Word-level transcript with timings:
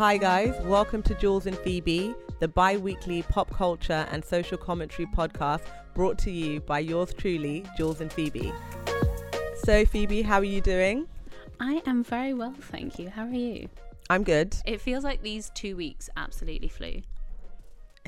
Hi, 0.00 0.16
guys. 0.16 0.54
Welcome 0.62 1.02
to 1.02 1.14
Jules 1.14 1.44
and 1.44 1.58
Phoebe, 1.58 2.14
the 2.38 2.48
bi 2.48 2.78
weekly 2.78 3.20
pop 3.20 3.50
culture 3.50 4.08
and 4.10 4.24
social 4.24 4.56
commentary 4.56 5.04
podcast 5.04 5.60
brought 5.92 6.16
to 6.20 6.30
you 6.30 6.60
by 6.60 6.78
yours 6.78 7.12
truly, 7.12 7.66
Jules 7.76 8.00
and 8.00 8.10
Phoebe. 8.10 8.50
So, 9.62 9.84
Phoebe, 9.84 10.22
how 10.22 10.38
are 10.38 10.44
you 10.44 10.62
doing? 10.62 11.06
I 11.60 11.82
am 11.84 12.02
very 12.02 12.32
well, 12.32 12.54
thank 12.58 12.98
you. 12.98 13.10
How 13.10 13.26
are 13.26 13.34
you? 13.34 13.68
I'm 14.08 14.24
good. 14.24 14.56
It 14.64 14.80
feels 14.80 15.04
like 15.04 15.20
these 15.20 15.50
two 15.54 15.76
weeks 15.76 16.08
absolutely 16.16 16.68
flew. 16.68 17.02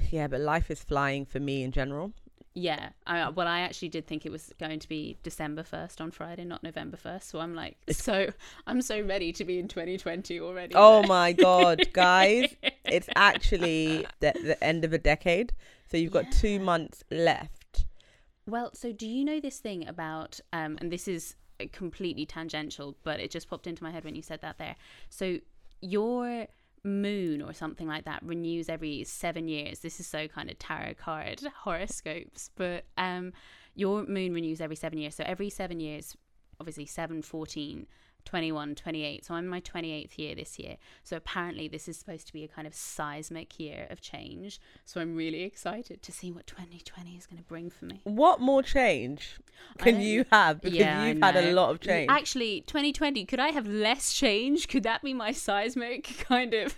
Yeah, 0.09 0.29
but 0.29 0.40
life 0.40 0.70
is 0.70 0.82
flying 0.82 1.27
for 1.27 1.40
me 1.40 1.62
in 1.62 1.72
general. 1.72 2.14
Yeah, 2.55 2.90
I, 3.07 3.31
well, 3.31 3.49
I 3.49 3.61
actually 3.61 3.89
did 3.89 4.07
think 4.07 4.26
it 4.26 4.32
was 4.32 4.53
going 4.61 4.79
to 4.79 4.89
be 4.89 5.17
December 5.22 5.63
first 5.63 6.03
on 6.03 6.11
Friday, 6.11 6.45
not 6.45 6.63
November 6.63 6.99
first. 6.99 7.31
So 7.31 7.40
I'm 7.40 7.54
like, 7.54 7.79
so 7.90 8.29
I'm 8.67 8.82
so 8.82 9.00
ready 9.00 9.32
to 9.32 9.45
be 9.45 9.59
in 9.59 9.68
2020 9.68 10.39
already. 10.40 10.75
Oh 10.75 11.03
my 11.07 11.32
God, 11.32 11.81
guys. 11.93 12.54
It's 12.85 13.09
actually 13.17 14.07
the, 14.21 14.32
the 14.43 14.62
end 14.62 14.85
of 14.85 14.93
a 14.93 14.99
decade. 14.99 15.54
So 15.90 15.96
you've 15.96 16.12
got 16.12 16.31
two 16.31 16.61
months 16.61 17.04
left. 17.11 17.86
Well, 18.46 18.71
so 18.75 18.93
do 18.93 19.07
you 19.07 19.25
know 19.25 19.40
this 19.40 19.59
thing 19.59 19.87
about, 19.89 20.40
um, 20.53 20.76
and 20.81 20.93
this 20.93 21.09
is 21.09 21.37
completely 21.73 22.26
tangential, 22.26 22.96
but 23.03 23.21
it 23.21 23.31
just 23.31 23.48
popped 23.48 23.67
into 23.67 23.82
my 23.82 23.90
head 23.90 24.04
when 24.04 24.14
you 24.14 24.23
said 24.23 24.43
that 24.43 24.59
there. 24.59 24.76
So 25.09 25.39
your 25.81 26.48
moon 26.85 27.43
or 27.43 27.53
something 27.53 27.86
like 27.86 28.04
that 28.04 28.22
renews 28.22 28.68
every 28.68 29.04
seven 29.04 29.49
years. 29.49 29.81
This 29.81 30.00
is 30.00 30.07
so 30.07 30.29
kind 30.29 30.50
of 30.50 30.59
tarot 30.59 30.95
card 30.95 31.40
horoscopes, 31.64 32.50
but 32.56 32.84
um, 32.97 33.33
your 33.75 34.05
moon 34.06 34.34
renews 34.34 34.61
every 34.61 34.77
seven 34.77 34.98
years. 34.98 35.15
So 35.15 35.25
every 35.27 35.51
seven 35.51 35.81
years, 35.81 36.17
obviously 36.61 36.87
7, 36.87 37.23
14, 37.23 37.87
21, 38.25 38.75
28. 38.75 39.25
So 39.25 39.34
I'm 39.34 39.45
in 39.45 39.51
my 39.51 39.61
28th 39.61 40.19
year 40.19 40.34
this 40.34 40.59
year. 40.59 40.77
So 41.03 41.17
apparently 41.17 41.69
this 41.69 41.89
is 41.89 41.98
supposed 41.98 42.27
to 42.28 42.33
be 42.33 42.45
a 42.45 42.48
kind 42.48 42.67
of 42.67 42.75
seismic 42.75 43.59
year 43.59 43.87
of 43.91 44.01
change. 44.01 44.61
So 44.84 45.01
I'm 45.01 45.15
really 45.15 45.42
excited 45.42 46.03
to 46.03 46.12
see 46.12 46.31
what 46.31 46.47
2020 46.47 47.11
is 47.17 47.27
going 47.27 47.39
to 47.39 47.48
bring 47.48 47.70
for 47.70 47.87
me. 47.87 48.00
What 48.05 48.41
more 48.41 48.62
change 48.62 49.39
can 49.78 50.00
you 50.00 50.25
have? 50.31 50.61
Because 50.61 50.78
Yeah, 50.78 51.06
you've 51.06 51.23
had 51.23 51.37
a 51.37 51.53
lot 51.53 51.70
of 51.70 51.81
change. 51.81 52.11
Actually, 52.11 52.62
2020, 52.62 53.25
could 53.25 53.41
I 53.41 53.48
have 53.48 53.67
less 53.67 54.12
change? 54.12 54.69
Could 54.69 54.83
that 54.84 55.03
be 55.03 55.15
my 55.15 55.33
seismic 55.33 56.25
kind 56.28 56.55
of? 56.55 56.75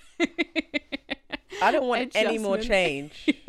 I 1.63 1.71
don't 1.71 1.87
want 1.87 2.13
any 2.15 2.39
more 2.39 2.59
change. 2.59 3.29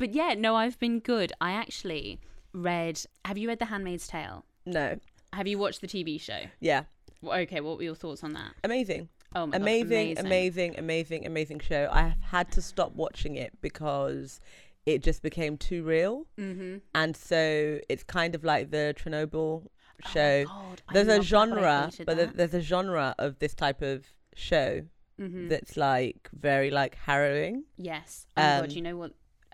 But 0.00 0.14
yeah, 0.14 0.34
no, 0.36 0.56
I've 0.56 0.78
been 0.78 0.98
good. 0.98 1.32
I 1.42 1.52
actually 1.52 2.20
read. 2.54 3.02
Have 3.26 3.36
you 3.36 3.48
read 3.48 3.58
The 3.58 3.66
Handmaid's 3.66 4.08
Tale? 4.08 4.46
No. 4.64 4.98
Have 5.32 5.46
you 5.46 5.58
watched 5.58 5.80
the 5.80 5.86
TV 5.86 6.20
show? 6.20 6.40
Yeah. 6.60 6.84
Well, 7.22 7.38
Okay, 7.40 7.60
what 7.60 7.76
were 7.76 7.82
your 7.82 7.94
thoughts 7.94 8.24
on 8.24 8.32
that? 8.34 8.52
Amazing. 8.64 9.08
Oh 9.34 9.46
my 9.46 9.56
amazing, 9.56 10.14
god, 10.14 10.24
amazing, 10.26 10.76
amazing, 10.78 11.24
amazing 11.26 11.60
show. 11.60 11.88
I 11.92 12.02
have 12.02 12.20
had 12.20 12.52
to 12.52 12.62
stop 12.62 12.96
watching 12.96 13.36
it 13.36 13.52
because 13.60 14.40
it 14.86 15.02
just 15.04 15.22
became 15.22 15.56
too 15.56 15.84
real. 15.84 16.26
Mm-hmm. 16.36 16.78
And 16.96 17.16
so 17.16 17.78
it's 17.88 18.02
kind 18.02 18.34
of 18.34 18.42
like 18.42 18.70
the 18.72 18.92
Chernobyl 18.98 19.66
show. 20.12 20.46
Oh 20.48 20.70
God, 20.70 20.82
there's 20.92 21.06
a 21.06 21.18
loved 21.18 21.30
that, 21.30 21.30
but 21.30 21.58
I 21.58 21.60
genre, 21.60 21.90
but 22.06 22.16
that. 22.16 22.36
there's 22.36 22.54
a 22.54 22.60
genre 22.60 23.14
of 23.18 23.38
this 23.38 23.54
type 23.54 23.82
of 23.82 24.06
show 24.34 24.82
Mhm. 25.20 25.48
that's 25.50 25.76
like 25.76 26.28
very 26.32 26.70
like 26.70 26.96
harrowing. 26.96 27.64
yes. 27.76 28.26
Oh 28.36 28.42
um, 28.42 28.60
god, 28.62 28.72
you 28.72 28.82
know 28.82 28.96
what? 28.96 29.12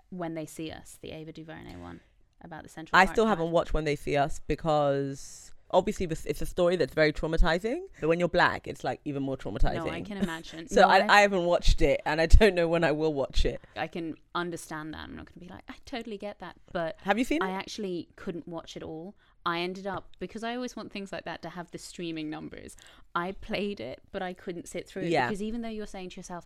When 0.09 0.33
they 0.33 0.45
see 0.47 0.71
us, 0.71 0.97
the 1.01 1.11
Ava 1.11 1.33
DuVernay 1.33 1.75
one 1.75 1.99
about 2.41 2.63
the 2.63 2.69
Central. 2.69 2.97
I 2.97 3.05
Park 3.05 3.15
still 3.15 3.27
haven't 3.27 3.51
watched 3.51 3.73
When 3.73 3.83
They 3.83 3.97
See 3.97 4.15
Us 4.15 4.39
because 4.47 5.51
obviously 5.71 6.05
this, 6.05 6.25
it's 6.25 6.41
a 6.41 6.45
story 6.45 6.75
that's 6.75 6.93
very 6.93 7.11
traumatizing. 7.13 7.81
But 7.99 8.07
when 8.07 8.19
you're 8.19 8.29
black, 8.29 8.67
it's 8.67 8.83
like 8.83 9.01
even 9.05 9.23
more 9.23 9.37
traumatizing. 9.37 9.85
No, 9.85 9.89
I 9.89 10.01
can 10.01 10.17
imagine. 10.17 10.67
So 10.69 10.81
No, 10.81 10.87
I, 10.89 11.05
I 11.17 11.21
haven't 11.21 11.45
watched 11.45 11.81
it, 11.81 12.01
and 12.05 12.19
I 12.21 12.25
don't 12.25 12.55
know 12.55 12.67
when 12.67 12.83
I 12.83 12.91
will 12.91 13.13
watch 13.13 13.45
it. 13.45 13.61
I 13.75 13.87
can 13.87 14.15
understand 14.35 14.93
that. 14.93 15.01
I'm 15.01 15.15
not 15.15 15.25
going 15.25 15.33
to 15.33 15.39
be 15.39 15.47
like, 15.49 15.63
I 15.69 15.75
totally 15.85 16.17
get 16.17 16.39
that, 16.39 16.55
but 16.71 16.97
Have 17.03 17.17
you 17.17 17.23
seen 17.23 17.41
I 17.41 17.49
it? 17.51 17.55
actually 17.55 18.09
couldn't 18.15 18.47
watch 18.47 18.75
it 18.77 18.83
all. 18.83 19.15
I 19.45 19.59
ended 19.59 19.87
up 19.87 20.07
because 20.19 20.43
I 20.43 20.55
always 20.55 20.75
want 20.75 20.91
things 20.91 21.11
like 21.11 21.23
that 21.25 21.41
to 21.43 21.49
have 21.49 21.71
the 21.71 21.77
streaming 21.77 22.29
numbers. 22.29 22.75
I 23.15 23.31
played 23.31 23.79
it, 23.79 24.01
but 24.11 24.21
I 24.21 24.33
couldn't 24.33 24.67
sit 24.67 24.87
through 24.87 25.03
it 25.03 25.09
Yeah. 25.09 25.27
because 25.27 25.41
even 25.41 25.61
though 25.61 25.69
you're 25.69 25.87
saying 25.87 26.09
to 26.11 26.17
yourself, 26.17 26.45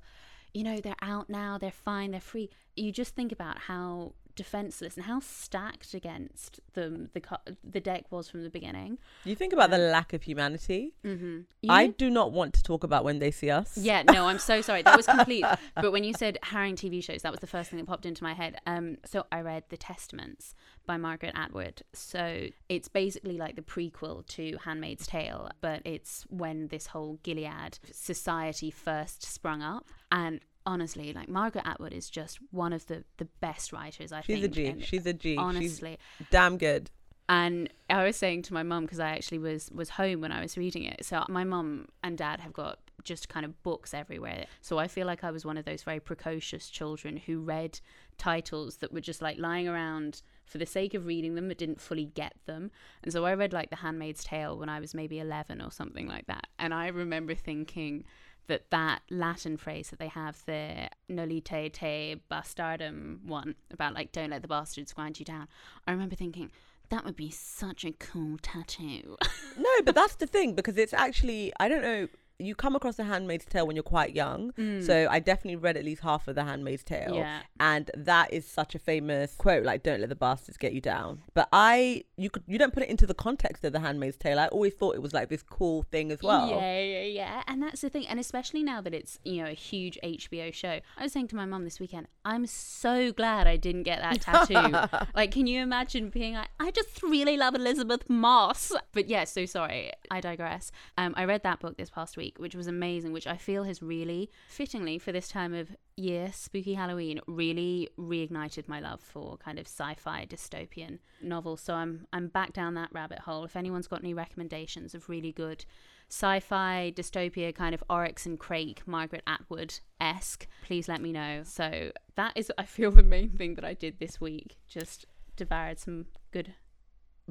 you 0.54 0.64
know, 0.64 0.80
they're 0.80 0.94
out 1.02 1.30
now, 1.30 1.58
they're 1.58 1.72
fine, 1.72 2.12
they're 2.12 2.20
free, 2.22 2.50
you 2.76 2.92
just 2.92 3.16
think 3.16 3.32
about 3.32 3.58
how 3.58 4.14
defenseless 4.36 4.96
and 4.96 5.06
how 5.06 5.20
stacked 5.20 5.94
against 5.94 6.60
them 6.74 7.10
the 7.14 7.22
the 7.64 7.80
deck 7.80 8.06
was 8.12 8.30
from 8.30 8.44
the 8.44 8.50
beginning. 8.50 8.98
You 9.24 9.36
think 9.36 9.54
about 9.54 9.70
the 9.70 9.78
lack 9.78 10.14
of 10.14 10.24
humanity. 10.24 10.94
Mm-hmm. 11.04 11.42
I 11.70 11.88
do 11.88 12.10
not 12.10 12.32
want 12.32 12.54
to 12.56 12.64
talk 12.64 12.84
about 12.84 13.04
When 13.04 13.20
They 13.20 13.32
See 13.32 13.50
Us. 13.50 13.78
Yeah, 13.78 14.04
no, 14.04 14.26
I'm 14.28 14.40
so 14.40 14.62
sorry. 14.62 14.82
That 14.82 14.98
was 14.98 15.06
complete. 15.06 15.46
but 15.76 15.92
when 15.92 16.04
you 16.04 16.14
said 16.14 16.38
harrowing 16.44 16.76
TV 16.76 17.04
shows, 17.04 17.22
that 17.22 17.32
was 17.32 17.40
the 17.40 17.48
first 17.48 17.70
thing 17.70 17.80
that 17.80 17.86
popped 17.86 18.06
into 18.06 18.24
my 18.24 18.34
head. 18.34 18.58
Um, 18.66 18.98
so 19.06 19.26
I 19.32 19.42
read 19.42 19.64
The 19.70 19.78
Testaments 19.78 20.56
by 20.86 20.98
Margaret 20.98 21.34
Atwood. 21.36 21.84
So 21.94 22.48
it's 22.70 22.88
basically 22.88 23.38
like 23.38 23.56
the 23.56 23.62
prequel 23.62 24.26
to 24.28 24.58
Handmaid's 24.64 25.08
Tale, 25.08 25.50
but 25.62 25.82
it's 25.86 26.26
when 26.30 26.68
this 26.68 26.88
whole 26.88 27.20
Gilead 27.24 27.80
society 27.92 28.72
first 28.72 29.24
sprung 29.24 29.62
up. 29.62 29.88
And 30.12 30.42
honestly, 30.66 31.14
like 31.14 31.30
Margaret 31.30 31.66
Atwood 31.68 31.94
is 31.94 32.10
just 32.10 32.40
one 32.52 32.74
of 32.74 32.86
the 32.88 33.04
the 33.18 33.26
best 33.40 33.72
writers. 33.74 34.12
I 34.12 34.22
She's 34.22 34.38
a 34.40 34.42
think. 34.42 34.54
G. 34.54 34.66
and 34.68 34.84
She's 34.84 35.06
a 35.06 35.14
G. 35.14 35.38
honestly, 35.38 35.98
She's 36.18 36.28
damn 36.30 36.58
good. 36.58 36.90
and 37.30 37.70
I 37.90 38.04
was 38.04 38.16
saying 38.18 38.44
to 38.44 38.54
my 38.54 38.64
mum 38.64 38.84
because 38.86 39.00
I 39.00 39.12
actually 39.12 39.40
was 39.40 39.70
was 39.72 39.90
home 39.92 40.22
when 40.22 40.32
I 40.32 40.42
was 40.42 40.58
reading 40.58 40.84
it. 40.84 41.06
So 41.06 41.24
my 41.30 41.44
mum 41.44 41.88
and 42.04 42.18
dad 42.18 42.40
have 42.42 42.54
got 42.54 42.80
just 43.04 43.30
kind 43.30 43.46
of 43.46 43.64
books 43.64 43.94
everywhere. 43.96 44.46
So 44.62 44.78
I 44.78 44.88
feel 44.88 45.08
like 45.08 45.24
I 45.24 45.32
was 45.32 45.44
one 45.44 45.58
of 45.58 45.66
those 45.66 45.82
very 45.82 46.00
precocious 46.00 46.70
children 46.70 47.18
who 47.18 47.40
read 47.40 47.80
titles 48.20 48.78
that 48.78 48.94
were 48.94 49.02
just 49.02 49.24
like 49.24 49.40
lying 49.40 49.68
around 49.68 50.22
for 50.46 50.60
the 50.60 50.68
sake 50.68 50.94
of 50.94 51.08
reading 51.08 51.34
them 51.34 51.48
but 51.48 51.58
didn't 51.58 51.82
fully 51.82 52.06
get 52.06 52.34
them. 52.46 52.70
And 53.04 53.12
so 53.12 53.26
I 53.26 53.34
read 53.34 53.54
like 53.54 53.72
The 53.72 53.78
Handmaid's 53.78 54.24
Tale 54.24 54.56
when 54.58 54.70
I 54.70 54.80
was 54.80 54.94
maybe 54.94 55.18
11 55.20 55.62
or 55.64 55.72
something 55.72 56.08
like 56.08 56.28
that. 56.28 56.46
And 56.60 56.74
I 56.76 56.88
remember 56.90 57.34
thinking 57.34 58.04
that 58.52 58.70
that 58.70 59.02
Latin 59.10 59.56
phrase 59.56 59.90
that 59.92 60.00
they 60.00 60.10
have, 60.10 60.44
the 60.46 60.90
nolite 61.10 61.72
te 61.72 62.22
bastardum 62.30 63.24
one, 63.24 63.56
about 63.72 63.94
like 63.94 64.12
don't 64.12 64.32
let 64.32 64.42
the 64.42 64.48
bastards 64.50 64.92
grind 64.92 65.20
you 65.20 65.26
down. 65.26 65.48
I 65.88 65.92
remember 65.92 66.16
thinking, 66.16 66.52
that 66.90 67.06
would 67.06 67.16
be 67.16 67.32
such 67.32 67.86
a 67.86 67.94
cool 67.94 68.38
tattoo. 68.42 69.18
No, 69.58 69.70
but 69.84 69.96
that's 69.96 70.16
the 70.16 70.28
thing 70.28 70.56
because 70.56 70.78
it's 70.78 70.94
actually 70.94 71.52
I 71.60 71.68
don't 71.68 71.82
know. 71.82 72.08
You 72.42 72.56
come 72.56 72.76
across 72.76 72.96
The 72.96 73.04
Handmaid's 73.04 73.46
Tale 73.46 73.66
when 73.68 73.76
you're 73.76 73.84
quite 73.84 74.16
young, 74.16 74.52
so 74.82 75.08
I 75.10 75.20
definitely 75.20 75.58
read 75.58 75.78
at 75.78 75.86
least 75.86 76.02
half 76.02 76.28
of 76.28 76.36
The 76.36 76.44
Handmaid's 76.44 76.84
Tale, 76.84 77.12
Mm. 77.12 77.16
Yeah. 77.16 77.40
and 77.60 77.90
that 77.96 78.32
is 78.34 78.46
such 78.46 78.76
a 78.76 78.80
famous 78.80 79.36
quote, 79.36 79.64
like 79.64 79.84
"Don't 79.84 80.00
let 80.00 80.10
the 80.10 80.16
bastards 80.16 80.58
get 80.58 80.74
you 80.74 80.82
down." 80.82 81.22
But 81.34 81.48
I, 81.54 82.04
you 82.18 82.30
could, 82.30 82.44
you 82.48 82.58
don't 82.58 82.74
put 82.74 82.84
it 82.84 82.90
into 82.90 83.06
the 83.06 83.14
context 83.14 83.64
of 83.64 83.74
The 83.74 83.80
Handmaid's 83.80 84.18
Tale. 84.18 84.40
I 84.40 84.48
always 84.48 84.74
thought 84.74 84.96
it 84.96 85.02
was 85.02 85.14
like 85.14 85.30
this 85.30 85.44
cool 85.44 85.84
thing 85.84 86.12
as 86.12 86.22
well. 86.22 86.50
Yeah, 86.50 86.80
yeah, 86.82 87.02
yeah. 87.04 87.44
And 87.48 87.62
that's 87.62 87.82
the 87.82 87.90
thing. 87.90 88.08
And 88.08 88.20
especially 88.20 88.64
now 88.64 88.82
that 88.82 88.94
it's, 88.94 89.20
you 89.24 89.44
know, 89.44 89.50
a 89.50 89.54
huge 89.54 89.98
HBO 90.04 90.54
show. 90.54 90.80
I 90.98 91.04
was 91.04 91.12
saying 91.12 91.28
to 91.30 91.36
my 91.36 91.46
mum 91.46 91.64
this 91.64 91.80
weekend, 91.80 92.08
I'm 92.26 92.46
so 92.46 93.12
glad 93.12 93.48
I 93.48 93.58
didn't 93.58 93.84
get 93.84 94.00
that 94.02 94.22
tattoo. 94.22 95.06
like, 95.16 95.32
can 95.32 95.48
you 95.48 95.62
imagine 95.62 96.10
being 96.10 96.34
like, 96.36 96.50
I 96.60 96.72
just 96.72 97.02
really 97.04 97.38
love 97.38 97.56
Elisabeth 97.56 98.10
Moss. 98.10 98.72
But 98.94 99.08
yeah, 99.10 99.24
so 99.26 99.46
sorry. 99.46 99.92
I 100.12 100.20
digress. 100.20 100.72
Um, 100.98 101.14
I 101.18 101.26
read 101.26 101.42
that 101.44 101.60
book 101.60 101.78
this 101.78 101.90
past 101.90 102.18
week, 102.18 102.38
which 102.38 102.54
was 102.54 102.68
amazing, 102.68 103.14
which 103.14 103.26
I 103.26 103.38
feel 103.38 103.64
has 103.64 103.82
really, 103.82 104.30
fittingly 104.50 105.00
for 105.00 105.12
this 105.12 105.30
time 105.30 105.54
of 105.54 105.76
year, 105.96 106.32
spooky 106.34 106.74
Halloween, 106.74 107.22
really 107.28 107.90
reignited 107.98 108.68
my 108.68 108.80
love 108.80 109.00
for 109.02 109.38
kind 109.38 109.58
of 109.58 109.66
sci-fi 109.66 110.28
dystopian 110.30 111.00
novels. 111.22 111.62
So 111.62 111.74
I'm 111.74 112.06
I'm 112.12 112.28
back 112.28 112.54
down 112.54 112.74
that 112.76 112.90
rabbit 112.92 113.20
hole. 113.20 113.46
If 113.46 113.56
anyone's 113.56 113.88
got 113.88 114.02
any 114.02 114.14
recommendations 114.14 114.94
of 114.94 115.10
really 115.10 115.32
good 115.32 115.66
sci-fi 116.10 116.92
dystopia 116.94 117.56
kind 117.56 117.74
of 117.74 117.84
Oryx 117.90 118.26
and 118.26 118.38
Crake, 118.38 118.86
Margaret 118.86 119.24
Atwood 119.26 119.80
esque, 120.02 120.46
please 120.66 120.90
let 120.90 121.02
me 121.02 121.14
know. 121.14 121.44
So 121.46 121.92
that 122.16 122.34
is, 122.36 122.52
I 122.58 122.66
feel, 122.66 122.92
the 122.92 123.02
main 123.02 123.30
thing 123.30 123.56
that 123.56 123.64
I 123.64 123.74
did 123.74 124.00
this 124.00 124.20
week. 124.20 124.58
Just 124.68 125.06
devoured 125.38 125.80
some 125.80 126.08
good, 126.32 126.54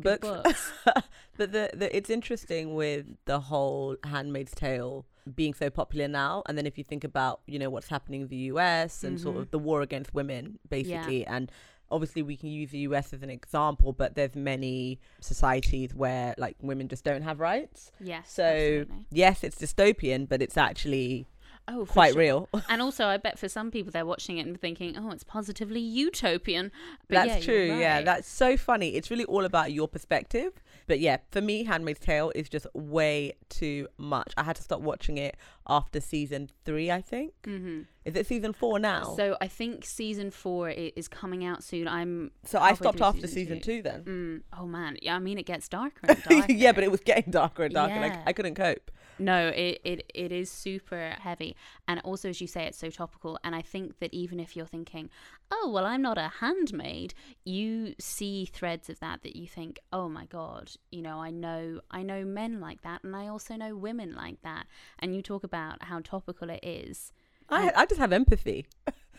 good 0.00 0.20
Books. 0.20 0.42
books. 0.84 1.02
but 1.36 1.52
the, 1.52 1.70
the 1.74 1.94
it's 1.96 2.10
interesting 2.10 2.74
with 2.74 3.06
the 3.26 3.40
whole 3.40 3.96
Handmaid's 4.04 4.52
Tale 4.52 5.06
being 5.34 5.54
so 5.54 5.70
popular 5.70 6.08
now, 6.08 6.42
and 6.46 6.56
then 6.58 6.66
if 6.66 6.76
you 6.78 6.84
think 6.84 7.04
about 7.04 7.40
you 7.46 7.58
know 7.58 7.70
what's 7.70 7.88
happening 7.88 8.22
in 8.22 8.28
the 8.28 8.36
US 8.54 9.04
and 9.04 9.20
sort 9.20 9.36
Mhm. 9.36 9.40
of 9.42 9.50
the 9.50 9.58
war 9.58 9.82
against 9.82 10.12
women, 10.14 10.58
basically, 10.68 11.26
and 11.26 11.50
obviously 11.92 12.22
we 12.22 12.36
can 12.36 12.48
use 12.48 12.70
the 12.70 12.78
US 12.90 13.12
as 13.12 13.22
an 13.22 13.30
example, 13.30 13.92
but 13.92 14.14
there's 14.14 14.34
many 14.36 15.00
societies 15.20 15.94
where 15.94 16.34
like 16.38 16.56
women 16.62 16.88
just 16.88 17.04
don't 17.04 17.22
have 17.22 17.40
rights. 17.40 17.92
yes. 18.00 18.30
So 18.32 18.42
absolutely. 18.44 19.06
yes, 19.10 19.44
it's 19.44 19.56
dystopian, 19.56 20.28
but 20.28 20.40
it's 20.42 20.56
actually 20.56 21.26
Oh, 21.68 21.86
quite 21.86 22.12
sure. 22.14 22.20
real. 22.20 22.48
And 22.68 22.82
also, 22.82 23.06
I 23.06 23.16
bet 23.16 23.38
for 23.38 23.48
some 23.48 23.70
people 23.70 23.92
they're 23.92 24.06
watching 24.06 24.38
it 24.38 24.46
and 24.46 24.60
thinking, 24.60 24.96
"Oh, 24.98 25.10
it's 25.10 25.24
positively 25.24 25.80
utopian." 25.80 26.72
But 27.08 27.14
That's 27.26 27.46
yeah, 27.46 27.52
true. 27.52 27.78
Yeah, 27.78 28.02
that's 28.02 28.28
so 28.28 28.56
funny. 28.56 28.94
It's 28.96 29.10
really 29.10 29.24
all 29.24 29.44
about 29.44 29.72
your 29.72 29.88
perspective. 29.88 30.52
But 30.86 30.98
yeah, 30.98 31.18
for 31.30 31.40
me, 31.40 31.62
Handmaid's 31.64 32.00
Tale 32.00 32.32
is 32.34 32.48
just 32.48 32.66
way 32.74 33.34
too 33.48 33.86
much. 33.96 34.32
I 34.36 34.42
had 34.42 34.56
to 34.56 34.62
stop 34.62 34.80
watching 34.80 35.18
it 35.18 35.36
after 35.68 36.00
season 36.00 36.50
three, 36.64 36.90
I 36.90 37.00
think. 37.00 37.34
Mhm. 37.44 37.86
Is 38.04 38.16
it 38.16 38.26
season 38.26 38.52
four 38.52 38.80
now? 38.80 39.14
So 39.16 39.36
I 39.40 39.46
think 39.46 39.84
season 39.84 40.32
four 40.32 40.70
is 40.70 41.06
coming 41.06 41.44
out 41.44 41.62
soon. 41.62 41.86
I'm 41.86 42.32
So 42.44 42.58
I 42.58 42.74
stopped 42.74 43.00
after 43.00 43.26
season 43.28 43.60
two, 43.60 43.82
then. 43.82 44.02
Mm, 44.04 44.42
oh 44.58 44.66
man, 44.66 44.96
yeah. 45.02 45.14
I 45.14 45.20
mean, 45.20 45.38
it 45.38 45.46
gets 45.46 45.68
darker 45.68 46.00
and 46.08 46.22
darker. 46.28 46.52
yeah, 46.52 46.72
but 46.72 46.82
it 46.82 46.90
was 46.90 47.00
getting 47.00 47.30
darker 47.30 47.64
and 47.64 47.74
darker. 47.74 48.00
Like 48.00 48.14
Yeah. 48.14 48.22
I 48.26 48.32
couldn't 48.32 48.56
cope. 48.56 48.90
No, 49.20 49.48
it, 49.48 49.80
it 49.84 50.10
it 50.14 50.32
is 50.32 50.50
super 50.50 51.14
heavy, 51.20 51.54
and 51.86 52.00
also 52.00 52.30
as 52.30 52.40
you 52.40 52.46
say, 52.46 52.64
it's 52.64 52.78
so 52.78 52.88
topical. 52.88 53.38
And 53.44 53.54
I 53.54 53.60
think 53.62 53.98
that 53.98 54.14
even 54.14 54.40
if 54.40 54.56
you're 54.56 54.66
thinking, 54.66 55.10
"Oh, 55.50 55.70
well, 55.72 55.84
I'm 55.84 56.00
not 56.00 56.16
a 56.16 56.32
handmaid," 56.40 57.12
you 57.44 57.94
see 57.98 58.46
threads 58.46 58.88
of 58.88 58.98
that 59.00 59.22
that 59.22 59.36
you 59.36 59.46
think, 59.46 59.78
"Oh 59.92 60.08
my 60.08 60.24
god," 60.24 60.72
you 60.90 61.02
know, 61.02 61.18
I 61.20 61.30
know 61.30 61.80
I 61.90 62.02
know 62.02 62.24
men 62.24 62.60
like 62.60 62.80
that, 62.82 63.04
and 63.04 63.14
I 63.14 63.28
also 63.28 63.56
know 63.56 63.76
women 63.76 64.14
like 64.14 64.40
that. 64.42 64.66
And 64.98 65.14
you 65.14 65.20
talk 65.22 65.44
about 65.44 65.82
how 65.82 66.00
topical 66.00 66.48
it 66.48 66.60
is. 66.62 67.12
I 67.50 67.72
I 67.76 67.86
just 67.86 68.00
have 68.00 68.12
empathy. 68.12 68.66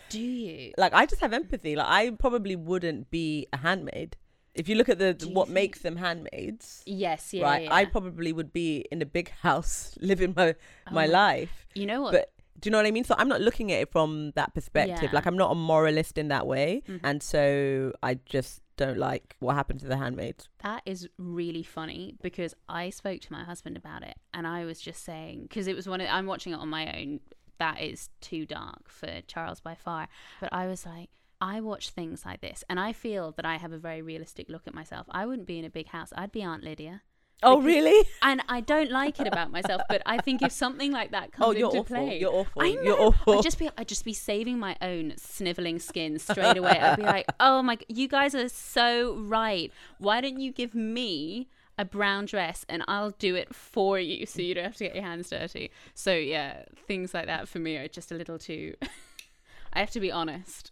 Do 0.10 0.20
you? 0.20 0.74
Like 0.78 0.94
I 0.94 1.06
just 1.06 1.22
have 1.22 1.34
empathy. 1.34 1.76
Like 1.76 1.88
I 1.88 2.10
probably 2.12 2.56
wouldn't 2.56 3.12
be 3.12 3.48
a 3.54 3.58
handmaid. 3.58 4.18
If 4.54 4.68
you 4.68 4.76
look 4.76 4.90
at 4.90 5.00
the 5.00 5.16
you 5.20 5.34
what 5.34 5.48
think- 5.48 5.54
makes 5.54 5.80
them 5.80 5.96
handmaids, 5.98 6.84
Yes, 6.86 7.34
yeah, 7.34 7.44
right? 7.44 7.64
yeah. 7.64 7.74
I 7.74 7.86
probably 7.86 8.34
would 8.34 8.52
be 8.54 8.86
in 8.92 9.02
a 9.02 9.06
big 9.06 9.30
house 9.42 9.96
living 10.02 10.34
my 10.36 10.56
my 10.92 11.08
Oh. 11.08 11.12
life. 11.12 11.66
you 11.74 11.86
know 11.86 12.02
what? 12.02 12.12
But 12.14 12.34
do 12.60 12.68
you 12.68 12.72
know 12.72 12.78
what 12.78 12.86
I 12.86 12.92
mean? 12.92 13.04
So 13.06 13.16
I'm 13.18 13.28
not 13.30 13.42
looking 13.42 13.72
at 13.72 13.82
it 13.82 13.92
from 13.92 14.32
that 14.36 14.54
perspective. 14.54 15.14
Like 15.14 15.26
I'm 15.26 15.38
not 15.38 15.52
a 15.52 15.56
moralist 15.56 16.18
in 16.18 16.28
that 16.28 16.46
way, 16.46 16.84
Mhm. 16.88 17.00
and 17.04 17.24
so 17.24 17.94
I 18.04 18.16
just 18.26 18.62
don't 18.78 18.98
like 18.98 19.36
what 19.40 19.56
happened 19.56 19.80
to 19.80 19.88
the 19.88 19.98
handmaids. 19.98 20.50
That 20.64 20.82
is 20.86 21.08
really 21.18 21.64
funny 21.64 22.16
because 22.22 22.54
I 22.68 22.90
spoke 22.90 23.22
to 23.22 23.32
my 23.32 23.44
husband 23.44 23.78
about 23.78 24.04
it 24.04 24.18
and 24.34 24.46
I 24.48 24.66
was 24.66 24.82
just 24.82 25.04
saying 25.04 25.44
because 25.44 25.68
it 25.68 25.76
was 25.76 25.88
one 25.88 26.02
of 26.02 26.08
I'm 26.10 26.26
watching 26.26 26.52
it 26.54 26.58
on 26.58 26.68
my 26.70 26.92
own 27.00 27.20
that 27.60 27.80
is 27.80 28.10
too 28.22 28.46
dark 28.48 28.90
for 28.90 29.22
Charles 29.28 29.60
by 29.62 29.76
far 29.76 30.08
but 30.40 30.52
I 30.52 30.66
was 30.66 30.84
like 30.86 31.10
I 31.42 31.60
watch 31.62 31.90
things 31.90 32.24
like 32.26 32.40
this 32.42 32.64
and 32.70 32.80
I 32.80 32.94
feel 32.94 33.32
that 33.34 33.46
I 33.46 33.58
have 33.58 33.72
a 33.74 33.78
very 33.80 34.02
realistic 34.02 34.48
look 34.50 34.68
at 34.68 34.74
myself 34.76 35.08
I 35.10 35.26
wouldn't 35.26 35.48
be 35.48 35.58
in 35.60 35.66
a 35.66 35.70
big 35.70 35.88
house 35.88 36.14
I'd 36.16 36.32
be 36.32 36.44
Aunt 36.44 36.64
Lydia 36.64 37.02
Oh 37.44 37.60
Because- 37.60 37.66
really? 37.66 38.08
and 38.22 38.44
I 38.48 38.62
don't 38.62 38.92
like 38.92 39.20
it 39.20 39.26
about 39.26 39.52
myself 39.52 39.82
but 39.90 40.04
I 40.06 40.20
think 40.20 40.44
if 40.44 40.52
something 40.52 40.92
like 40.92 41.10
that 41.12 41.32
comes 41.32 41.48
Oh, 41.48 41.52
you're 41.58 41.70
into 41.70 41.80
awful. 41.80 41.96
play 41.96 42.20
You're 42.20 42.32
awful. 42.32 42.62
I 42.62 42.68
You're 42.68 42.84
know. 42.84 43.08
awful. 43.08 43.34
I'd 43.40 43.44
just 43.44 43.58
be 43.58 43.68
I'd 43.78 43.88
just 43.88 44.06
be 44.06 44.14
saving 44.14 44.60
my 44.60 44.76
own 44.82 45.14
sniveling 45.18 45.80
skin 45.80 46.20
straight 46.30 46.58
away. 46.58 46.78
I'd 46.80 46.98
be 46.98 47.02
like, 47.04 47.26
"Oh 47.40 47.64
my, 47.64 47.80
you 47.88 48.08
guys 48.08 48.36
are 48.36 48.48
so 48.48 49.16
right. 49.16 49.72
Why 49.98 50.22
don't 50.22 50.40
you 50.40 50.52
give 50.52 50.76
me 50.76 51.48
a 51.80 51.86
brown 51.86 52.26
dress 52.26 52.64
and 52.70 52.84
I'll 52.88 53.10
do 53.12 53.34
it 53.34 53.56
for 53.56 53.98
you, 53.98 54.28
so 54.28 54.42
you 54.44 54.54
don't 54.54 54.66
have 54.66 54.76
to 54.78 54.84
get 54.84 54.94
your 54.94 55.04
hands 55.04 55.32
dirty." 55.32 55.72
So 55.96 56.14
yeah, 56.14 56.66
things 56.86 57.12
like 57.16 57.26
that 57.26 57.48
for 57.48 57.58
me 57.58 57.78
are 57.78 57.88
just 57.88 58.12
a 58.12 58.16
little 58.16 58.38
too. 58.38 58.76
I 59.74 59.80
have 59.80 59.90
to 59.92 60.00
be 60.00 60.12
honest. 60.12 60.72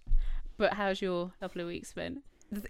But 0.59 0.73
how's 0.73 1.01
your 1.01 1.31
couple 1.39 1.61
of 1.61 1.67
weeks 1.67 1.91
been? 1.93 2.21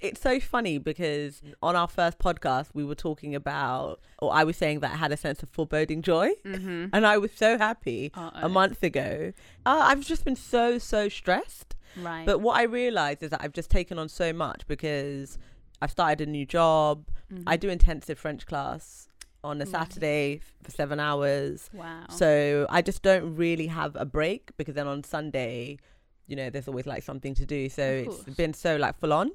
it's 0.02 0.20
so 0.20 0.42
funny 0.42 0.78
because 0.78 1.42
on 1.64 1.74
our 1.74 1.88
first 1.88 2.20
podcast 2.20 2.68
we 2.74 2.84
were 2.84 2.96
talking 2.96 3.34
about 3.34 4.02
or 4.22 4.30
i 4.34 4.44
was 4.44 4.58
saying 4.58 4.82
that 4.82 4.92
i 4.92 4.98
had 4.98 5.10
a 5.14 5.16
sense 5.16 5.42
of 5.42 5.48
foreboding 5.48 6.02
joy 6.02 6.30
Mm-hmm. 6.44 6.88
and 6.92 7.08
i 7.08 7.18
was 7.18 7.32
so 7.34 7.58
happy 7.58 8.12
Uh-oh. 8.14 8.46
a 8.48 8.50
month 8.50 8.84
ago 8.84 9.32
uh, 9.66 9.82
i've 9.90 10.02
just 10.02 10.26
been 10.26 10.36
so 10.36 10.78
so 10.80 11.08
stressed 11.08 11.78
Right. 11.96 12.26
but 12.26 12.40
what 12.42 12.58
i 12.60 12.64
realized 12.64 13.24
is 13.24 13.30
that 13.30 13.40
i've 13.42 13.54
just 13.54 13.70
taken 13.72 13.98
on 13.98 14.10
so 14.10 14.34
much 14.34 14.68
because 14.68 15.38
i've 15.82 15.92
started 15.92 16.28
a 16.28 16.30
new 16.30 16.46
job 16.46 17.06
Mhm. 17.32 17.44
i 17.48 17.56
do 17.56 17.70
intensive 17.70 18.20
french 18.20 18.46
class 18.46 19.08
on 19.46 19.62
a 19.62 19.66
saturday 19.66 20.42
for 20.62 20.72
seven 20.72 21.00
hours 21.00 21.70
wow. 21.74 22.04
so 22.10 22.68
I 22.70 22.82
just 22.82 23.02
don't 23.02 23.38
really 23.38 23.68
have 23.68 23.96
a 23.96 24.04
break 24.04 24.52
because 24.58 24.76
then 24.76 24.88
on 24.88 25.06
Sunday, 25.06 25.78
you 26.30 26.36
know, 26.36 26.50
there's 26.50 26.68
always 26.68 26.86
like 26.86 27.04
something 27.04 27.34
to 27.36 27.46
do. 27.46 27.68
So 27.70 27.84
it's 27.84 28.24
been 28.36 28.54
so 28.54 28.78
like 28.78 28.98
full 29.00 29.12
on. 29.14 29.32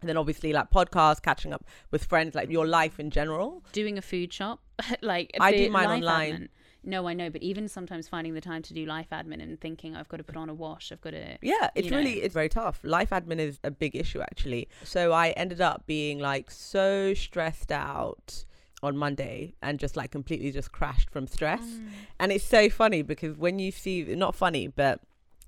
And 0.00 0.08
then 0.08 0.16
obviously 0.16 0.52
like 0.52 0.70
podcasts, 0.70 1.20
catching 1.20 1.52
up 1.52 1.64
with 1.90 2.04
friends, 2.04 2.34
like 2.34 2.50
your 2.50 2.66
life 2.66 2.98
in 3.00 3.10
general. 3.10 3.62
doing 3.72 3.98
a 3.98 4.02
food 4.02 4.32
shop 4.32 4.60
like 5.02 5.30
I 5.40 5.50
do 5.56 5.70
mine 5.70 5.90
online. 5.90 6.32
admin. 6.32 6.48
no 6.84 7.08
i 7.08 7.12
know 7.12 7.28
but 7.30 7.42
even 7.42 7.66
sometimes 7.68 8.06
finding 8.08 8.32
the 8.34 8.40
time 8.40 8.62
to 8.62 8.72
do 8.72 8.86
life 8.86 9.08
admin 9.10 9.42
and 9.42 9.60
thinking 9.60 9.96
i've 9.96 10.08
got 10.08 10.18
to 10.18 10.22
put 10.22 10.36
on 10.36 10.48
a 10.48 10.54
wash 10.54 10.92
i've 10.92 11.00
got 11.00 11.10
to 11.10 11.36
Yeah, 11.42 11.68
it's 11.74 11.88
You 11.88 11.96
really 11.96 12.22
it's 12.22 12.32
very 12.32 12.48
tough. 12.48 12.78
Life 12.84 13.10
admin 13.10 13.40
is 13.40 13.58
a 13.64 13.72
big 13.72 13.96
issue 13.96 14.20
actually. 14.20 14.68
So 14.84 15.12
I 15.12 15.30
ended 15.30 15.60
up 15.60 15.84
being 15.86 16.20
like 16.20 16.50
so 16.52 17.12
stressed 17.14 17.72
out 17.72 18.44
on 18.84 18.96
Monday 18.96 19.54
and 19.60 19.80
just 19.80 19.96
like 19.96 20.12
completely 20.12 20.52
just 20.52 20.70
crashed 20.70 21.10
from 21.10 21.26
stress. 21.26 21.62
Mm. 21.62 21.88
And 22.20 22.32
it's 22.32 22.44
so 22.44 22.70
funny 22.70 23.02
because 23.02 23.36
when 23.36 23.58
you 23.58 23.72
see, 23.72 24.04
not 24.04 24.36
funny, 24.36 24.68
but 24.68 25.00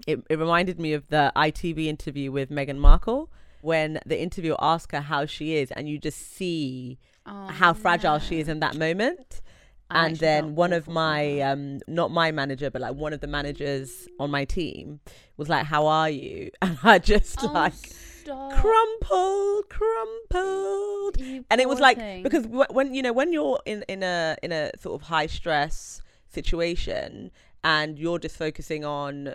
it, 0.06 0.20
it 0.30 0.38
reminded 0.38 0.78
me 0.80 0.92
of 0.92 1.06
the 1.08 1.32
ITV 1.36 1.86
interview 1.86 2.30
with 2.32 2.50
Meghan 2.50 2.78
Markle 2.78 3.30
when 3.62 4.00
the 4.06 4.20
interviewer 4.20 4.56
asked 4.60 4.92
her 4.92 5.00
how 5.02 5.26
she 5.26 5.56
is, 5.56 5.70
and 5.72 5.88
you 5.88 5.98
just 5.98 6.18
see 6.34 6.98
Oh, 7.26 7.46
how 7.48 7.74
fragile 7.74 8.18
she 8.18 8.40
is 8.40 8.48
in 8.48 8.60
that 8.60 8.76
moment. 8.76 9.42
I 9.90 10.06
and 10.06 10.16
then 10.16 10.54
one 10.54 10.72
of 10.72 10.88
my, 10.88 11.40
um, 11.40 11.80
not 11.86 12.10
my 12.10 12.30
manager, 12.32 12.70
but 12.70 12.80
like 12.80 12.94
one 12.94 13.12
of 13.12 13.20
the 13.20 13.26
managers 13.26 14.08
on 14.18 14.30
my 14.30 14.44
team 14.44 15.00
was 15.36 15.48
like, 15.48 15.66
How 15.66 15.86
are 15.86 16.08
you? 16.08 16.50
And 16.62 16.78
I 16.82 16.98
just 16.98 17.42
Oh, 17.42 17.52
like 17.52 17.74
stop. 17.74 18.52
crumpled, 18.52 19.68
crumpled 19.68 21.18
You 21.20 21.44
and 21.50 21.60
it 21.60 21.68
was 21.68 21.80
like 21.80 21.98
thing. 21.98 22.22
because 22.22 22.46
when 22.46 22.94
you 22.94 23.02
know 23.02 23.12
when 23.12 23.32
you're 23.32 23.60
in 23.66 23.82
in 23.88 24.02
a 24.02 24.36
in 24.42 24.52
a 24.52 24.70
sort 24.80 25.00
of 25.00 25.08
high 25.08 25.26
stress 25.26 26.02
situation 26.28 27.30
and 27.64 27.98
you're 27.98 28.18
just 28.18 28.36
focusing 28.36 28.84
on 28.84 29.34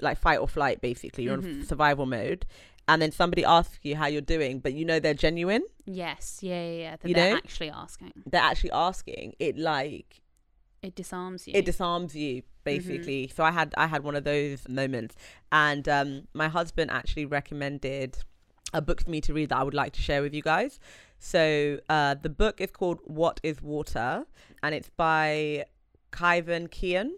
like 0.00 0.18
fight 0.18 0.38
or 0.38 0.48
flight 0.48 0.80
basically. 0.80 1.24
You're 1.24 1.34
on 1.34 1.42
Mhm. 1.42 1.66
survival 1.66 2.06
mode. 2.06 2.46
And 2.86 3.00
then 3.00 3.12
somebody 3.12 3.44
asks 3.44 3.78
you 3.82 3.96
how 3.96 4.06
you're 4.06 4.20
doing 4.36 4.58
but 4.60 4.72
you 4.74 4.84
know 4.84 5.00
they're 5.00 5.14
genuine? 5.14 5.62
Yes. 5.86 6.38
Yeah 6.42 6.62
yeah, 6.64 6.78
yeah. 6.84 6.96
That 6.96 7.08
You 7.08 7.14
they're 7.14 7.30
know? 7.32 7.36
actually 7.36 7.70
asking. 7.70 8.12
They're 8.26 8.42
actually 8.42 8.72
asking. 8.72 9.34
It 9.38 9.56
like 9.58 10.20
it 10.82 10.94
disarms 10.94 11.48
you. 11.48 11.54
it 11.54 11.64
disarms 11.64 12.14
you 12.14 12.42
basically. 12.64 13.28
So 13.34 13.42
i 13.44 13.50
had 13.50 13.72
i 13.76 13.86
had 13.86 14.02
one 14.04 14.16
of 14.16 14.24
those 14.24 14.68
moments. 14.68 15.14
And 15.50 15.88
um 15.88 16.28
my 16.34 16.48
husband 16.48 16.90
actually 16.90 17.24
recommended 17.26 18.18
a 18.74 18.82
book 18.82 19.02
for 19.04 19.10
me 19.10 19.20
to 19.20 19.32
read 19.32 19.48
that 19.50 19.58
i 19.58 19.62
would 19.62 19.72
like 19.82 19.92
to 19.92 20.02
share 20.02 20.20
with 20.20 20.34
you 20.34 20.42
guys. 20.42 20.78
So 21.18 21.78
uh 21.88 22.14
the 22.20 22.28
book 22.42 22.60
is 22.60 22.70
called 22.70 22.98
what 23.04 23.40
is 23.42 23.62
water? 23.62 24.26
And 24.62 24.74
it's 24.74 24.90
by 24.90 25.64
Kyvan 26.12 26.68
Kian 26.68 27.12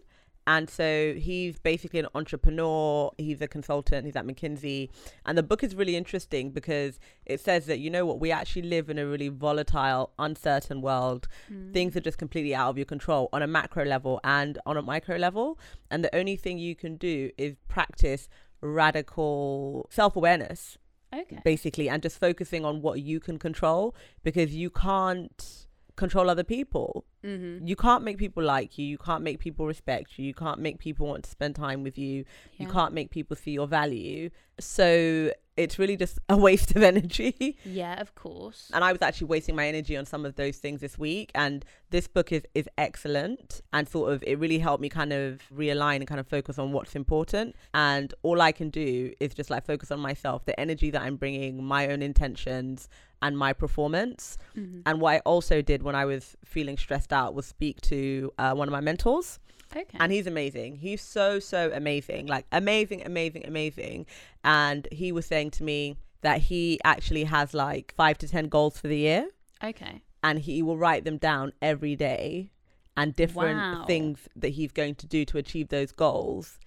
and 0.47 0.71
so 0.71 1.15
he's 1.15 1.59
basically 1.59 1.99
an 1.99 2.07
entrepreneur. 2.15 3.11
He's 3.19 3.41
a 3.41 3.49
consultant. 3.49 4.07
He's 4.07 4.15
at 4.15 4.25
mckinsey. 4.25 4.91
And 5.25 5.37
the 5.37 5.43
book 5.43 5.65
is 5.65 5.75
really 5.75 5.97
interesting 5.97 6.51
because 6.51 7.01
it 7.25 7.41
says 7.41 7.67
that 7.67 7.79
you 7.79 7.91
know 7.91 8.07
what 8.07 8.21
we 8.21 8.31
actually 8.31 8.63
live 8.63 8.89
in 8.89 8.99
a 8.99 9.07
really 9.07 9.29
volatile 9.29 10.13
uncertain 10.19 10.83
world. 10.83 11.29
Mm. 11.51 11.73
things 11.73 11.97
are 11.97 12.01
just 12.01 12.19
completely 12.19 12.55
out 12.55 12.71
of 12.71 12.79
your 12.79 12.85
control 12.85 13.29
on 13.33 13.43
a 13.43 13.47
macro 13.47 13.85
level 13.85 14.21
and 14.23 14.59
on 14.67 14.77
a 14.77 14.83
micro 14.83 15.17
level. 15.17 15.59
And 15.91 16.05
the 16.05 16.15
only 16.15 16.37
thing 16.37 16.59
you 16.59 16.77
can 16.77 16.97
do 16.97 17.31
is 17.37 17.57
practice 17.69 18.29
radical 18.61 19.87
self 19.91 20.17
awareness, 20.17 20.79
okay. 21.13 21.41
basically, 21.45 21.89
and 21.89 22.03
just 22.03 22.19
focusing 22.19 22.65
on 22.65 22.83
what 22.83 23.01
you 23.01 23.21
can 23.21 23.39
control 23.39 23.95
because 24.23 24.55
you 24.55 24.71
can't 24.71 25.66
control 25.97 26.31
other 26.31 26.45
people. 26.45 27.05
mm-hmm. 27.25 27.67
You 27.67 27.77
can't 27.77 28.05
make 28.05 28.19
people 28.19 28.43
like 28.43 28.79
you. 28.79 28.87
You 28.87 28.99
can't 28.99 29.23
make 29.23 29.41
people 29.41 29.67
respect 29.67 30.19
you. 30.19 30.27
You 30.27 30.35
can't 30.35 30.61
make 30.61 30.79
people 30.79 31.07
want 31.07 31.25
to 31.25 31.31
spend 31.31 31.57
time 31.57 31.83
with 31.83 31.99
you. 31.99 32.25
You 32.59 32.69
can't 32.69 32.93
make 32.93 33.11
people 33.11 33.37
see 33.37 33.53
your 33.53 33.67
value. 33.67 34.31
So 34.61 35.33
it's 35.57 35.79
really 35.79 35.97
just 35.97 36.19
a 36.29 36.37
waste 36.37 36.77
of 36.77 36.83
energy. 36.83 37.57
yeah 37.65 38.01
of 38.01 38.15
course 38.15 38.71
and 38.75 38.85
I 38.85 38.93
was 38.93 39.03
actually 39.03 39.29
wasting 39.29 39.57
my 39.57 39.67
energy 39.69 39.97
on 39.97 40.05
some 40.07 40.25
of 40.27 40.37
those 40.37 40.59
things 40.59 40.81
this 40.81 40.99
week. 40.99 41.31
And 41.35 41.65
this 41.91 42.07
book 42.09 42.33
is 42.33 42.43
is 42.55 42.69
excellent, 42.79 43.61
and 43.73 43.89
sort 43.89 44.13
of 44.13 44.23
it 44.27 44.39
really 44.39 44.59
helped 44.59 44.81
me 44.83 44.89
kind 44.89 45.13
of 45.13 45.41
realign 45.55 45.97
and 45.97 46.07
kind 46.07 46.19
of 46.21 46.27
focus 46.27 46.59
on 46.59 46.73
what's 46.73 46.97
important. 46.97 47.55
And 47.75 48.13
all 48.23 48.41
I 48.41 48.53
can 48.53 48.71
do 48.71 49.13
is 49.21 49.35
just 49.35 49.51
like 49.51 49.65
focus 49.65 49.91
on 49.91 50.01
myself, 50.01 50.45
the 50.45 50.59
energy 50.59 50.91
that 50.91 51.03
I'm 51.03 51.17
bringing, 51.17 51.63
my 51.65 51.89
own 51.89 52.03
intentions, 52.03 52.89
and 53.23 53.39
my 53.39 53.53
performance. 53.53 54.37
Mhm. 54.57 54.83
And 54.87 55.01
what 55.01 55.15
I 55.15 55.19
also 55.21 55.63
did 55.63 55.83
when 55.83 55.95
I 55.95 56.05
was 56.05 56.37
feeling 56.45 56.77
stressed 56.77 57.13
out 57.13 57.35
was 57.35 57.47
speak 57.47 57.81
to 57.83 58.33
uh, 58.39 58.53
one 58.55 58.69
of 58.69 58.73
my 58.73 58.81
mentors 58.81 59.39
okay 59.75 59.97
and 59.99 60.13
he's 60.13 60.27
amazing. 60.27 60.77
He's 60.77 61.01
so 61.03 61.39
so 61.41 61.71
amazing, 61.73 62.27
like 62.27 62.47
amazing, 62.53 63.03
amazing, 63.07 63.45
amazing. 63.47 64.07
And 64.45 64.87
he 64.93 65.13
was 65.13 65.27
saying 65.27 65.51
to 65.53 65.65
me 65.65 65.97
that 66.23 66.41
he 66.43 66.79
actually 66.85 67.25
has 67.25 67.55
like 67.55 67.95
five 67.97 68.19
to 68.19 68.29
ten 68.29 68.49
goals 68.49 68.79
for 68.79 68.89
the 68.89 68.99
year, 68.99 69.29
okay 69.63 70.03
and 70.23 70.39
he 70.41 70.63
will 70.63 70.77
write 70.79 71.05
them 71.05 71.19
down 71.19 71.53
every 71.63 71.97
day. 71.97 72.51
and 72.99 73.15
different 73.15 73.59
Wow. 73.59 73.85
things 73.87 74.27
that 74.35 74.49
he's 74.59 74.73
going 74.73 74.95
to 74.97 75.07
do 75.07 75.25
to 75.27 75.37
achieve 75.39 75.69
those 75.69 75.93
goals 75.93 76.59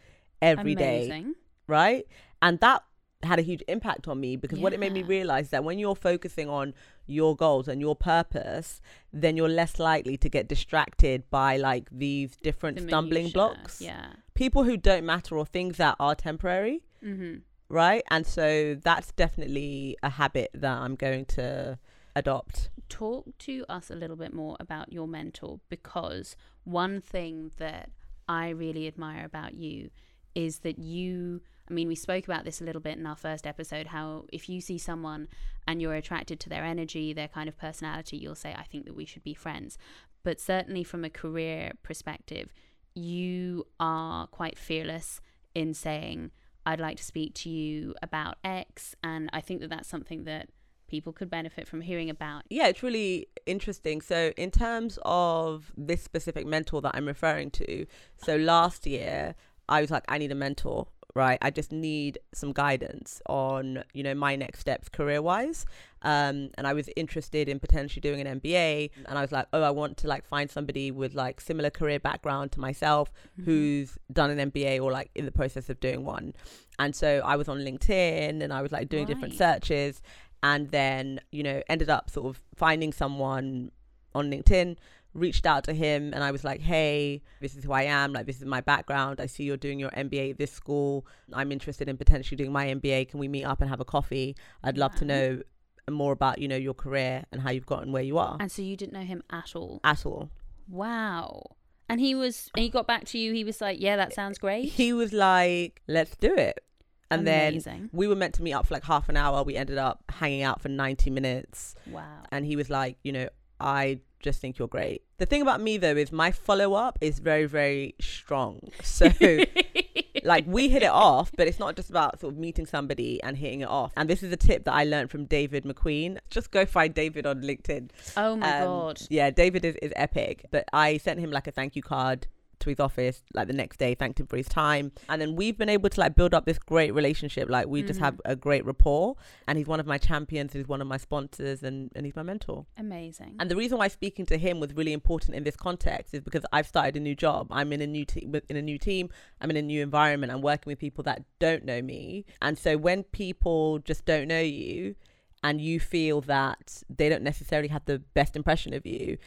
every 0.44 0.76
day, 0.76 1.06
Amazing. 1.06 1.36
right? 1.66 2.06
And 2.42 2.60
that 2.60 2.84
had 3.24 3.38
a 3.40 3.42
huge 3.42 3.62
impact 3.68 4.08
on 4.08 4.20
me 4.20 4.36
because 4.38 4.60
what 4.60 4.72
it 4.74 4.80
made 4.80 4.94
me 4.94 5.02
Yeah. 5.02 5.08
realize 5.08 5.50
that 5.50 5.64
when 5.64 5.78
you're 5.78 5.96
focusing 5.96 6.48
on 6.50 6.74
your 7.06 7.36
goals 7.36 7.68
and 7.68 7.82
your 7.82 7.96
purpose, 7.96 8.82
then 9.12 9.36
you're 9.36 9.50
less 9.50 9.78
likely 9.80 10.16
to 10.18 10.30
get 10.30 10.48
distracted 10.48 11.30
by 11.30 11.58
like 11.58 11.90
these 11.92 12.38
different 12.38 12.78
The 12.78 12.84
stumbling 12.88 13.24
minutia, 13.24 13.34
blocks. 13.34 13.82
Yeah. 13.82 14.14
People 14.36 14.64
who 14.64 14.78
don't 14.78 15.06
matter 15.06 15.38
or 15.38 15.46
things 15.46 15.78
that 15.78 15.96
are 16.00 16.16
temporary, 16.16 16.84
Mm-hmm. 17.04 17.40
right? 17.70 18.04
And 18.10 18.26
so 18.26 18.76
that's 18.76 19.12
definitely 19.14 19.98
a 20.04 20.10
habit 20.12 20.50
that 20.54 20.78
I'm 20.78 20.96
going 20.96 21.26
to 21.26 21.78
adopt. 22.16 22.70
talk 22.90 23.38
to 23.40 23.66
us 23.70 23.90
a 23.92 23.96
little 23.96 24.16
bit 24.16 24.34
more 24.34 24.56
about 24.60 24.92
your 24.94 25.08
mentor 25.08 25.60
because 25.70 26.36
one 26.64 27.00
thing 27.02 27.52
that 27.58 27.92
I 28.28 28.50
really 28.50 28.88
admire 28.88 29.26
about 29.26 29.54
you 29.56 29.90
is 30.36 30.60
that 30.60 30.80
you 30.80 31.42
I 31.70 31.74
mean 31.74 31.88
we 31.88 31.96
spoke 31.96 32.26
about 32.26 32.46
this 32.46 32.62
a 32.62 32.64
little 32.64 32.82
bit 32.82 32.98
in 32.98 33.06
our 33.06 33.16
first 33.16 33.46
episode 33.46 33.88
how 33.88 34.26
if 34.32 34.50
you 34.50 34.62
see 34.62 34.78
someone 34.78 35.28
and 35.68 35.82
you're 35.82 35.94
attracted 35.94 36.40
to 36.42 36.50
their 36.50 36.64
energy 36.64 37.14
their 37.14 37.28
kind 37.28 37.48
of 37.48 37.58
personality 37.58 38.18
you'll 38.18 38.36
say 38.36 38.56
I 38.58 38.64
think 38.64 38.86
that 38.86 38.96
we 38.96 39.06
should 39.06 39.24
be 39.24 39.34
friends. 39.34 39.78
But 40.24 40.40
certainly 40.40 40.84
from 40.84 41.06
a 41.06 41.10
career 41.10 41.74
perspective 41.84 42.54
you 42.96 43.68
are 43.80 44.28
quite 44.28 44.58
fearless 44.58 45.22
in 45.54 45.74
saying 45.74 46.32
I'd 46.66 46.80
like 46.80 46.98
to 46.98 47.04
speak 47.04 47.34
to 47.36 47.50
you 47.50 47.96
about 48.02 48.38
X 48.44 48.96
and 49.04 49.30
I 49.34 49.42
think 49.42 49.62
that 49.62 49.70
that's 49.70 49.90
something 49.90 50.26
that 50.26 50.50
people 50.90 51.14
could 51.14 51.30
benefit 51.30 51.68
from 51.68 51.82
hearing 51.82 52.10
about. 52.10 52.44
Yeah, 52.50 52.68
it's 52.68 52.84
really 52.84 53.28
interesting. 53.46 54.02
So, 54.02 54.34
in 54.36 54.52
terms 54.52 55.00
of 55.04 55.72
this 55.78 56.02
specific 56.02 56.46
mentor 56.46 56.82
that 56.82 56.96
I'm 56.96 57.06
referring 57.06 57.52
to, 57.52 57.86
so 58.18 58.36
last 58.36 58.86
year 58.86 59.36
I 59.70 59.82
was 59.82 59.92
like, 59.92 60.04
I 60.10 60.18
need 60.18 60.32
a 60.32 60.36
mentor, 60.36 60.88
right? 61.16 61.38
I 61.42 61.50
just 61.50 61.72
need 61.72 62.20
some 62.34 62.54
guidance 62.54 63.22
on, 63.28 63.84
you 63.94 64.04
know, 64.04 64.14
my 64.14 64.36
next 64.36 64.60
steps 64.60 64.90
career 64.90 65.22
wise. 65.22 65.66
Um, 66.02 66.50
and 66.56 66.66
I 66.66 66.74
was 66.74 66.90
interested 66.96 67.50
in 67.50 67.60
potentially 67.60 68.02
doing 68.02 68.26
an 68.26 68.40
MBA. 68.40 68.92
And 69.08 69.18
I 69.18 69.22
was 69.22 69.32
like, 69.32 69.48
oh, 69.52 69.64
I 69.64 69.72
want 69.72 69.98
to 69.98 70.08
like 70.08 70.26
find 70.26 70.50
somebody 70.50 70.92
with 70.92 71.16
like 71.16 71.42
similar 71.42 71.70
career 71.70 72.00
background 72.00 72.52
to 72.54 72.60
myself 72.60 73.12
who's 73.44 73.98
done 74.14 74.30
an 74.30 74.52
MBA 74.52 74.82
or 74.82 74.92
like 74.92 75.10
in 75.16 75.26
the 75.26 75.32
process 75.32 75.70
of 75.70 75.80
doing 75.80 76.06
one. 76.06 76.34
And 76.78 76.96
so 76.96 77.22
I 77.26 77.36
was 77.36 77.50
on 77.50 77.60
LinkedIn 77.60 78.42
and 78.42 78.54
I 78.54 78.62
was 78.62 78.72
like 78.72 78.88
doing 78.88 79.06
different 79.06 79.34
searches 79.34 80.02
and 80.44 80.72
then 80.72 81.20
you 81.32 81.44
know 81.44 81.62
ended 81.70 81.90
up 81.90 82.10
sort 82.10 82.28
of 82.28 82.42
finding 82.56 82.94
someone 82.94 83.72
on 84.16 84.32
linkedin 84.32 84.76
reached 85.14 85.46
out 85.46 85.64
to 85.64 85.74
him 85.74 86.14
and 86.14 86.24
i 86.24 86.32
was 86.32 86.44
like 86.44 86.62
hey 86.62 87.22
this 87.42 87.56
is 87.56 87.64
who 87.64 87.72
i 87.72 87.84
am 87.84 88.14
like 88.14 88.26
this 88.26 88.38
is 88.38 88.46
my 88.46 88.62
background 88.62 89.20
i 89.20 89.26
see 89.26 89.44
you're 89.44 89.58
doing 89.58 89.80
your 89.80 89.90
mba 89.92 90.32
at 90.32 90.38
this 90.38 90.52
school 90.52 91.06
i'm 91.34 91.52
interested 91.52 91.90
in 91.90 91.98
potentially 91.98 92.38
doing 92.38 92.52
my 92.52 92.68
mba 92.68 93.10
can 93.10 93.20
we 93.20 93.28
meet 93.28 93.44
up 93.44 93.60
and 93.60 93.70
have 93.70 93.80
a 93.80 93.86
coffee 93.86 94.36
i'd 94.64 94.78
love 94.78 94.94
to 94.96 95.06
know 95.06 95.42
more 95.90 96.14
about 96.14 96.38
you 96.38 96.48
know 96.48 96.56
your 96.56 96.76
career 96.76 97.24
and 97.32 97.42
how 97.42 97.50
you've 97.50 97.66
gotten 97.66 97.92
where 97.92 98.04
you 98.04 98.20
are 98.20 98.38
And 98.40 98.52
so 98.52 98.62
you 98.62 98.78
didn't 98.78 98.94
know 98.94 99.02
him 99.02 99.24
at 99.32 99.56
all. 99.56 99.80
at 99.84 100.06
all 100.06 100.30
Wow. 100.70 101.56
And 101.90 102.00
he 102.00 102.14
was, 102.14 102.52
and 102.56 102.62
he 102.62 102.70
got 102.70 102.86
back 102.86 103.06
to 103.06 103.18
you. 103.18 103.34
He 103.34 103.44
was 103.44 103.60
like, 103.60 103.82
"Yeah, 103.82 103.96
that 103.96 104.14
sounds 104.14 104.38
great." 104.38 104.70
he 104.70 104.94
was 104.94 105.12
like 105.12 105.82
let's 105.88 106.16
do 106.18 106.34
it 106.36 106.64
and 107.12 107.26
then 107.26 107.90
we 107.92 108.08
were 108.08 108.16
meant 108.16 108.36
to 108.36 108.44
meet 108.44 108.54
up 108.54 108.68
for 108.68 108.76
like 108.76 108.84
half 108.84 109.10
an 109.10 109.18
hour 109.18 109.42
we 109.42 109.56
ended 109.56 109.80
up 109.80 110.04
hanging 110.10 110.44
out 110.44 110.62
for 110.62 110.70
90 110.70 111.10
minutes 111.10 111.74
wow. 111.90 112.04
and 112.32 112.46
he 112.46 112.56
was 112.56 112.70
like, 112.70 112.98
you 113.04 113.12
know, 113.12 113.28
I 113.60 114.00
just 114.20 114.42
think 114.42 114.58
you're 114.58 114.68
great. 114.68 115.04
The 115.18 115.26
thing 115.26 115.42
about 115.42 115.62
me 115.62 115.78
though 115.78 115.96
is 115.96 116.12
my 116.12 116.32
follow 116.32 116.74
up 116.74 116.98
is 117.02 117.20
very, 117.20 117.46
very 117.46 117.96
strong. 118.02 118.60
So 118.84 119.10
like 120.24 120.46
we 120.48 120.70
hit 120.70 120.84
it 120.84 120.90
off, 120.92 121.32
but 121.38 121.48
it's 121.48 121.60
not 121.60 121.76
just 121.76 121.90
about 121.90 122.20
sort 122.20 122.34
of 122.34 122.40
meeting 122.40 122.66
somebody 122.66 123.22
and 123.24 123.38
hitting 123.38 123.62
it 123.62 123.70
off. 123.70 123.92
And 123.96 124.10
this 124.10 124.24
is 124.24 124.32
a 124.32 124.38
tip 124.38 124.66
that 124.66 124.74
I 124.74 124.84
learned 124.84 125.10
from 125.12 125.26
David 125.26 125.64
McQueen. 125.64 126.18
Just 126.30 126.52
go 126.52 126.66
find 126.66 126.94
David 126.94 127.26
on 127.26 127.42
LinkedIn. 127.42 127.90
oh 128.18 128.36
my 128.36 128.60
Um, 128.60 128.66
god. 128.68 129.02
Yeah, 129.10 129.30
David 129.30 129.64
is, 129.66 129.76
is 129.82 129.94
epic. 129.96 130.46
But 130.52 130.66
I 130.74 130.98
sent 130.98 131.20
him 131.20 131.32
like 131.32 131.48
a 131.48 131.52
thank 131.52 131.76
you 131.76 131.82
card 131.82 132.28
to 132.60 132.70
his 132.70 132.80
office 132.80 133.24
like 133.34 133.48
the 133.48 133.54
next 133.54 133.78
day, 133.78 133.96
thanked 133.96 134.20
him 134.20 134.28
for 134.28 134.38
his 134.38 134.48
time. 134.48 134.92
And 135.08 135.22
then 135.22 135.36
we've 135.36 135.58
been 135.58 135.70
able 135.70 135.90
to 135.90 136.00
like 136.00 136.16
build 136.16 136.34
up 136.34 136.46
this 136.46 136.60
great 136.60 136.94
relationship. 136.94 137.50
Like 137.50 137.68
we 137.68 137.84
just 137.84 138.00
Mhm. 138.00 138.04
have 138.04 138.22
a 138.26 138.36
great 138.36 138.66
rapport. 138.66 139.16
And 139.48 139.58
he's 139.58 139.68
one 139.68 139.80
of 139.80 139.86
my 139.88 139.98
champions, 139.98 140.54
he's 140.54 140.68
one 140.68 140.82
of 140.82 140.88
my 140.88 140.98
sponsors 140.98 141.64
and, 141.64 141.92
and 141.96 142.06
he's 142.06 142.16
my 142.16 142.24
mentor. 142.24 142.66
Amazing. 142.78 143.36
And 143.40 143.50
the 143.50 143.56
reason 143.56 143.78
why 143.78 143.88
speaking 143.88 144.26
to 144.28 144.38
him 144.38 144.60
was 144.60 144.74
really 144.74 144.94
important 144.94 145.36
in 145.36 145.44
this 145.44 145.56
context 145.56 146.14
is 146.14 146.22
because 146.22 146.46
I've 146.52 146.68
started 146.68 146.96
a 146.98 147.00
new 147.00 147.16
job. 147.16 147.48
I'm 147.52 147.72
in 147.74 147.82
a 147.82 147.88
new 147.88 148.06
team, 148.06 148.36
in 148.50 148.56
a 148.58 148.62
new 148.62 148.78
team. 148.78 149.10
I'm 149.42 149.50
in 149.50 149.58
a 149.58 149.62
new 149.62 149.82
environment. 149.82 150.32
I'm 150.32 150.42
working 150.42 150.72
with 150.72 150.80
people 150.80 151.04
that 151.06 151.24
don't 151.40 151.64
know 151.66 151.82
me, 151.82 152.26
and 152.42 152.58
so 152.58 152.78
when 152.78 153.04
people 153.04 153.80
just 153.80 154.06
don't 154.06 154.28
know 154.28 154.40
you, 154.42 154.96
and 155.42 155.62
you 155.62 155.80
feel 155.80 156.20
that 156.22 156.84
they 156.90 157.08
don't 157.08 157.24
necessarily 157.24 157.70
have 157.70 157.86
the 157.86 158.00
best 158.14 158.36
impression 158.36 158.74
of 158.74 158.86
you, 158.86 159.18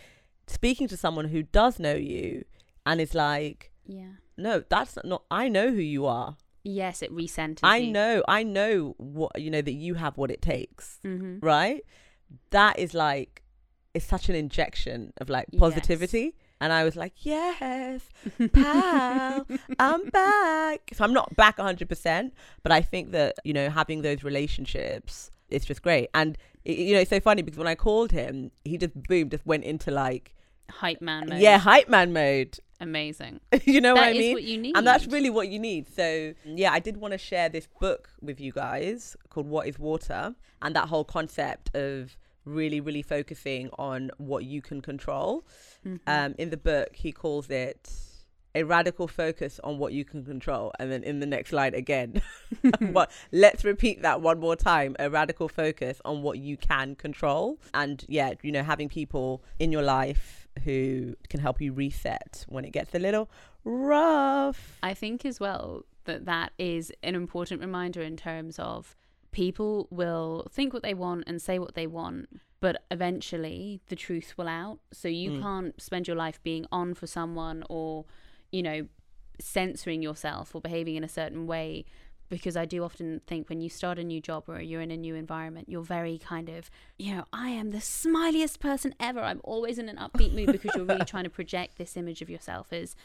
speaking 0.47 0.87
to 0.89 0.97
someone 0.97 1.29
who 1.29 1.43
does 1.43 1.79
know 1.79 1.95
you 1.95 2.45
and 2.87 3.01
is 3.01 3.15
like, 3.15 3.71
yeah. 3.87 4.13
no, 4.37 4.63
that's 4.69 4.99
not. 5.05 5.23
I 5.31 5.49
know 5.49 5.71
who 5.71 5.81
you 5.81 6.07
are. 6.07 6.37
Yes, 6.65 7.03
it 7.03 7.11
recenters. 7.13 7.61
I 7.65 7.87
know. 7.87 8.23
I 8.29 8.43
know 8.45 8.95
what 8.99 9.41
you 9.41 9.51
know 9.51 9.63
that 9.63 9.73
you 9.73 9.95
have 9.95 10.17
what 10.17 10.31
it 10.31 10.41
takes 10.43 10.99
hmm 11.03 11.39
right? 11.41 11.83
That 12.51 12.79
is 12.79 12.95
like 12.95 13.43
it's 13.95 14.05
such 14.07 14.29
an 14.29 14.35
injection 14.37 15.13
of 15.21 15.29
like 15.29 15.47
Yes. 15.51 15.61
positivity. 15.61 16.37
And 16.61 16.73
I 16.73 16.85
was 16.85 16.95
like, 16.95 17.13
yes, 17.27 18.03
pal, 18.53 19.47
I'm 19.81 20.09
back. 20.11 20.91
So 20.95 21.03
I'm 21.05 21.13
not 21.13 21.35
back 21.37 21.57
100%, 21.59 22.31
but 22.63 22.71
I 22.73 22.81
think 22.83 23.11
that, 23.13 23.35
you 23.45 23.53
know, 23.53 23.69
having 23.69 24.03
those 24.03 24.23
relationships, 24.23 25.31
it's 25.49 25.65
just 25.65 25.83
great. 25.83 26.09
And, 26.15 26.39
i- 26.67 26.71
you 26.71 26.95
know, 26.95 27.01
it's 27.01 27.11
so 27.11 27.21
funny 27.21 27.43
because 27.43 27.59
when 27.59 27.67
I 27.67 27.75
called 27.75 28.13
him, 28.13 28.53
he 28.65 28.79
just, 28.79 28.95
boom, 29.09 29.29
just 29.31 29.45
went 29.45 29.65
into 29.65 29.91
like, 29.91 30.35
Hype 30.71 31.03
man 31.03 31.29
mode. 31.29 31.41
yeah, 31.41 31.59
hype 31.59 31.89
man 31.89 32.13
mode. 32.13 32.59
Amazing. 32.83 33.41
you 33.65 33.81
know 33.81 33.95
That 33.95 34.01
what 34.01 34.09
I 34.09 34.11
is 34.11 34.19
mean? 34.19 34.33
what 34.35 34.43
you 34.43 34.59
need. 34.59 34.77
And 34.77 34.87
that's 34.87 35.07
really 35.07 35.31
what 35.31 35.49
you 35.49 35.59
need. 35.59 35.89
So, 35.89 36.35
yeah, 36.45 36.73
I 36.73 36.81
did 36.81 36.97
want 36.99 37.13
to 37.13 37.19
share 37.19 37.49
this 37.49 37.69
book 37.81 38.11
with 38.21 38.41
you 38.41 38.53
guys 38.53 39.17
called 39.31 39.47
What 39.49 39.67
is 39.69 39.79
Water 39.79 40.35
and 40.61 40.77
that 40.77 40.89
whole 40.89 41.05
concept 41.05 41.75
of 41.77 42.17
really, 42.45 42.81
really 42.81 43.03
focusing 43.03 43.71
on 43.79 44.11
what 44.19 44.45
you 44.45 44.61
can 44.61 44.81
control. 44.83 45.47
Mhm. 45.87 46.01
Um, 46.09 46.35
in 46.39 46.51
the 46.51 46.57
book, 46.57 46.97
he 46.97 47.13
calls 47.13 47.49
it 47.51 47.89
a 48.55 48.65
radical 48.65 49.09
focus 49.09 49.59
on 49.65 49.79
what 49.79 49.93
you 49.93 50.05
can 50.05 50.25
control. 50.25 50.73
And 50.79 50.91
then 50.93 51.05
in 51.05 51.21
the 51.21 51.27
next 51.27 51.51
slide 51.51 51.75
again, 51.75 52.21
what, 52.81 53.11
let's 53.31 53.65
repeat 53.65 54.03
that 54.03 54.21
one 54.21 54.41
more 54.41 54.57
time 54.57 54.97
a 54.99 55.09
radical 55.09 55.49
focus 55.49 56.01
on 56.05 56.23
what 56.23 56.39
you 56.39 56.57
can 56.57 56.97
control. 56.97 57.59
And 57.73 58.05
yeah, 58.09 58.35
you 58.43 58.51
know, 58.53 58.63
having 58.65 58.89
people 58.89 59.43
in 59.61 59.71
your 59.73 59.83
life 59.83 60.42
who 60.65 61.17
can 61.29 61.41
help 61.41 61.61
you 61.61 61.73
reset 61.73 62.45
when 62.49 62.65
it 62.65 62.73
gets 62.73 62.95
a 62.95 62.99
little 62.99 63.29
rough. 63.65 64.79
I 64.83 64.95
think 64.95 65.25
as 65.25 65.41
well 65.41 65.85
that 66.05 66.25
that 66.27 66.53
is 66.59 66.93
an 67.03 67.15
important 67.15 67.61
reminder 67.61 68.03
in 68.03 68.17
terms 68.17 68.59
of 68.59 68.97
people 69.31 69.89
will 69.91 70.47
think 70.51 70.73
what 70.73 70.83
they 70.83 70.95
want 70.95 71.25
and 71.27 71.41
say 71.41 71.59
what 71.59 71.75
they 71.75 71.87
want, 71.87 72.29
but 72.61 72.83
eventually 72.91 73.81
the 73.89 73.97
truth 73.97 74.35
will 74.37 74.49
out. 74.49 74.79
So 74.93 75.09
you 75.09 75.31
Mm. 75.33 75.41
can't 75.41 75.81
spend 75.81 76.07
your 76.07 76.17
life 76.17 76.43
being 76.43 76.67
on 76.71 76.95
for 76.95 77.07
someone 77.07 77.65
or, 77.71 78.05
you 78.51 78.63
know, 78.63 78.89
censoring 79.41 80.03
yourself 80.03 80.55
or 80.55 80.61
behaving 80.61 80.97
in 80.97 81.05
a 81.05 81.09
certain 81.09 81.47
way. 81.47 81.85
Because 82.33 82.57
I 82.57 82.65
do 82.65 82.83
often 82.83 83.21
think 83.27 83.51
when 83.51 83.61
you 83.61 83.69
start 83.69 83.99
a 83.99 84.05
new 84.05 84.19
job 84.19 84.45
or 84.49 84.59
you're 84.59 84.81
in 84.81 84.91
a 84.91 84.97
new 84.97 85.15
environment, 85.15 85.69
you're 85.69 85.83
very 85.83 86.17
kind 86.17 86.49
of, 86.49 86.71
you 86.99 87.15
know, 87.15 87.27
I 87.31 87.51
am 87.51 87.73
the 87.73 87.79
smiliest 87.79 88.59
person 88.59 88.95
ever. 88.99 89.21
I'm 89.21 89.43
always 89.45 89.79
in 89.79 89.87
an 89.91 89.97
upbeat 89.97 90.33
mood 90.33 90.51
because 90.51 90.71
you're 90.75 90.87
really 90.87 91.05
trying 91.13 91.25
to 91.25 91.31
project 91.31 91.77
this 91.77 91.95
image 91.95 92.23
of 92.23 92.31
yourself 92.31 92.73
as 92.73 92.97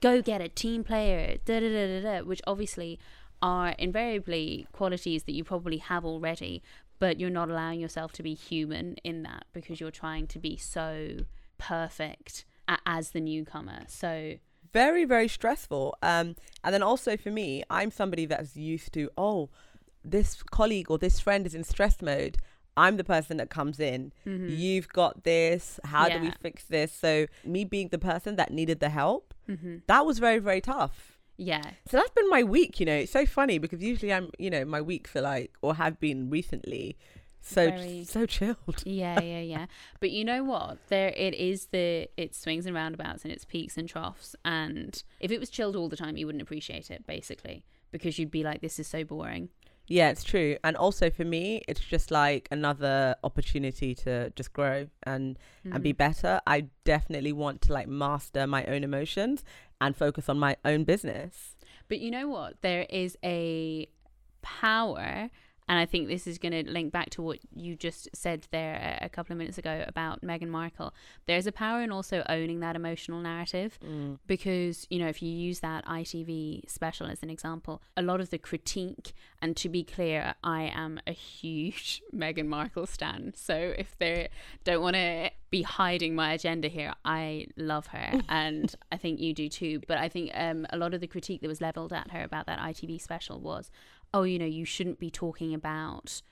go 0.00 0.22
get 0.22 0.40
a 0.40 0.48
team 0.48 0.84
player, 0.84 1.36
da 1.44 1.58
da 1.58 1.68
da 1.68 2.00
da 2.00 2.00
da, 2.00 2.24
which 2.24 2.40
obviously 2.46 3.00
are 3.42 3.70
invariably 3.70 4.68
qualities 4.70 5.24
that 5.24 5.32
you 5.32 5.42
probably 5.42 5.78
have 5.78 6.04
already, 6.04 6.62
but 7.00 7.18
you're 7.18 7.28
not 7.28 7.50
allowing 7.50 7.80
yourself 7.80 8.12
to 8.12 8.22
be 8.22 8.34
human 8.34 8.94
in 9.02 9.24
that 9.24 9.46
because 9.52 9.80
you're 9.80 9.90
trying 9.90 10.28
to 10.28 10.38
be 10.38 10.56
so 10.56 11.16
perfect 11.58 12.44
as 12.86 13.10
the 13.10 13.20
newcomer. 13.20 13.84
So, 13.88 14.34
very 14.72 15.04
very 15.04 15.28
stressful. 15.28 15.96
Um 16.02 16.36
and 16.64 16.74
then 16.74 16.82
also 16.82 17.16
for 17.16 17.30
me 17.30 17.62
i'm 17.70 17.90
somebody 17.90 18.26
that's 18.26 18.56
used 18.56 18.92
to 18.92 19.10
oh 19.16 19.48
this 20.04 20.42
colleague 20.42 20.90
or 20.90 20.98
this 20.98 21.18
friend 21.20 21.46
is 21.46 21.54
in 21.54 21.64
stress 21.64 22.00
mode. 22.00 22.36
I'm 22.76 22.96
the 22.98 23.04
person 23.04 23.38
that 23.38 23.48
comes 23.48 23.80
in. 23.80 24.12
Mhm, 24.26 24.56
you've 24.58 24.88
got 24.88 25.24
this. 25.24 25.80
How 25.84 26.08
do 26.08 26.20
we 26.20 26.30
fix 26.42 26.64
this? 26.64 26.92
So 26.92 27.26
me 27.44 27.64
being 27.64 27.88
the 27.88 27.98
person 27.98 28.36
that 28.36 28.52
needed 28.52 28.80
the 28.80 28.90
help 28.90 29.34
mhm. 29.48 29.82
that 29.86 30.04
was 30.04 30.18
very 30.18 30.38
very 30.38 30.60
tough. 30.60 31.18
Yeah, 31.38 31.62
so 31.88 31.96
that's 31.98 32.10
been 32.10 32.30
my 32.30 32.42
week 32.42 32.78
you 32.80 32.86
know. 32.86 32.94
It's 32.94 33.12
so 33.12 33.26
funny 33.26 33.58
because 33.58 33.82
usually 33.82 34.12
i'm 34.12 34.30
you 34.38 34.50
know 34.50 34.64
my 34.64 34.80
weeks 34.80 35.14
are 35.16 35.22
like 35.22 35.52
or 35.62 35.74
have 35.74 35.98
been 36.00 36.30
recently 36.30 36.96
so 37.46 37.70
Very- 37.70 38.04
so 38.04 38.26
chilled. 38.26 38.82
yeah, 38.84 39.20
yeah, 39.20 39.40
yeah. 39.40 39.66
But 40.00 40.10
you 40.10 40.24
know 40.24 40.42
what? 40.44 40.78
There 40.88 41.08
it 41.10 41.34
is 41.34 41.66
the 41.66 42.08
it 42.16 42.34
swings 42.34 42.66
and 42.66 42.74
roundabouts 42.74 43.24
and 43.24 43.32
its 43.32 43.44
peaks 43.44 43.76
and 43.76 43.88
troughs. 43.88 44.34
And 44.44 45.02
if 45.20 45.30
it 45.30 45.38
was 45.40 45.48
chilled 45.50 45.76
all 45.76 45.88
the 45.88 45.96
time, 45.96 46.16
you 46.16 46.26
wouldn't 46.26 46.42
appreciate 46.42 46.90
it, 46.90 47.06
basically. 47.06 47.64
Because 47.92 48.18
you'd 48.18 48.30
be 48.30 48.42
like, 48.42 48.60
This 48.60 48.78
is 48.78 48.86
so 48.88 49.04
boring. 49.04 49.48
Yeah, 49.88 50.08
it's 50.10 50.24
true. 50.24 50.56
And 50.64 50.76
also 50.76 51.10
for 51.10 51.24
me, 51.24 51.62
it's 51.68 51.78
just 51.78 52.10
like 52.10 52.48
another 52.50 53.14
opportunity 53.22 53.94
to 53.94 54.30
just 54.30 54.52
grow 54.52 54.88
and 55.04 55.38
and 55.64 55.80
be 55.82 55.92
Mm. 55.92 55.96
better. 55.98 56.40
I 56.46 56.66
definitely 56.84 57.32
want 57.32 57.62
to 57.62 57.72
like 57.72 57.86
master 57.86 58.48
my 58.48 58.64
own 58.64 58.82
emotions 58.82 59.44
and 59.80 59.94
focus 59.96 60.28
on 60.28 60.38
my 60.40 60.56
own 60.64 60.82
business. 60.82 61.54
But 61.86 62.00
you 62.00 62.10
know 62.10 62.26
what? 62.26 62.62
There 62.62 62.84
is 62.90 63.16
a 63.24 63.88
power, 64.42 65.30
and 65.68 65.78
I 65.78 65.86
think 65.86 66.08
this 66.08 66.26
is 66.26 66.38
going 66.38 66.52
to 66.52 66.70
link 66.70 66.92
back 66.92 67.10
to 67.10 67.22
what 67.22 67.38
you 67.54 67.74
just 67.74 68.08
said 68.14 68.46
there 68.52 68.98
a 69.00 69.08
couple 69.08 69.32
of 69.32 69.38
minutes 69.38 69.58
ago 69.58 69.84
about 69.86 70.22
Meghan 70.22 70.48
Markle. 70.48 70.94
There's 71.26 71.46
a 71.46 71.52
power 71.52 71.82
in 71.82 71.90
also 71.90 72.22
owning 72.28 72.60
that 72.60 72.76
emotional 72.76 73.20
narrative 73.20 73.78
because, 74.26 74.86
you 74.90 74.98
know, 74.98 75.08
if 75.08 75.22
you 75.22 75.30
use 75.30 75.60
that 75.60 75.84
ITV 75.86 76.70
special 76.70 77.06
as 77.08 77.22
an 77.22 77.30
example, 77.30 77.82
a 77.96 78.02
lot 78.02 78.20
of 78.20 78.30
the 78.30 78.38
critique, 78.38 79.12
and 79.42 79.56
to 79.56 79.68
be 79.68 79.82
clear, 79.82 80.34
I 80.44 80.70
am 80.74 81.00
a 81.06 81.12
huge 81.12 82.02
Meghan 82.14 82.46
Markle 82.46 82.86
stan. 82.86 83.32
So 83.36 83.74
if 83.76 83.98
they 83.98 84.28
don't 84.64 84.82
want 84.82 84.94
to 84.94 85.30
be 85.50 85.62
hiding 85.62 86.14
my 86.14 86.32
agenda 86.32 86.68
here, 86.68 86.92
I 87.04 87.46
love 87.56 87.88
her 87.88 88.20
and 88.28 88.74
I 88.92 88.96
think 88.96 89.20
you 89.20 89.34
do 89.34 89.48
too. 89.48 89.80
But 89.86 89.98
I 89.98 90.08
think 90.08 90.30
um, 90.34 90.66
a 90.70 90.76
lot 90.76 90.94
of 90.94 91.00
the 91.00 91.06
critique 91.06 91.40
that 91.40 91.48
was 91.48 91.60
leveled 91.60 91.92
at 91.92 92.10
her 92.12 92.22
about 92.22 92.46
that 92.46 92.58
ITV 92.60 93.00
special 93.00 93.40
was, 93.40 93.70
oh, 94.14 94.22
you 94.22 94.38
know, 94.38 94.46
you 94.46 94.64
shouldn't 94.64 94.98
be 94.98 95.10
talking 95.10 95.52
about 95.54 96.22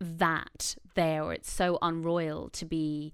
that 0.00 0.76
there, 0.94 1.22
or 1.24 1.32
it's 1.32 1.50
so 1.50 1.78
unroyal 1.82 2.48
to 2.50 2.64
be, 2.64 3.12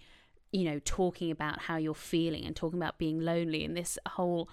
you 0.52 0.64
know, 0.64 0.80
talking 0.84 1.30
about 1.30 1.60
how 1.62 1.76
you're 1.76 1.94
feeling 1.94 2.44
and 2.44 2.54
talking 2.56 2.78
about 2.78 2.98
being 2.98 3.20
lonely 3.20 3.64
and 3.64 3.76
this 3.76 3.98
whole 4.10 4.48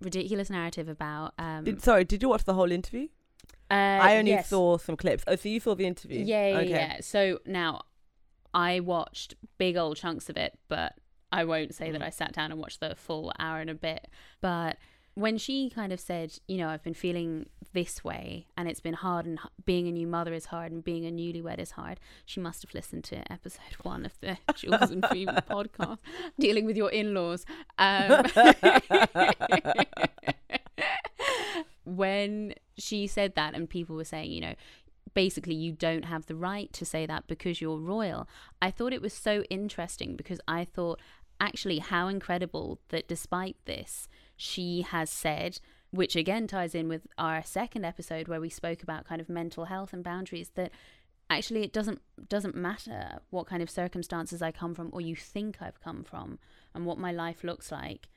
ridiculous 0.00 0.50
narrative 0.50 0.88
about. 0.88 1.34
Um, 1.38 1.64
Did, 1.64 1.82
sorry, 1.82 2.04
did 2.04 2.22
you 2.22 2.28
watch 2.28 2.44
the 2.44 2.54
whole 2.54 2.70
interview? 2.70 3.08
uh, 3.70 3.74
I 3.74 4.16
only 4.18 4.32
yes. 4.32 4.48
saw 4.48 4.78
some 4.78 4.96
clips. 4.96 5.24
Oh, 5.26 5.36
so 5.36 5.48
you 5.48 5.60
saw 5.60 5.74
the 5.74 5.86
interview? 5.86 6.24
Yeah, 6.24 6.48
yeah, 6.48 6.56
Okay. 6.58 6.68
yeah. 6.70 6.96
So 7.00 7.40
now 7.46 7.82
I 8.54 8.80
watched 8.80 9.34
big 9.58 9.76
old 9.76 9.96
chunks 9.96 10.28
of 10.28 10.36
it, 10.36 10.58
but 10.68 10.94
I 11.32 11.44
won't 11.44 11.74
say 11.74 11.88
Mm. 11.88 11.92
that 11.92 12.02
I 12.02 12.10
sat 12.10 12.32
down 12.32 12.52
and 12.52 12.60
watched 12.60 12.80
the 12.80 12.94
full 12.94 13.32
hour 13.38 13.58
and 13.60 13.68
a 13.70 13.74
bit. 13.74 14.06
But 14.40 14.76
when 15.16 15.38
she 15.38 15.70
kind 15.70 15.94
of 15.94 15.98
said, 15.98 16.38
you 16.46 16.58
know, 16.58 16.68
I've 16.68 16.82
been 16.82 16.92
feeling 16.92 17.46
this 17.72 18.04
way 18.04 18.46
and 18.54 18.68
it's 18.68 18.80
been 18.80 18.94
hard 18.94 19.24
and 19.24 19.38
being 19.64 19.88
a 19.88 19.92
new 19.92 20.06
mother 20.06 20.34
is 20.34 20.46
hard 20.46 20.70
and 20.72 20.84
being 20.84 21.06
a 21.06 21.10
newlywed 21.10 21.58
is 21.58 21.70
hard, 21.70 21.98
she 22.26 22.38
must 22.38 22.60
have 22.60 22.74
listened 22.74 23.02
to 23.04 23.32
episode 23.32 23.76
one 23.82 24.04
of 24.04 24.12
the 24.20 24.36
Jules 24.54 24.90
and 24.90 25.04
Phoebe 25.08 25.32
podcast, 25.32 25.98
dealing 26.38 26.66
with 26.66 26.76
your 26.76 26.90
in 26.90 27.14
laws. 27.14 27.46
Um, 27.78 28.26
when 31.86 32.52
she 32.76 33.06
said 33.06 33.36
that 33.36 33.54
and 33.54 33.70
people 33.70 33.96
were 33.96 34.04
saying, 34.04 34.30
you 34.30 34.42
know, 34.42 34.54
basically 35.14 35.54
you 35.54 35.72
don't 35.72 36.04
have 36.04 36.26
the 36.26 36.36
right 36.36 36.70
to 36.74 36.84
say 36.84 37.06
that 37.06 37.26
because 37.26 37.62
you're 37.62 37.78
royal. 37.78 38.28
I 38.60 38.70
thought 38.70 38.92
it 38.92 39.00
was 39.00 39.14
so 39.14 39.44
interesting 39.44 40.14
because 40.14 40.42
I 40.46 40.66
thought 40.66 41.00
actually 41.40 41.78
how 41.78 42.08
incredible 42.08 42.80
that 42.90 43.08
despite 43.08 43.56
this, 43.64 44.08
she 44.36 44.82
has 44.82 45.10
said, 45.10 45.60
which 45.90 46.16
again 46.16 46.46
ties 46.46 46.74
in 46.74 46.88
with 46.88 47.06
our 47.18 47.42
second 47.42 47.84
episode 47.84 48.28
where 48.28 48.40
we 48.40 48.48
spoke 48.48 48.82
about 48.82 49.06
kind 49.06 49.20
of 49.20 49.28
mental 49.28 49.66
health 49.66 49.92
and 49.92 50.04
boundaries, 50.04 50.50
that 50.54 50.72
actually 51.28 51.62
it 51.62 51.72
doesn't 51.72 52.00
doesn't 52.28 52.54
matter 52.54 53.18
what 53.30 53.46
kind 53.46 53.62
of 53.62 53.70
circumstances 53.70 54.42
I 54.42 54.52
come 54.52 54.74
from 54.74 54.90
or 54.92 55.00
you 55.00 55.16
think 55.16 55.58
I've 55.60 55.80
come 55.80 56.04
from 56.04 56.38
and 56.74 56.86
what 56.86 56.98
my 56.98 57.12
life 57.12 57.42
looks 57.42 57.72
like. 57.72 58.08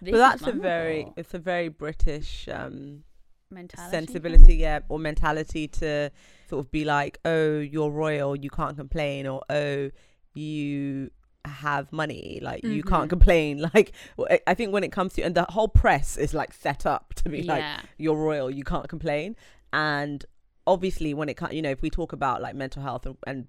This 0.00 0.12
but 0.12 0.18
that's 0.18 0.46
a 0.46 0.52
very 0.52 1.12
it's 1.16 1.34
a 1.34 1.38
very 1.38 1.68
British 1.68 2.48
um 2.48 3.04
mentality. 3.50 3.90
sensibility, 3.90 4.56
yeah, 4.56 4.80
or 4.88 4.98
mentality 4.98 5.68
to 5.68 6.10
sort 6.48 6.64
of 6.64 6.70
be 6.70 6.84
like, 6.84 7.18
oh, 7.24 7.58
you're 7.58 7.90
royal, 7.90 8.36
you 8.36 8.50
can't 8.50 8.76
complain, 8.76 9.26
or 9.26 9.42
oh, 9.50 9.90
you 10.34 11.10
have 11.48 11.92
money, 11.92 12.38
like 12.42 12.62
you 12.64 12.82
Mhm. 12.82 12.88
can't 12.88 13.10
complain. 13.10 13.58
Like 13.74 13.92
i 14.46 14.54
think 14.54 14.72
when 14.72 14.84
it 14.84 14.92
comes 14.92 15.14
to 15.14 15.22
and 15.22 15.34
the 15.34 15.44
whole 15.48 15.68
press 15.68 16.16
is 16.16 16.32
like 16.34 16.52
set 16.52 16.86
up 16.86 17.14
to 17.14 17.28
be 17.28 17.42
like 17.42 17.64
you're 17.98 18.16
royal, 18.16 18.50
you 18.50 18.64
can't 18.64 18.88
complain, 18.88 19.36
and 19.72 20.24
obviously 20.66 21.14
when 21.14 21.28
it 21.28 21.36
comes, 21.36 21.54
you 21.54 21.62
know, 21.62 21.70
if 21.70 21.82
we 21.82 21.90
talk 21.90 22.12
about 22.12 22.42
like 22.42 22.54
mental 22.54 22.82
health 22.82 23.06
and, 23.06 23.16
and 23.26 23.46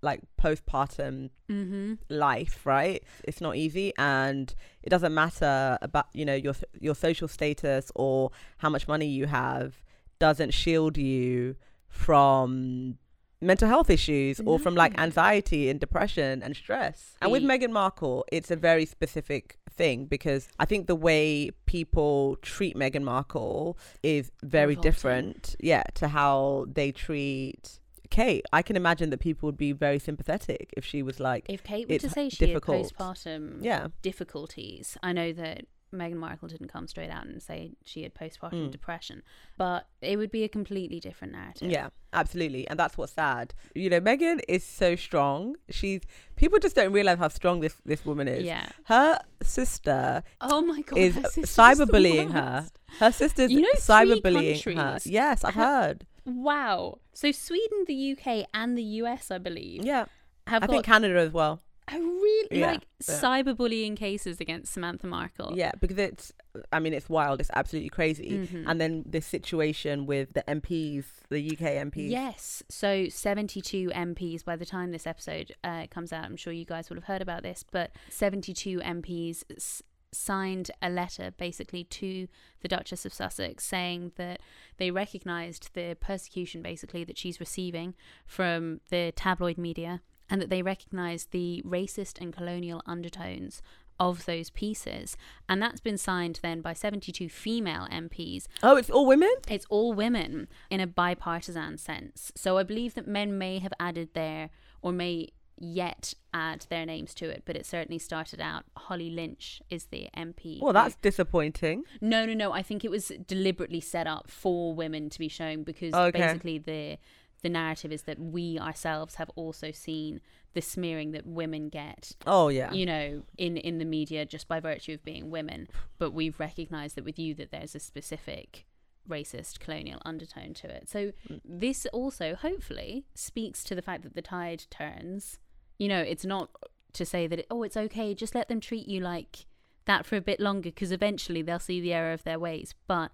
like 0.00 0.20
postpartum 0.40 1.30
mm-hmm. 1.50 1.94
life 2.08 2.64
right 2.64 3.02
it's 3.24 3.40
not 3.40 3.56
easy 3.56 3.92
and 3.98 4.54
it 4.84 4.90
doesn't 4.90 5.12
matter 5.12 5.76
about 5.82 6.06
you 6.14 6.24
know 6.24 6.36
your 6.36 6.54
your 6.80 6.94
social 6.94 7.26
status 7.26 7.90
or 7.96 8.30
how 8.58 8.68
much 8.70 8.86
money 8.86 9.06
you 9.06 9.26
have 9.26 9.82
doesn't 10.20 10.52
shield 10.54 10.96
you 10.96 11.56
from 11.88 12.96
mental 13.40 13.68
health 13.68 13.88
issues 13.88 14.40
or 14.44 14.58
from 14.58 14.74
like 14.74 14.98
anxiety 14.98 15.70
and 15.70 15.78
depression 15.78 16.42
and 16.42 16.56
stress 16.56 17.14
and 17.22 17.30
with 17.30 17.42
Meghan 17.42 17.70
Markle 17.70 18.24
it's 18.32 18.50
a 18.50 18.56
very 18.56 18.84
specific 18.84 19.58
thing 19.70 20.06
because 20.06 20.48
I 20.58 20.64
think 20.64 20.88
the 20.88 20.96
way 20.96 21.50
people 21.66 22.36
treat 22.42 22.76
Meghan 22.76 23.02
Markle 23.02 23.78
is 24.02 24.32
very 24.42 24.68
Revolting. 24.74 24.90
different 24.90 25.56
yeah 25.60 25.84
to 25.94 26.08
how 26.08 26.66
they 26.72 26.90
treat 26.90 27.78
Kate 28.10 28.44
I 28.52 28.62
can 28.62 28.74
imagine 28.74 29.10
that 29.10 29.20
people 29.20 29.46
would 29.46 29.56
be 29.56 29.70
very 29.72 29.98
sympathetic 30.00 30.74
if 30.76 30.84
she 30.84 31.02
was 31.02 31.20
like 31.20 31.46
If 31.48 31.62
Kate 31.62 31.88
were 31.88 31.98
to 31.98 32.10
say 32.10 32.28
she 32.30 32.46
difficult. 32.46 32.90
had 32.90 32.96
postpartum 32.98 33.62
yeah 33.62 33.88
difficulties, 34.02 34.96
I 35.02 35.12
know 35.12 35.32
that 35.34 35.66
Meghan 35.92 36.16
Markle 36.16 36.48
didn't 36.48 36.68
come 36.68 36.86
straight 36.86 37.10
out 37.10 37.26
and 37.26 37.42
say 37.42 37.72
she 37.84 38.02
had 38.02 38.14
postpartum 38.14 38.68
Mm. 38.68 38.70
depression, 38.70 39.22
but 39.56 39.86
it 40.02 40.16
would 40.16 40.30
be 40.30 40.44
a 40.44 40.48
completely 40.48 41.00
different 41.00 41.32
narrative. 41.32 41.70
Yeah, 41.70 41.88
absolutely. 42.12 42.68
And 42.68 42.78
that's 42.78 42.98
what's 42.98 43.12
sad. 43.12 43.54
You 43.74 43.88
know, 43.90 44.00
Meghan 44.00 44.40
is 44.48 44.64
so 44.64 44.96
strong. 44.96 45.56
She's 45.70 46.02
people 46.36 46.58
just 46.58 46.76
don't 46.76 46.92
realize 46.92 47.18
how 47.18 47.28
strong 47.28 47.60
this 47.60 47.76
this 47.84 48.04
woman 48.04 48.28
is. 48.28 48.44
Yeah. 48.44 48.66
Her 48.84 49.18
sister 49.42 50.22
Oh 50.40 50.60
my 50.62 50.82
god. 50.82 50.98
is 50.98 51.14
her 51.14 51.22
sister's 51.22 51.56
the 51.56 51.62
cyberbullying 51.86 52.32
her. 52.32 52.68
Her 53.00 53.12
sister's 53.12 53.50
You 53.50 53.62
know, 53.62 53.68
cyberbullying 53.76 54.76
her. 54.76 54.98
Yes, 55.04 55.44
I've 55.44 55.54
have- 55.54 55.64
heard. 55.64 56.06
Wow. 56.24 56.98
So 57.14 57.32
Sweden, 57.32 57.84
the 57.86 57.94
UK, 58.12 58.46
and 58.52 58.76
the 58.76 58.82
US, 59.02 59.30
I 59.30 59.38
believe, 59.38 59.84
Yeah. 59.84 60.06
I 60.46 60.58
got 60.60 60.70
think 60.70 60.84
Canada 60.84 61.18
as 61.18 61.32
well. 61.32 61.60
A 61.92 61.98
really 61.98 62.60
Yeah, 62.60 62.66
like 62.72 62.86
yeah. 63.06 63.14
cyberbullying 63.20 63.96
cases 63.96 64.40
against 64.40 64.72
Samantha 64.72 65.06
Markle. 65.06 65.52
Yeah, 65.56 65.72
because 65.80 65.98
it's 65.98 66.32
I 66.72 66.80
mean 66.80 66.92
it's 66.94 67.08
wild, 67.08 67.40
it's 67.40 67.50
absolutely 67.54 67.90
crazy. 67.90 68.30
Mhm. 68.30 68.64
And 68.66 68.80
then 68.80 69.04
this 69.06 69.26
situation 69.26 70.06
with 70.06 70.32
the 70.34 70.42
MPs, 70.48 71.04
the 71.28 71.40
UK 71.52 71.76
MPs. 71.78 72.10
Yes. 72.10 72.62
So 72.68 73.08
72 73.08 73.90
MPs 73.90 74.44
by 74.44 74.56
the 74.56 74.66
time 74.66 74.90
this 74.90 75.06
episode 75.06 75.52
uh, 75.64 75.86
comes 75.90 76.12
out. 76.12 76.24
I'm 76.24 76.36
sure 76.36 76.52
you 76.52 76.64
guys 76.64 76.88
will 76.90 76.96
have 76.96 77.04
heard 77.04 77.22
about 77.22 77.42
this, 77.42 77.64
but 77.70 77.92
72 78.10 78.80
MPs 78.80 79.44
s- 79.56 79.82
signed 80.10 80.70
a 80.80 80.88
letter 80.88 81.30
basically 81.36 81.84
to 81.84 82.26
the 82.62 82.68
Duchess 82.68 83.04
of 83.04 83.12
Sussex 83.12 83.62
saying 83.64 84.12
that 84.16 84.40
they 84.78 84.90
recognised 84.90 85.70
the 85.74 85.96
persecution 86.00 86.62
basically 86.62 87.04
that 87.04 87.18
she's 87.18 87.38
receiving 87.40 87.94
from 88.26 88.80
the 88.88 89.12
tabloid 89.14 89.58
media 89.58 90.00
and 90.30 90.40
that 90.40 90.50
they 90.50 90.62
recognised 90.62 91.30
the 91.30 91.62
racist 91.66 92.20
and 92.20 92.32
colonial 92.32 92.82
undertones 92.86 93.62
of 94.00 94.26
those 94.26 94.48
pieces. 94.50 95.16
And 95.48 95.60
that's 95.60 95.80
been 95.80 95.98
signed 95.98 96.38
then 96.42 96.60
by 96.60 96.72
72 96.72 97.28
female 97.28 97.88
MPs 97.90 98.46
Oh, 98.62 98.76
it's 98.76 98.90
all 98.90 99.06
women? 99.06 99.32
it's 99.48 99.66
all 99.68 99.92
women 99.92 100.46
in 100.70 100.78
a 100.80 100.86
bipartisan 100.86 101.78
sense. 101.78 102.30
So 102.36 102.58
I 102.58 102.62
believe 102.62 102.94
that 102.94 103.08
men 103.08 103.36
may 103.38 103.58
have 103.58 103.72
added 103.80 104.10
their, 104.14 104.50
or 104.82 104.92
may 104.92 105.28
yet 105.60 106.14
add 106.32 106.64
their 106.70 106.86
names 106.86 107.12
to 107.14 107.28
it, 107.28 107.42
but 107.44 107.56
it 107.56 107.66
certainly 107.66 107.98
started 107.98 108.40
out. 108.40 108.62
Holly 108.76 109.10
Lynch 109.10 109.60
is 109.68 109.86
the 109.86 110.08
MP. 110.16 110.60
Well, 110.60 110.68
who- 110.68 110.74
that's 110.74 110.94
disappointing. 110.96 111.82
no, 112.00 112.24
no, 112.24 112.34
no. 112.34 112.52
I 112.52 112.62
think 112.62 112.84
it 112.84 112.92
was 112.92 113.10
deliberately 113.26 113.80
set 113.80 114.06
up 114.06 114.30
for 114.30 114.72
women 114.72 115.10
to 115.10 115.18
be 115.18 115.26
shown 115.26 115.64
because 115.64 115.92
Okay. 115.92 116.20
basically 116.20 116.58
the 116.58 116.98
the 117.42 117.48
narrative 117.48 117.92
is 117.92 118.02
that 118.02 118.18
we 118.18 118.58
ourselves 118.58 119.16
have 119.16 119.30
also 119.36 119.70
seen 119.70 120.20
the 120.54 120.60
smearing 120.62 121.12
that 121.12 121.26
women 121.26 121.68
get 121.68 122.12
Oh 122.26 122.48
yeah. 122.48 122.72
you 122.72 122.84
know 122.86 123.22
in 123.36 123.56
in 123.56 123.78
the 123.78 123.84
media 123.84 124.24
just 124.26 124.48
by 124.48 124.60
virtue 124.60 124.94
of 124.94 125.04
being 125.04 125.30
women 125.30 125.68
but 125.98 126.12
we've 126.12 126.40
recognized 126.40 126.96
that 126.96 127.04
with 127.04 127.18
you 127.18 127.34
that 127.34 127.50
there's 127.50 127.74
a 127.74 127.80
specific 127.80 128.66
racist 129.08 129.58
colonial 129.60 130.00
undertone 130.04 130.52
to 130.54 130.68
it 130.68 130.88
so 130.88 131.12
Mm. 131.30 131.40
this 131.44 131.86
also 131.92 132.34
hopefully 132.34 133.06
speaks 133.14 133.64
to 133.64 133.74
the 133.74 133.82
fact 133.82 134.02
that 134.02 134.14
the 134.14 134.22
tide 134.22 134.64
turns 134.70 135.38
you 135.78 135.88
know 135.88 136.00
it's 136.00 136.24
not 136.24 136.50
to 136.92 137.04
say 137.06 137.26
that 137.26 137.46
oh 137.50 137.62
it's 137.62 137.76
okay 137.76 138.14
just 138.14 138.34
let 138.34 138.48
them 138.48 138.60
treat 138.60 138.86
you 138.88 139.00
like 139.00 139.46
that 139.86 140.04
for 140.04 140.16
a 140.16 140.20
bit 140.20 140.40
longer 140.40 140.70
because 140.70 140.92
eventually 140.92 141.40
they'll 141.40 141.58
see 141.58 141.80
the 141.80 141.94
error 141.94 142.12
of 142.12 142.24
their 142.24 142.38
ways 142.38 142.74
but 142.86 143.10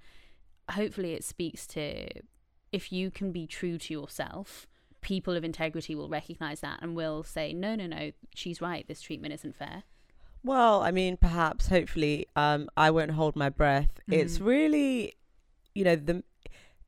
hopefully 0.73 1.13
it 1.13 1.23
speaks 1.23 1.67
to 1.67 2.09
if 2.75 2.93
you 2.93 3.11
can 3.11 3.33
be 3.33 3.47
true 3.47 3.79
to 3.79 3.93
yourself 3.93 4.67
people 5.01 5.37
of 5.37 5.45
integrity 5.45 5.95
will 5.95 6.09
recognize 6.09 6.61
that 6.61 6.79
and 6.81 6.97
will 6.97 7.23
say, 7.23 7.53
no, 7.53 7.75
no, 7.75 7.87
no, 7.87 8.11
she's 8.35 8.63
right. 8.63 8.89
This 8.89 9.03
treatment 9.03 9.35
isn't 9.35 9.55
fair. 9.55 9.83
Well, 10.43 10.83
I 10.83 10.91
mean, 10.93 11.19
perhaps, 11.19 11.69
hopefully, 11.69 12.27
um, 12.35 12.71
I 12.75 12.91
won't 12.91 13.11
hold 13.11 13.37
my 13.37 13.51
breath. 13.51 14.01
It's 14.09 14.39
Mhm. 14.39 14.47
really, 14.47 15.17
you 15.75 15.85
know, 15.85 15.97
the 15.97 16.25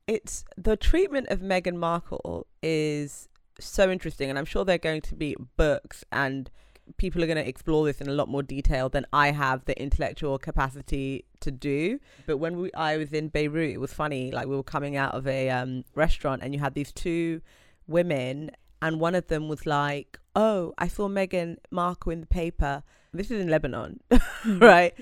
it's 0.07 0.45
the 0.57 0.75
treatment 0.77 1.27
of 1.29 1.41
Meghan 1.41 1.75
Markle 1.75 2.47
is 2.63 3.29
so 3.59 3.91
interesting, 3.91 4.29
and 4.31 4.39
I'm 4.39 4.45
sure 4.45 4.65
there 4.65 4.75
are 4.75 4.89
going 4.89 5.01
to 5.01 5.15
be 5.15 5.35
books 5.55 6.03
and 6.11 6.49
people 6.95 7.21
are 7.23 7.27
going 7.27 7.37
to 7.37 7.47
explore 7.47 7.85
this 7.85 7.99
in 7.99 8.07
a 8.07 8.13
lot 8.13 8.29
more 8.29 8.41
detail 8.43 8.87
than 8.89 9.05
I 9.11 9.31
have 9.31 9.65
the 9.65 9.79
intellectual 9.81 10.37
capacity 10.37 11.25
to 11.41 11.51
do. 11.51 11.99
But 12.25 12.37
when 12.37 12.57
we, 12.57 12.71
I 12.73 12.97
was 12.97 13.11
in 13.11 13.27
Beirut, 13.27 13.71
it 13.71 13.79
was 13.79 13.93
funny. 13.93 14.31
Like 14.31 14.47
we 14.47 14.55
were 14.55 14.63
coming 14.63 14.95
out 14.95 15.13
of 15.13 15.27
a 15.27 15.49
um, 15.49 15.83
restaurant, 15.95 16.41
and 16.43 16.53
you 16.53 16.59
had 16.59 16.73
these 16.73 16.91
two 16.91 17.41
women, 17.87 18.51
and 18.81 18.99
one 18.99 19.15
of 19.15 19.27
them 19.27 19.47
was 19.47 19.65
like, 19.65 20.19
"Oh, 20.35 20.73
I 20.77 20.87
saw 20.87 21.07
Meghan 21.09 21.57
Markle 21.71 22.11
in 22.13 22.21
the 22.21 22.27
paper." 22.27 22.83
This 23.13 23.31
is 23.31 23.41
in 23.41 23.49
Lebanon, 23.49 23.99
right? 24.45 24.93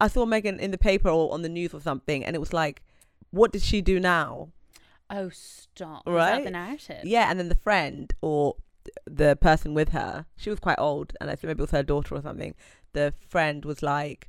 I 0.00 0.08
saw 0.08 0.24
Meghan 0.26 0.58
in 0.58 0.70
the 0.72 0.78
paper 0.78 1.08
or 1.08 1.32
on 1.32 1.42
the 1.42 1.48
news 1.48 1.72
or 1.74 1.80
something, 1.80 2.24
and 2.24 2.34
it 2.34 2.40
was 2.40 2.52
like, 2.52 2.82
"What 3.30 3.52
did 3.52 3.62
she 3.62 3.80
do 3.80 4.00
now?" 4.00 4.48
Oh, 5.12 5.28
stop. 5.30 6.04
That 6.04 6.10
the 6.10 6.16
Right? 6.16 6.52
narrative? 6.52 7.04
Yeah, 7.04 7.30
and 7.30 7.38
then 7.38 7.48
the 7.48 7.56
friend 7.56 8.12
or 8.22 8.56
the 9.06 9.36
person 9.36 9.74
with 9.74 9.90
her, 9.90 10.26
she 10.36 10.50
was 10.50 10.58
quite 10.60 10.78
old, 10.78 11.12
and 11.20 11.30
I 11.30 11.34
think 11.34 11.44
maybe 11.48 11.58
it 11.60 11.62
was 11.62 11.70
her 11.72 11.82
daughter 11.82 12.14
or 12.14 12.22
something. 12.22 12.54
The 12.92 13.14
friend 13.28 13.64
was 13.64 13.82
like, 13.82 14.28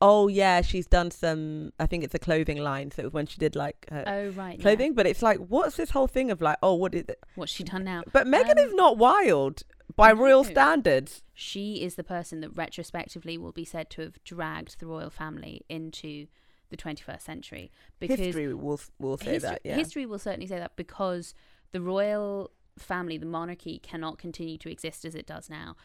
"Oh 0.00 0.28
yeah, 0.28 0.60
she's 0.62 0.86
done 0.86 1.10
some. 1.10 1.72
I 1.78 1.86
think 1.86 2.04
it's 2.04 2.14
a 2.14 2.18
clothing 2.18 2.58
line. 2.58 2.90
So 2.90 3.02
it 3.02 3.04
was 3.06 3.12
when 3.12 3.26
she 3.26 3.38
did 3.38 3.56
like 3.56 3.86
her 3.90 4.04
Oh, 4.06 4.28
right. 4.30 4.56
yeah. 4.58 4.62
clothing. 4.62 4.94
But 4.94 5.06
it's 5.06 5.22
like, 5.22 5.38
what's 5.38 5.76
this 5.76 5.90
whole 5.90 6.06
thing 6.06 6.30
of 6.30 6.40
like, 6.40 6.58
oh, 6.62 6.74
what 6.74 6.94
is 6.94 7.04
it? 7.08 7.18
What's 7.34 7.52
she 7.52 7.64
done 7.64 7.84
now? 7.84 8.02
But 8.12 8.26
Meghan 8.26 8.52
Um, 8.52 8.58
is 8.58 8.74
not 8.74 8.96
wild 8.98 9.62
by 9.96 10.12
royal 10.12 10.44
no. 10.44 10.50
standards. 10.50 11.22
She 11.34 11.82
is 11.82 11.96
the 11.96 12.04
person 12.04 12.40
that 12.42 12.50
retrospectively 12.56 13.36
will 13.38 13.52
be 13.52 13.64
said 13.64 13.90
to 13.90 14.02
have 14.02 14.22
dragged 14.24 14.78
the 14.78 14.86
royal 14.86 15.10
family 15.10 15.62
into 15.68 16.26
the 16.70 16.76
21st 16.76 17.20
century. 17.22 17.72
Because 17.98 18.20
History 18.20 18.54
will 18.54 18.80
will 19.00 19.18
say 19.18 19.32
history, 19.32 19.48
that. 19.50 19.60
Yeah. 19.64 19.74
history 19.74 20.06
will 20.06 20.20
certainly 20.20 20.46
say 20.46 20.58
that 20.60 20.76
because 20.76 21.34
the 21.72 21.80
royal 21.80 22.52
family, 22.82 23.18
the 23.18 23.26
monarchy, 23.26 23.78
cannot 23.78 24.18
continue 24.18 24.58
to 24.58 24.70
exist 24.70 25.04
as 25.04 25.14
it 25.14 25.26
does 25.26 25.48
now. 25.48 25.76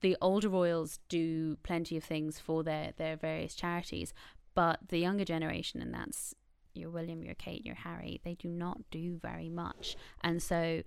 The 0.00 0.16
older 0.20 0.48
royals 0.48 1.00
do 1.08 1.56
plenty 1.62 1.96
of 1.96 2.04
things 2.04 2.38
for 2.38 2.62
their, 2.62 2.92
their 2.96 3.16
various 3.16 3.54
charities, 3.54 4.12
but 4.54 4.80
the 4.88 4.98
younger 4.98 5.24
generation, 5.24 5.80
and 5.80 5.94
that's 5.94 6.34
your 6.74 6.90
William, 6.90 7.22
your 7.22 7.34
Kate, 7.34 7.64
your 7.64 7.76
Harry, 7.76 8.20
they 8.24 8.34
do 8.34 8.48
not 8.48 8.78
do 8.90 9.18
very 9.22 9.48
much. 9.48 9.96
And 10.22 10.42
so 10.42 10.82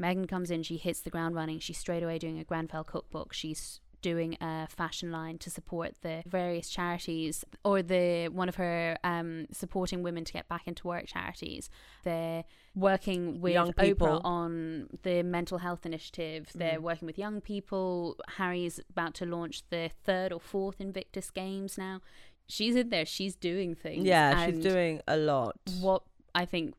Meghan 0.00 0.28
comes 0.28 0.50
in, 0.50 0.62
she 0.62 0.76
hits 0.76 1.00
the 1.00 1.10
ground 1.10 1.34
running. 1.34 1.58
She's 1.58 1.78
straight 1.78 2.02
away 2.02 2.18
doing 2.18 2.38
a 2.38 2.44
Grenfell 2.44 2.84
cookbook. 2.84 3.32
She's 3.32 3.80
doing 4.00 4.36
a 4.40 4.66
fashion 4.68 5.10
line 5.10 5.38
to 5.38 5.50
support 5.50 5.94
the 6.02 6.22
various 6.26 6.68
charities 6.68 7.44
or 7.64 7.82
the 7.82 8.28
one 8.28 8.48
of 8.48 8.56
her 8.56 8.96
um 9.04 9.46
supporting 9.52 10.02
women 10.02 10.24
to 10.24 10.32
get 10.32 10.48
back 10.48 10.66
into 10.66 10.86
work 10.86 11.06
charities 11.06 11.68
they're 12.04 12.44
working 12.74 13.40
with 13.40 13.52
Young 13.54 13.72
Oprah 13.72 13.82
people. 13.88 14.20
on 14.24 14.88
the 15.02 15.22
mental 15.22 15.58
health 15.58 15.84
initiative 15.84 16.48
they're 16.54 16.78
Mm. 16.78 16.82
working 16.82 17.06
with 17.06 17.18
young 17.18 17.40
people 17.40 18.16
Harry's 18.36 18.78
about 18.90 19.14
to 19.14 19.26
launch 19.26 19.62
the 19.70 19.90
third 20.04 20.32
or 20.32 20.40
fourth 20.40 20.80
Invictus 20.80 21.30
games 21.30 21.76
now 21.76 22.00
she's 22.46 22.76
in 22.76 22.88
there 22.90 23.04
she's 23.04 23.34
doing 23.36 23.74
things 23.74 24.04
Yeah, 24.04 24.46
she's 24.46 24.60
doing 24.60 25.00
a 25.08 25.16
lot. 25.16 25.56
what 25.80 26.02
I 26.34 26.44
think 26.44 26.74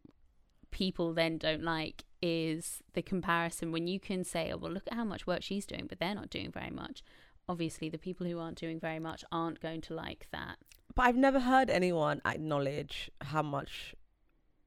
people 0.72 1.14
then 1.14 1.38
don't 1.38 1.64
like 1.64 2.04
is 2.22 2.84
the 2.94 3.02
comparison 3.02 3.72
when 3.72 3.88
you 3.88 4.00
can 4.00 4.24
say, 4.24 4.52
oh, 4.52 4.58
well, 4.58 4.72
look 4.72 4.88
at 4.88 4.94
how 4.94 5.04
much 5.04 5.26
work 5.28 5.42
she's 5.44 5.66
doing, 5.66 5.86
but 5.88 6.00
they're 6.00 6.16
not 6.16 6.30
doing 6.30 6.52
very 6.52 6.70
much. 6.70 7.04
Obviously, 7.48 7.90
the 7.90 7.98
people 7.98 8.28
who 8.28 8.40
aren't 8.40 8.58
doing 8.58 8.80
very 8.80 9.00
much 9.00 9.24
aren't 9.32 9.60
going 9.60 9.82
to 9.82 9.94
like 9.94 10.28
that. 10.32 10.58
But 10.96 11.04
I've 11.04 11.16
never 11.16 11.40
heard 11.40 11.70
anyone 11.70 12.22
acknowledge 12.26 13.10
how 13.22 13.42
much 13.42 13.96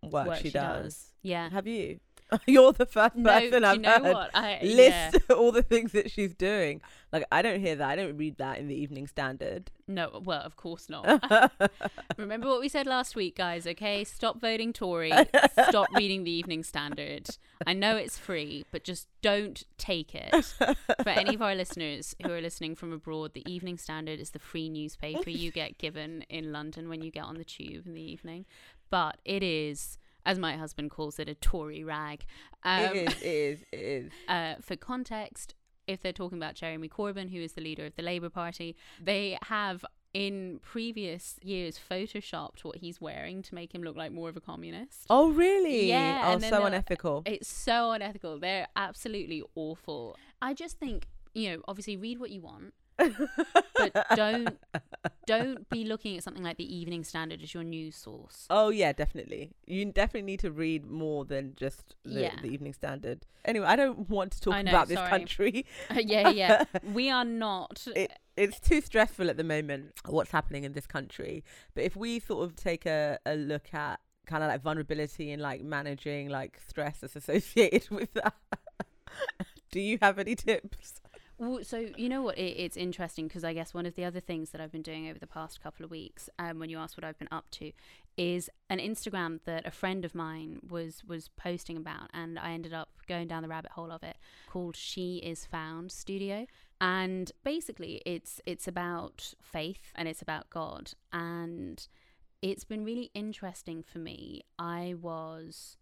work, 0.03 0.27
Work 0.29 0.37
she, 0.39 0.45
she 0.45 0.51
does. 0.51 0.85
does. 0.85 1.07
Yeah. 1.23 1.51
Have 1.51 1.67
you? 1.67 2.01
You're 2.47 2.73
the 2.73 2.87
first 2.87 3.17
No, 3.17 3.31
person 3.31 3.65
I've 3.65 3.81
know 3.81 3.91
heard 3.91 4.15
what? 4.15 4.31
I, 4.35 4.59
list 4.63 5.19
yeah. 5.29 5.35
all 5.37 5.53
the 5.53 5.63
things 5.63 5.93
that 5.93 6.11
she's 6.11 6.35
doing. 6.35 6.81
Like 7.13 7.25
I 7.31 7.43
don't 7.43 7.61
hear 7.61 7.77
that. 7.77 7.89
I 7.89 7.97
don't 7.97 8.17
read 8.17 8.39
that 8.39 8.59
in 8.59 8.69
the 8.69 8.75
Evening 8.75 9.07
Standard. 9.07 9.71
No, 9.87 10.23
well, 10.25 10.41
of 10.41 10.57
course 10.57 10.89
not. 10.89 11.23
Remember 12.17 12.49
what 12.49 12.61
we 12.61 12.69
said 12.71 12.87
last 12.87 13.15
week, 13.15 13.37
guys, 13.37 13.67
okay? 13.67 14.05
Stop 14.05 14.41
voting 14.41 14.73
Tory. 14.73 15.13
Stop 15.69 15.89
reading 15.95 16.25
the 16.25 16.31
Evening 16.31 16.63
Standard. 16.63 17.29
I 17.67 17.75
know 17.75 17.97
it's 17.97 18.17
free, 18.17 18.65
but 18.71 18.85
just 18.85 19.09
don't 19.21 19.63
take 19.77 20.15
it. 20.15 20.35
For 21.03 21.09
any 21.11 21.35
of 21.35 21.43
our 21.43 21.55
listeners 21.55 22.15
who 22.25 22.33
are 22.33 22.41
listening 22.41 22.75
from 22.75 22.93
abroad, 22.93 23.35
the 23.35 23.45
Evening 23.51 23.77
Standard 23.77 24.19
is 24.19 24.31
the 24.31 24.39
free 24.39 24.71
newspaper 24.71 25.29
you 25.29 25.51
get 25.51 25.77
given 25.77 26.23
in 26.31 26.53
London 26.53 26.89
when 26.89 27.03
you 27.03 27.11
get 27.11 27.25
on 27.25 27.37
the 27.37 27.45
tube 27.45 27.87
in 27.87 27.93
the 27.95 28.01
evening. 28.03 28.47
But 28.89 29.19
it 29.25 29.43
is, 29.43 29.99
as 30.25 30.39
my 30.39 30.57
husband 30.57 30.91
calls 30.91 31.19
it, 31.19 31.29
a 31.29 31.35
Tory 31.35 31.85
rag. 31.85 32.25
Um, 32.65 32.85
it 32.85 32.97
is. 32.97 33.23
It 33.23 33.27
is. 33.27 33.63
It 33.73 33.77
is. 33.77 34.13
uh, 34.29 34.55
for 34.61 34.77
context, 34.77 35.55
if 35.87 36.03
they're 36.03 36.13
talking 36.13 36.39
about 36.39 36.55
Jeremy 36.55 36.89
Corbyn, 36.89 37.31
who 37.31 37.41
is 37.41 37.53
the 37.53 37.61
leader 37.61 37.87
of 37.87 37.97
the 37.97 38.03
Labour 38.03 38.31
Party, 38.31 38.77
they 39.01 39.39
have 39.43 39.85
in 40.15 40.61
previous 40.63 41.39
years 41.43 41.79
photoshopped 41.91 42.65
what 42.65 42.77
he's 42.77 43.01
wearing 43.01 43.43
to 43.43 43.55
make 43.55 43.75
him 43.75 43.83
look 43.83 43.97
like 43.97 44.13
more 44.13 44.29
of 44.29 44.37
a 44.37 44.41
communist. 44.41 45.07
Oh 45.09 45.31
really? 45.31 45.89
Yeah, 45.89 46.35
Oh, 46.35 46.39
so 46.39 46.67
unethical. 46.67 47.23
It's 47.25 47.49
so 47.49 47.93
unethical. 47.93 48.39
They're 48.39 48.69
absolutely 48.77 49.43
awful. 49.55 50.17
I 50.41 50.55
just 50.55 50.79
think, 50.79 51.07
you 51.35 51.51
know, 51.51 51.63
obviously 51.67 51.97
read 51.97 52.19
what 52.21 52.31
you 52.31 52.43
want, 52.43 52.75
but 53.77 54.07
don't 54.15 54.59
don't 55.27 55.69
be 55.71 55.85
looking 55.85 56.17
at 56.17 56.23
something 56.23 56.43
like 56.43 56.57
the 56.57 56.75
Evening 56.77 57.05
Standard 57.05 57.43
as 57.43 57.55
your 57.55 57.65
news 57.65 57.97
source. 57.97 58.47
Oh 58.51 58.71
yeah, 58.71 58.93
definitely. 58.93 59.53
You 59.67 59.85
definitely 59.87 60.23
need 60.27 60.41
to 60.41 60.51
read 60.51 60.87
more 60.87 61.25
than 61.25 61.55
just 61.57 61.95
the, 62.05 62.23
Yeah. 62.23 62.37
the 62.41 62.49
Evening 62.49 62.73
Standard. 62.73 63.27
Anyway, 63.45 63.67
I 63.67 63.77
don't 63.77 64.09
want 64.09 64.33
to 64.33 64.41
talk 64.41 64.65
know, 64.65 64.71
about 64.71 64.89
this 64.89 64.99
sorry. 64.99 65.11
country. 65.11 65.67
Uh, 65.91 66.01
yeah, 66.01 66.29
yeah. 66.31 66.65
We 66.95 67.11
are 67.11 67.25
not. 67.25 67.87
It, 67.95 68.13
it's 68.37 68.61
too 68.61 68.81
stressful 68.81 69.29
at 69.29 69.37
the 69.37 69.45
moment. 69.45 69.93
What's 70.07 70.31
happening 70.31 70.65
in 70.65 70.73
this 70.73 70.87
country? 70.87 71.45
But 71.75 71.85
if 71.85 71.97
we 71.97 72.19
sort 72.21 72.45
of 72.45 72.57
take 72.57 72.87
a, 72.87 73.19
a 73.27 73.35
look 73.35 73.75
at 73.75 74.01
kind 74.27 74.43
of 74.43 74.49
like 74.49 74.63
vulnerability 74.63 75.33
and 75.33 75.43
like 75.43 75.63
managing 75.63 76.29
like 76.31 76.61
stress 76.67 76.99
that's 77.01 77.17
associated 77.17 77.91
with 77.91 78.13
that, 78.15 78.35
do 79.71 79.81
you 79.81 79.99
have 80.01 80.19
any 80.19 80.35
tips? 80.35 81.02
Well, 81.39 81.65
so 81.65 81.87
you 81.97 82.09
know 82.09 82.23
what? 82.23 82.39
It, 82.39 82.57
it's 82.59 82.77
interesting 82.77 83.27
because 83.27 83.45
I 83.45 83.53
guess 83.53 83.75
one 83.75 83.87
of 83.87 83.95
the 83.95 84.05
other 84.05 84.21
things 84.21 84.51
that 84.51 84.61
I've 84.61 84.73
been 84.73 84.83
doing 84.83 85.09
over 85.09 85.19
the 85.19 85.27
past 85.27 85.63
couple 85.63 85.85
of 85.85 85.91
weeks, 85.91 86.29
um, 86.39 86.59
when 86.59 86.71
you 86.71 86.79
asked 86.79 86.97
what 86.97 87.05
I've 87.05 87.19
been 87.19 87.29
up 87.33 87.51
to, 87.53 87.73
is 88.17 88.51
an 88.69 88.79
Instagram 88.79 89.41
that 89.45 89.67
a 89.67 89.71
friend 89.71 90.05
of 90.05 90.15
mine 90.15 90.61
was 90.69 91.03
was 91.07 91.29
posting 91.37 91.77
about, 91.77 92.11
and 92.13 92.39
I 92.39 92.53
ended 92.53 92.73
up 92.73 92.91
going 93.09 93.27
down 93.27 93.43
the 93.43 93.49
rabbit 93.49 93.73
hole 93.73 93.91
of 93.91 94.03
it, 94.03 94.17
called 94.49 94.77
"She 94.77 95.17
Is 95.17 95.47
Found 95.47 95.91
Studio." 95.91 96.47
And 96.81 97.33
basically, 97.45 98.03
it's 98.07 98.41
it's 98.47 98.69
about 98.69 99.35
faith 99.41 99.93
and 99.95 100.09
it's 100.09 100.23
about 100.23 100.51
God, 100.51 100.93
and 101.13 101.87
it's 102.43 102.65
been 102.65 102.85
really 102.85 103.11
interesting 103.15 103.83
for 103.83 103.99
me. 103.99 104.43
I 104.59 104.95
was 105.01 105.77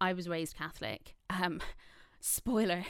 I 0.00 0.12
was 0.12 0.28
raised 0.28 0.56
Catholic. 0.56 1.14
Um, 1.30 1.60
spoiler 2.20 2.84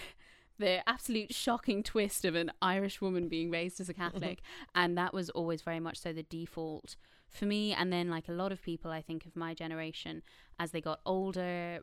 the 0.58 0.88
absolute 0.88 1.34
shocking 1.34 1.82
twist 1.82 2.24
of 2.24 2.34
an 2.34 2.50
Irish 2.62 3.00
woman 3.00 3.28
being 3.28 3.50
raised 3.50 3.80
as 3.80 3.88
a 3.88 3.94
mm-hmm. 3.94 4.02
Catholic. 4.02 4.42
and 4.74 4.96
that 4.96 5.12
was 5.12 5.30
always 5.30 5.62
very 5.62 5.80
much 5.80 5.98
so 5.98 6.12
the 6.12 6.22
default 6.22 6.96
for 7.28 7.44
me. 7.44 7.72
And 7.72 7.92
then, 7.92 8.08
like 8.08 8.28
a 8.28 8.32
lot 8.32 8.52
of 8.52 8.62
people, 8.62 8.90
I 8.90 9.02
think 9.02 9.26
of 9.26 9.36
my 9.36 9.54
generation, 9.54 10.22
as 10.58 10.70
they 10.70 10.80
got 10.80 11.00
older, 11.04 11.80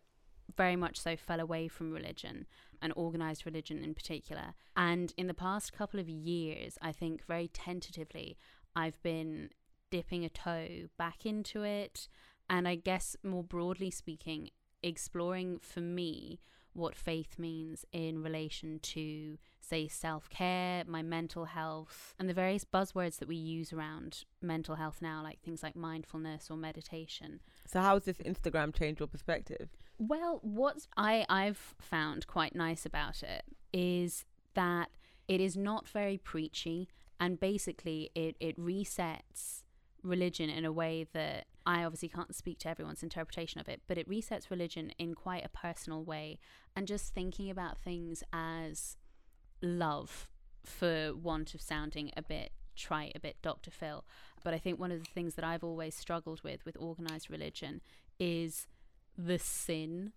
very 0.55 0.75
much 0.75 0.99
so 0.99 1.15
fell 1.15 1.39
away 1.39 1.67
from 1.67 1.91
religion 1.91 2.45
and 2.81 2.93
organized 2.95 3.45
religion 3.45 3.83
in 3.83 3.93
particular. 3.93 4.53
And 4.75 5.13
in 5.17 5.27
the 5.27 5.33
past 5.33 5.73
couple 5.73 5.99
of 5.99 6.09
years, 6.09 6.77
I 6.81 6.91
think 6.91 7.25
very 7.25 7.47
tentatively, 7.47 8.37
I've 8.75 9.01
been 9.03 9.49
dipping 9.89 10.25
a 10.25 10.29
toe 10.29 10.89
back 10.97 11.25
into 11.25 11.63
it. 11.63 12.07
And 12.49 12.67
I 12.67 12.75
guess 12.75 13.15
more 13.23 13.43
broadly 13.43 13.89
speaking, 13.89 14.49
exploring 14.81 15.59
for 15.61 15.79
me 15.79 16.39
what 16.73 16.95
faith 16.95 17.37
means 17.37 17.85
in 17.91 18.23
relation 18.23 18.79
to, 18.79 19.37
say, 19.61 19.87
self 19.87 20.29
care, 20.29 20.83
my 20.87 21.01
mental 21.01 21.45
health, 21.45 22.13
and 22.19 22.29
the 22.29 22.33
various 22.33 22.65
buzzwords 22.65 23.17
that 23.19 23.27
we 23.27 23.35
use 23.35 23.71
around 23.71 24.23
mental 24.41 24.75
health 24.75 24.99
now, 25.01 25.21
like 25.23 25.39
things 25.41 25.63
like 25.63 25.75
mindfulness 25.75 26.49
or 26.49 26.57
meditation. 26.57 27.39
So 27.67 27.81
how 27.81 27.95
has 27.95 28.03
this 28.05 28.17
Instagram 28.17 28.75
changed 28.75 28.99
your 28.99 29.07
perspective? 29.07 29.69
Well, 29.97 30.39
what 30.41 30.87
I, 30.97 31.25
I've 31.29 31.75
found 31.79 32.27
quite 32.27 32.55
nice 32.55 32.85
about 32.85 33.23
it 33.23 33.43
is 33.71 34.25
that 34.55 34.89
it 35.27 35.39
is 35.39 35.55
not 35.55 35.87
very 35.87 36.17
preachy, 36.17 36.89
and 37.19 37.39
basically, 37.39 38.11
it, 38.15 38.35
it 38.39 38.59
resets 38.59 39.63
religion 40.03 40.49
in 40.49 40.65
a 40.65 40.71
way 40.71 41.07
that 41.13 41.45
I 41.65 41.83
obviously 41.83 42.09
can't 42.09 42.35
speak 42.35 42.59
to 42.59 42.69
everyone's 42.69 43.03
interpretation 43.03 43.61
of 43.61 43.69
it, 43.69 43.81
but 43.87 43.97
it 43.97 44.09
resets 44.09 44.49
religion 44.49 44.91
in 44.99 45.15
quite 45.15 45.45
a 45.45 45.49
personal 45.49 46.03
way. 46.03 46.39
And 46.75 46.87
just 46.87 47.13
thinking 47.13 47.49
about 47.49 47.77
things 47.77 48.23
as 48.33 48.97
love, 49.61 50.27
for 50.63 51.13
want 51.13 51.53
of 51.53 51.61
sounding 51.61 52.11
a 52.15 52.21
bit 52.21 52.51
trite, 52.75 53.13
a 53.15 53.19
bit 53.19 53.37
Dr. 53.41 53.71
Phil. 53.71 54.03
But 54.43 54.53
I 54.53 54.57
think 54.57 54.79
one 54.79 54.91
of 54.91 54.99
the 54.99 55.09
things 55.13 55.35
that 55.35 55.45
I've 55.45 55.63
always 55.63 55.95
struggled 55.95 56.41
with 56.43 56.65
with 56.65 56.77
organized 56.79 57.29
religion 57.29 57.81
is 58.19 58.67
the 59.17 59.39
sin 59.39 60.13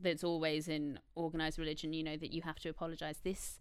that's 0.00 0.24
always 0.24 0.68
in 0.68 0.98
organized 1.14 1.58
religion, 1.58 1.92
you 1.92 2.04
know, 2.04 2.16
that 2.16 2.32
you 2.32 2.42
have 2.42 2.58
to 2.60 2.68
apologize. 2.68 3.18
This 3.22 3.60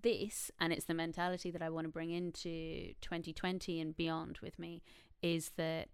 this 0.00 0.50
and 0.60 0.72
it's 0.72 0.84
the 0.84 0.94
mentality 0.94 1.50
that 1.50 1.62
I 1.62 1.70
want 1.70 1.86
to 1.86 1.92
bring 1.92 2.10
into 2.10 2.92
2020 3.00 3.80
and 3.80 3.96
beyond 3.96 4.38
with 4.40 4.56
me 4.56 4.80
is 5.22 5.52
that 5.56 5.88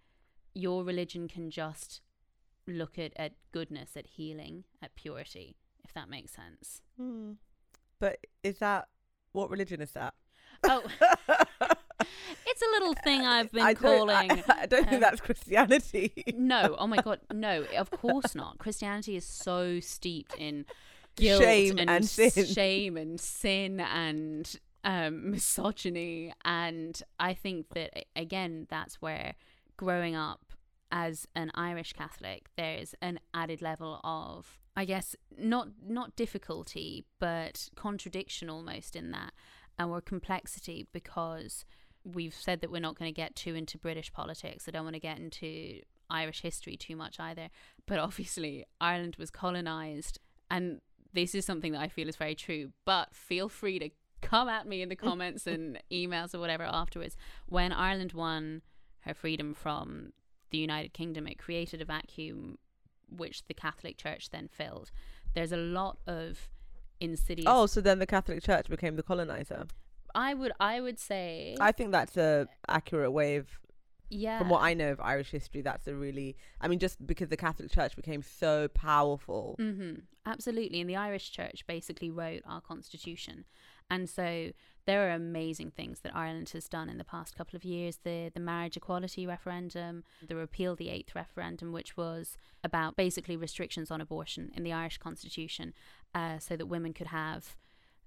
your 0.53 0.85
religion 0.85 1.27
can 1.27 1.51
just 1.51 2.03
look 2.67 2.99
at, 2.99 3.13
at 3.17 3.33
goodness, 3.51 3.97
at 3.97 4.07
healing, 4.07 4.65
at 4.83 4.95
purity, 4.95 5.57
if 5.85 5.93
that 5.95 6.09
makes 6.09 6.33
sense. 6.33 6.83
Hmm. 6.97 7.33
But 7.99 8.19
is 8.43 8.59
that 8.59 8.89
what 9.33 9.51
religion 9.51 9.81
is 9.81 9.93
that? 9.93 10.15
Oh, 10.63 10.83
it's 12.47 12.63
a 12.63 12.71
little 12.73 12.95
thing 12.95 13.23
I've 13.23 13.53
been 13.53 13.65
I 13.65 13.75
calling. 13.75 14.31
I, 14.31 14.43
I 14.61 14.67
don't 14.67 14.85
think 14.85 14.95
um, 14.95 15.01
that's 15.01 15.21
Christianity. 15.21 16.13
No, 16.37 16.77
oh 16.79 16.87
my 16.87 16.97
god, 16.97 17.21
no, 17.33 17.65
of 17.77 17.91
course 17.91 18.35
not. 18.35 18.59
Christianity 18.59 19.17
is 19.17 19.27
so 19.27 19.81
steeped 19.81 20.35
in 20.39 20.65
guilt 21.17 21.43
Shame 21.43 21.79
and, 21.79 21.91
and 21.91 22.09
sin. 22.09 22.47
shame 22.47 22.97
and 22.97 23.21
sin 23.21 23.81
and 23.81 24.59
um, 24.85 25.31
misogyny, 25.31 26.33
and 26.45 27.01
I 27.19 27.35
think 27.35 27.69
that 27.71 28.07
again, 28.17 28.67
that's 28.71 29.01
where 29.01 29.35
growing 29.77 30.15
up 30.15 30.53
as 30.91 31.27
an 31.35 31.51
Irish 31.55 31.93
Catholic, 31.93 32.47
there's 32.57 32.95
an 33.03 33.19
added 33.35 33.61
level 33.61 34.01
of, 34.05 34.61
I 34.77 34.85
guess, 34.85 35.15
not 35.37 35.69
not 35.87 36.17
difficulty, 36.17 37.05
but 37.21 37.69
contradiction 37.77 38.51
almost 38.51 38.97
in 38.97 39.13
that, 39.13 39.33
and 39.79 39.91
or 39.91 40.01
complexity 40.01 40.87
because 40.93 41.65
we've 42.05 42.35
said 42.35 42.61
that 42.61 42.71
we're 42.71 42.81
not 42.81 42.99
going 42.99 43.09
to 43.09 43.15
get 43.15 43.35
too 43.35 43.55
into 43.55 43.79
British 43.79 44.13
politics. 44.13 44.67
I 44.69 44.73
don't 44.73 44.85
want 44.85 44.95
to 44.95 45.01
get 45.01 45.19
into 45.19 45.81
Irish 46.11 46.43
history 46.43 46.77
too 46.77 46.97
much 46.97 47.19
either. 47.19 47.49
But 47.87 47.99
obviously, 47.99 48.65
Ireland 48.81 49.17
was 49.19 49.31
colonized, 49.31 50.19
and 50.51 50.81
this 51.13 51.35
is 51.35 51.45
something 51.45 51.73
that 51.73 51.81
I 51.81 51.89
feel 51.89 52.09
is 52.09 52.17
very 52.17 52.35
true. 52.35 52.73
But 52.85 53.15
feel 53.15 53.49
free 53.49 53.79
to 53.79 53.91
come 54.21 54.49
at 54.49 54.67
me 54.67 54.83
in 54.83 54.89
the 54.89 54.97
comments 54.97 55.47
and 55.47 55.79
emails 55.93 56.35
or 56.35 56.41
whatever 56.41 56.65
afterwards. 56.65 57.17
When 57.47 57.73
Ireland 57.73 58.13
won 58.13 58.63
her 59.01 59.15
freedom 59.15 59.55
from 59.55 60.13
the 60.51 60.59
United 60.59 60.93
Kingdom, 60.95 61.27
it 61.27 61.39
created 61.39 61.81
a 61.81 61.85
vacuum 61.85 62.59
which 63.19 63.47
the 63.47 63.55
Catholic 63.55 63.97
Church 63.97 64.31
then 64.31 64.49
filled. 64.49 64.91
There's 65.35 65.53
a 65.53 65.57
lot 65.57 65.99
of 66.07 66.49
insidious. 67.01 67.47
Oh, 67.49 67.67
so 67.67 67.81
then 67.81 67.99
the 67.99 68.07
Catholic 68.07 68.43
Church 68.43 68.69
became 68.69 68.97
the 68.97 69.03
colonizer. 69.03 69.67
I 70.15 70.35
would, 70.35 70.53
I 70.61 70.81
would 70.81 70.99
say, 70.99 71.57
I 71.61 71.73
think 71.73 71.91
that's 71.91 72.17
a 72.17 72.47
accurate 72.69 73.13
way 73.13 73.37
of, 73.37 73.49
yeah. 74.11 74.39
from 74.39 74.49
what 74.49 74.63
I 74.63 74.73
know 74.75 74.93
of 74.93 75.01
Irish 75.01 75.31
history, 75.31 75.61
that's 75.61 75.89
a 75.89 75.95
really. 75.95 76.37
I 76.61 76.69
mean, 76.69 76.79
just 76.79 77.05
because 77.05 77.29
the 77.29 77.37
Catholic 77.37 77.73
Church 77.73 77.97
became 77.97 78.23
so 78.23 78.69
powerful. 78.69 79.57
Mm-hmm. 79.59 80.03
Absolutely. 80.27 80.81
And 80.81 80.89
the 80.89 80.97
Irish 80.97 81.33
Church 81.33 81.65
basically 81.67 82.11
wrote 82.11 82.43
our 82.49 82.61
constitution. 82.61 83.45
And 83.91 84.09
so 84.09 84.51
there 84.87 85.09
are 85.09 85.13
amazing 85.13 85.71
things 85.71 86.01
that 86.01 86.15
Ireland 86.15 86.51
has 86.51 86.69
done 86.69 86.89
in 86.89 86.99
the 86.99 87.05
past 87.05 87.37
couple 87.37 87.57
of 87.57 87.65
years. 87.65 87.99
The 88.05 88.31
the 88.33 88.41
marriage 88.41 88.77
equality 88.77 89.27
referendum, 89.27 90.05
the 90.27 90.37
repeal 90.37 90.77
the 90.77 90.91
eighth 90.91 91.15
referendum, 91.15 91.73
which 91.73 91.97
was 91.97 92.37
about 92.63 92.97
basically 92.97 93.37
restrictions 93.37 93.91
on 93.91 94.01
abortion 94.01 94.51
in 94.55 94.63
the 94.63 94.73
Irish 94.73 94.99
constitution, 94.99 95.75
uh, 96.15 96.39
so 96.39 96.57
that 96.57 96.67
women 96.67 96.93
could 96.93 97.09
have 97.09 97.57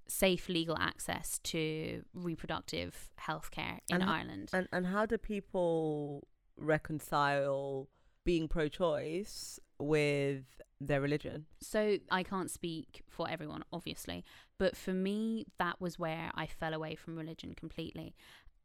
safe 0.06 0.48
legal 0.48 0.76
access 0.78 1.38
to 1.40 2.02
reproductive 2.14 3.10
health 3.16 3.50
care 3.50 3.80
in 3.88 4.00
And 4.00 4.10
Ireland. 4.10 4.50
And 4.52 4.68
and 4.72 4.86
how 4.86 5.06
do 5.06 5.18
people 5.18 6.26
reconcile 6.56 7.88
being 8.24 8.48
pro-choice 8.48 9.58
with 9.78 10.44
their 10.80 11.00
religion? 11.00 11.46
So 11.60 11.98
I 12.10 12.22
can't 12.22 12.50
speak 12.50 13.02
for 13.08 13.28
everyone, 13.28 13.64
obviously, 13.72 14.24
but 14.58 14.76
for 14.76 14.92
me, 14.92 15.46
that 15.58 15.80
was 15.80 15.98
where 15.98 16.30
I 16.34 16.46
fell 16.46 16.74
away 16.74 16.94
from 16.94 17.16
religion 17.16 17.54
completely. 17.54 18.14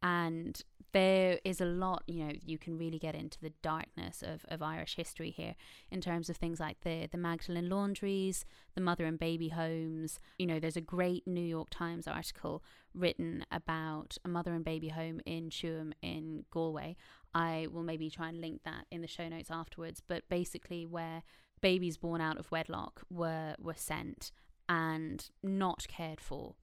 And 0.02 0.62
there 0.92 1.40
is 1.44 1.62
a 1.62 1.66
lot, 1.66 2.04
you 2.08 2.26
know, 2.26 2.34
you 2.46 2.58
can 2.58 2.78
really 2.78 3.00
get 3.00 3.16
into 3.16 3.40
the 3.40 3.54
darkness 3.64 4.22
of, 4.22 4.46
of 4.50 4.62
Irish 4.62 4.96
history 4.96 5.32
here 5.32 5.56
in 5.90 6.02
terms 6.02 6.30
of 6.30 6.36
things 6.36 6.60
like 6.60 6.82
the, 6.82 7.08
the 7.12 7.18
Magdalene 7.18 7.70
laundries, 7.70 8.46
the 8.76 8.82
mother 8.82 9.06
and 9.06 9.18
baby 9.18 9.48
homes. 9.48 10.20
You 10.38 10.46
know, 10.46 10.60
there's 10.60 10.78
a 10.78 10.82
great 10.82 11.26
New 11.26 11.42
York 11.42 11.70
Times 11.72 12.06
article 12.06 12.64
written 12.94 13.46
about 13.52 14.18
a 14.24 14.28
mother 14.28 14.54
and 14.54 14.64
baby 14.64 14.90
home 14.90 15.22
in 15.26 15.50
Tuam 15.50 15.94
in 16.02 16.44
Galway. 16.52 16.96
I 17.34 17.68
will 17.72 17.84
maybe 17.84 18.10
try 18.10 18.28
and 18.28 18.40
link 18.40 18.62
that 18.66 18.86
in 18.92 19.02
the 19.02 19.08
show 19.08 19.28
notes 19.28 19.50
afterwards, 19.50 20.02
but 20.06 20.30
basically 20.30 20.86
where 20.86 21.24
babies 21.64 21.98
born 21.98 22.22
out 22.22 22.38
of 22.38 22.52
wedlock 22.52 23.02
were 23.10 23.56
were 23.60 23.74
sent 23.76 24.32
and 24.70 25.30
not 25.42 25.88
cared 25.88 26.22
for 26.22 26.54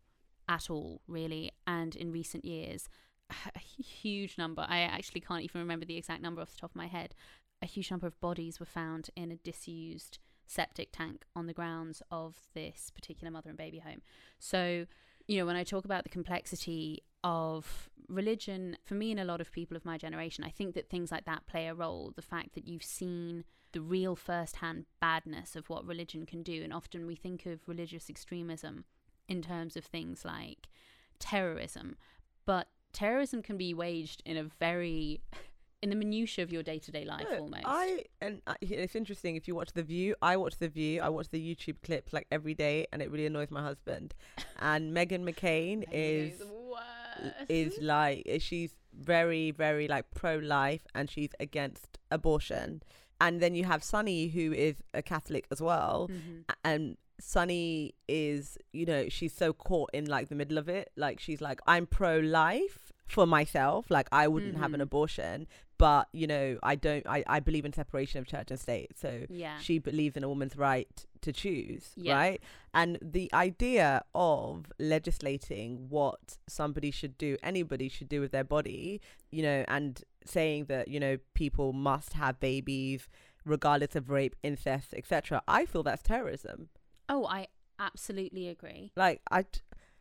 at 0.49 0.71
all 0.71 1.01
really. 1.09 1.51
And 1.67 1.97
in 1.97 2.13
recent 2.13 2.45
years 2.45 2.89
a 3.55 3.59
huge 3.59 4.37
number 4.39 4.67
i 4.69 4.81
actually 4.81 5.21
can't 5.21 5.43
even 5.43 5.61
remember 5.61 5.87
the 5.87 5.97
exact 5.97 6.23
number 6.23 6.41
off 6.41 6.51
the 6.51 6.61
top 6.61 6.71
of 6.71 6.77
my 6.77 6.87
head 6.87 7.15
a 7.63 7.67
huge 7.67 7.91
number 7.91 8.07
of 8.07 8.21
bodies 8.21 8.59
were 8.59 8.67
found 8.67 9.11
in 9.15 9.31
a 9.31 9.37
disused 9.37 10.19
septic 10.47 10.89
tank 10.93 11.25
on 11.37 11.47
the 11.47 11.53
grounds 11.53 12.03
of 12.11 12.37
this 12.55 12.91
particular 12.93 13.31
mother 13.31 13.49
and 13.51 13.59
baby 13.59 13.79
home. 13.79 14.01
So 14.39 14.87
you 15.29 15.39
know 15.39 15.47
when 15.47 15.57
i 15.57 15.63
talk 15.63 15.85
about 15.85 16.03
the 16.03 16.09
complexity 16.09 17.05
of 17.23 17.89
religion 18.09 18.77
for 18.85 18.95
me 18.95 19.11
and 19.13 19.21
a 19.21 19.25
lot 19.25 19.41
of 19.41 19.53
people 19.53 19.77
of 19.77 19.85
my 19.85 19.97
generation 19.97 20.43
i 20.43 20.51
think 20.51 20.75
that 20.75 20.89
things 20.89 21.13
like 21.13 21.27
that 21.27 21.47
play 21.47 21.69
a 21.69 21.75
role. 21.75 22.13
The 22.17 22.23
fact 22.23 22.55
that 22.55 22.67
you've 22.67 22.83
seen 22.83 23.45
the 23.73 23.81
real 23.81 24.17
first-hand 24.17 24.85
badness 25.01 25.57
of 25.57 25.69
what 25.69 25.87
religion 25.87 26.27
can 26.27 26.43
do 26.43 26.63
and 26.63 26.73
often 26.73 27.07
we 27.07 27.15
think 27.15 27.47
of 27.47 27.61
religious 27.67 28.11
extremism 28.11 28.85
in 29.29 29.43
terms 29.43 29.77
of 29.77 29.85
things 29.85 30.25
like 30.25 30.69
terrorism 31.19 31.97
but 32.47 32.69
terrorism 32.93 33.43
can 33.43 33.57
be 33.57 33.73
waged 33.73 34.23
in 34.25 34.37
a 34.37 34.45
very 34.59 35.21
in 35.83 35.89
the 35.89 35.97
minutiae 35.97 36.43
of 36.43 36.53
your 36.53 36.63
day-to-day 36.63 37.05
life 37.05 37.27
almost 37.39 37.63
I 37.65 38.05
and 38.21 38.43
I, 38.47 38.57
it's 38.61 38.95
interesting 38.95 39.37
if 39.37 39.49
you 39.49 39.55
watch 39.55 39.73
the 39.73 39.83
View. 39.83 40.15
I 40.21 40.37
watch 40.37 40.59
the 40.59 40.69
View. 40.69 41.01
I 41.01 41.09
watch 41.09 41.29
the 41.31 41.41
YouTube 41.41 41.77
clips 41.83 42.13
like 42.13 42.27
every 42.31 42.55
day, 42.55 42.87
and 42.93 43.01
it 43.01 43.11
really 43.11 43.27
annoys 43.27 43.51
my 43.51 43.63
husband. 43.63 44.15
And 44.59 44.95
Meghan 44.97 45.25
McCain 45.25 45.85
is 45.91 46.43
is 47.49 47.79
like 47.81 48.27
she's 48.41 48.75
very 48.93 49.53
very 49.53 49.89
like 49.89 50.11
pro-life, 50.15 50.83
and 50.95 51.09
she's 51.09 51.31
against 51.41 51.99
abortion. 52.11 52.83
And 53.21 53.41
then 53.41 53.55
you 53.55 53.65
have 53.65 53.83
Sunny, 53.85 54.29
who 54.29 54.53
is 54.53 54.77
a 54.95 55.03
Catholic 55.03 55.47
as 55.51 55.61
well, 55.61 56.09
Mhm. 56.11 56.45
and 56.65 56.97
Sunny 57.21 57.95
is, 58.09 58.57
you 58.73 58.87
know, 58.87 59.09
she's 59.11 59.35
so 59.35 59.53
caught 59.53 59.91
in 59.93 60.07
like 60.07 60.29
the 60.29 60.35
middle 60.35 60.57
of 60.59 60.69
it. 60.69 60.91
Like 60.97 61.21
she's 61.21 61.41
like, 61.41 61.61
I'm 61.67 61.87
pro 61.87 62.19
life 62.19 62.93
for 63.11 63.27
myself. 63.27 63.91
Like 63.91 64.09
I 64.13 64.29
wouldn't 64.29 64.57
have 64.59 64.73
an 64.75 64.81
Mhm. 64.81 64.85
abortion, 64.85 65.47
but 65.79 66.09
you 66.13 66.27
know, 66.27 66.59
I 66.63 66.75
don't. 66.77 67.07
I 67.07 67.25
I 67.27 67.41
believe 67.41 67.65
in 67.65 67.73
separation 67.73 68.19
of 68.21 68.27
church 68.27 68.51
and 68.51 68.61
state. 68.61 68.99
So 68.99 69.27
yeah 69.29 69.59
she 69.59 69.79
believes 69.79 70.17
in 70.17 70.25
a 70.25 70.29
woman's 70.29 70.57
right 70.57 71.07
to 71.23 71.33
choose, 71.33 71.85
Yeah. 71.97 72.15
right? 72.17 72.41
And 72.73 72.99
the 73.03 73.29
idea 73.35 74.03
of 74.15 74.73
legislating 74.79 75.89
what 75.89 76.39
somebody 76.47 76.91
should 76.91 77.17
do, 77.19 77.37
anybody 77.43 77.89
should 77.89 78.09
do 78.09 78.21
with 78.21 78.33
their 78.33 78.45
body, 78.45 79.01
you 79.31 79.43
know, 79.43 79.65
and 79.69 80.03
saying 80.25 80.67
that 80.67 80.89
you 80.89 81.01
know 81.01 81.17
people 81.35 81.73
must 81.73 82.13
have 82.15 82.39
babies 82.41 83.09
regardless 83.45 83.97
of 83.97 84.11
rape, 84.11 84.37
incest, 84.43 84.93
etc. 84.95 85.43
I 85.49 85.65
feel 85.67 85.83
that's 85.83 86.03
terrorism. 86.03 86.69
oh 87.09 87.25
i 87.27 87.47
absolutely 87.81 88.47
agree 88.49 88.93
Like 88.95 89.21
I, 89.31 89.47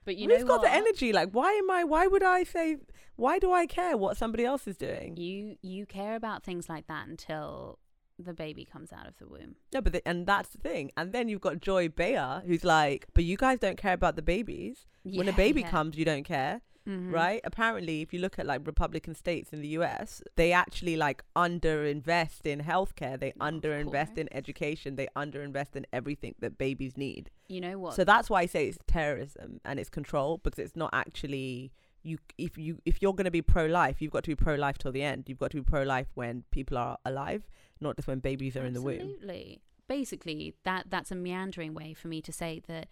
but 0.10 0.17
you 0.17 0.28
who's 0.28 0.39
know 0.39 0.48
got 0.48 0.62
what? 0.62 0.72
the 0.72 0.74
energy? 0.74 1.13
Like, 1.13 1.30
why 1.34 1.52
am 1.52 1.69
I? 1.69 1.84
Why 1.84 2.08
would 2.08 2.24
I 2.24 2.43
say? 2.43 2.78
Why 3.15 3.38
do 3.38 3.54
I 3.54 3.67
care 3.67 3.95
what 3.95 4.17
somebody 4.17 4.43
else 4.43 4.65
is 4.65 4.76
doing? 4.76 5.15
you 5.17 5.58
you 5.62 5.86
care 5.86 6.15
about 6.15 6.43
things 6.43 6.67
like 6.67 6.88
that 6.88 7.08
until 7.08 7.78
the 8.17 8.34
baby 8.34 8.65
comes 8.65 8.91
out 8.91 9.08
of 9.08 9.15
the 9.19 9.28
womb 9.28 9.56
No, 9.72 9.82
but 9.82 9.93
the, 9.93 10.08
and 10.08 10.26
that's 10.26 10.50
the 10.50 10.58
thing. 10.58 10.89
And 10.98 11.13
then 11.13 11.30
you've 11.30 11.41
got 11.41 11.62
Joy 11.62 11.89
Behar, 11.89 12.41
who's 12.41 12.63
like, 12.63 13.06
but 13.13 13.24
you 13.24 13.38
guys 13.38 13.60
don't 13.60 13.78
care 13.78 13.93
about 13.93 14.15
the 14.15 14.24
babies. 14.24 14.88
when 15.04 15.30
a 15.30 15.34
baby 15.34 15.62
yeah. 15.62 15.69
comes, 15.69 15.95
you 15.95 16.06
don't 16.06 16.24
care, 16.24 16.62
Mhm. 16.89 17.12
right? 17.12 17.41
Apparently, 17.43 18.02
if 18.02 18.13
you 18.13 18.19
look 18.19 18.39
at 18.39 18.45
like 18.45 18.65
Republican 18.65 19.13
states 19.13 19.54
in 19.54 19.62
the 19.62 19.67
U.S., 19.80 20.23
they 20.36 20.52
actually 20.52 20.97
like 20.97 21.23
underinvest 21.36 22.45
in 22.45 22.62
healthcare. 22.62 23.19
They 23.19 23.32
underinvest 23.39 24.17
in 24.17 24.28
education. 24.34 24.95
They 24.95 25.08
underinvest 25.15 25.75
in 25.75 25.86
everything 25.93 26.36
that 26.39 26.58
babies 26.58 26.97
need. 26.97 27.30
you 27.47 27.62
know 27.62 27.78
what 27.80 27.93
So 27.95 28.04
that's 28.04 28.30
why 28.30 28.41
I 28.41 28.45
say 28.45 28.67
it's 28.67 28.78
terrorism 28.88 29.60
and 29.65 29.80
it's 29.80 29.89
control 29.89 30.39
because 30.43 30.60
it's 30.60 30.75
not 30.75 30.89
actually 30.93 31.71
you 32.04 32.17
if 32.38 32.58
you 32.58 32.80
if 32.86 33.02
you're 33.02 33.13
going 33.13 33.25
to 33.25 33.32
be 33.32 33.41
pro 33.41 33.65
life, 33.65 34.02
you've 34.02 34.12
got 34.17 34.23
to 34.23 34.32
be 34.32 34.36
pro 34.36 34.56
life 34.56 34.78
till 34.78 34.91
the 34.91 35.04
end. 35.04 35.25
You've 35.28 35.39
got 35.39 35.52
to 35.52 35.58
be 35.58 35.63
pro 35.63 35.84
life 35.84 36.08
when 36.15 36.43
people 36.52 36.78
are 36.78 36.97
alive, 37.06 37.43
not 37.82 37.95
just 37.97 38.08
when 38.08 38.19
babies 38.19 38.56
are 38.56 38.65
in 38.65 38.73
the 38.73 38.82
womb. 38.82 38.95
Absolutely. 39.02 39.62
Basically, 39.88 40.54
that 40.63 40.86
that's 40.89 41.12
a 41.12 41.15
meandering 41.15 41.73
way 41.73 41.93
for 41.93 42.08
me 42.08 42.21
to 42.21 42.32
say 42.32 42.62
that 42.67 42.88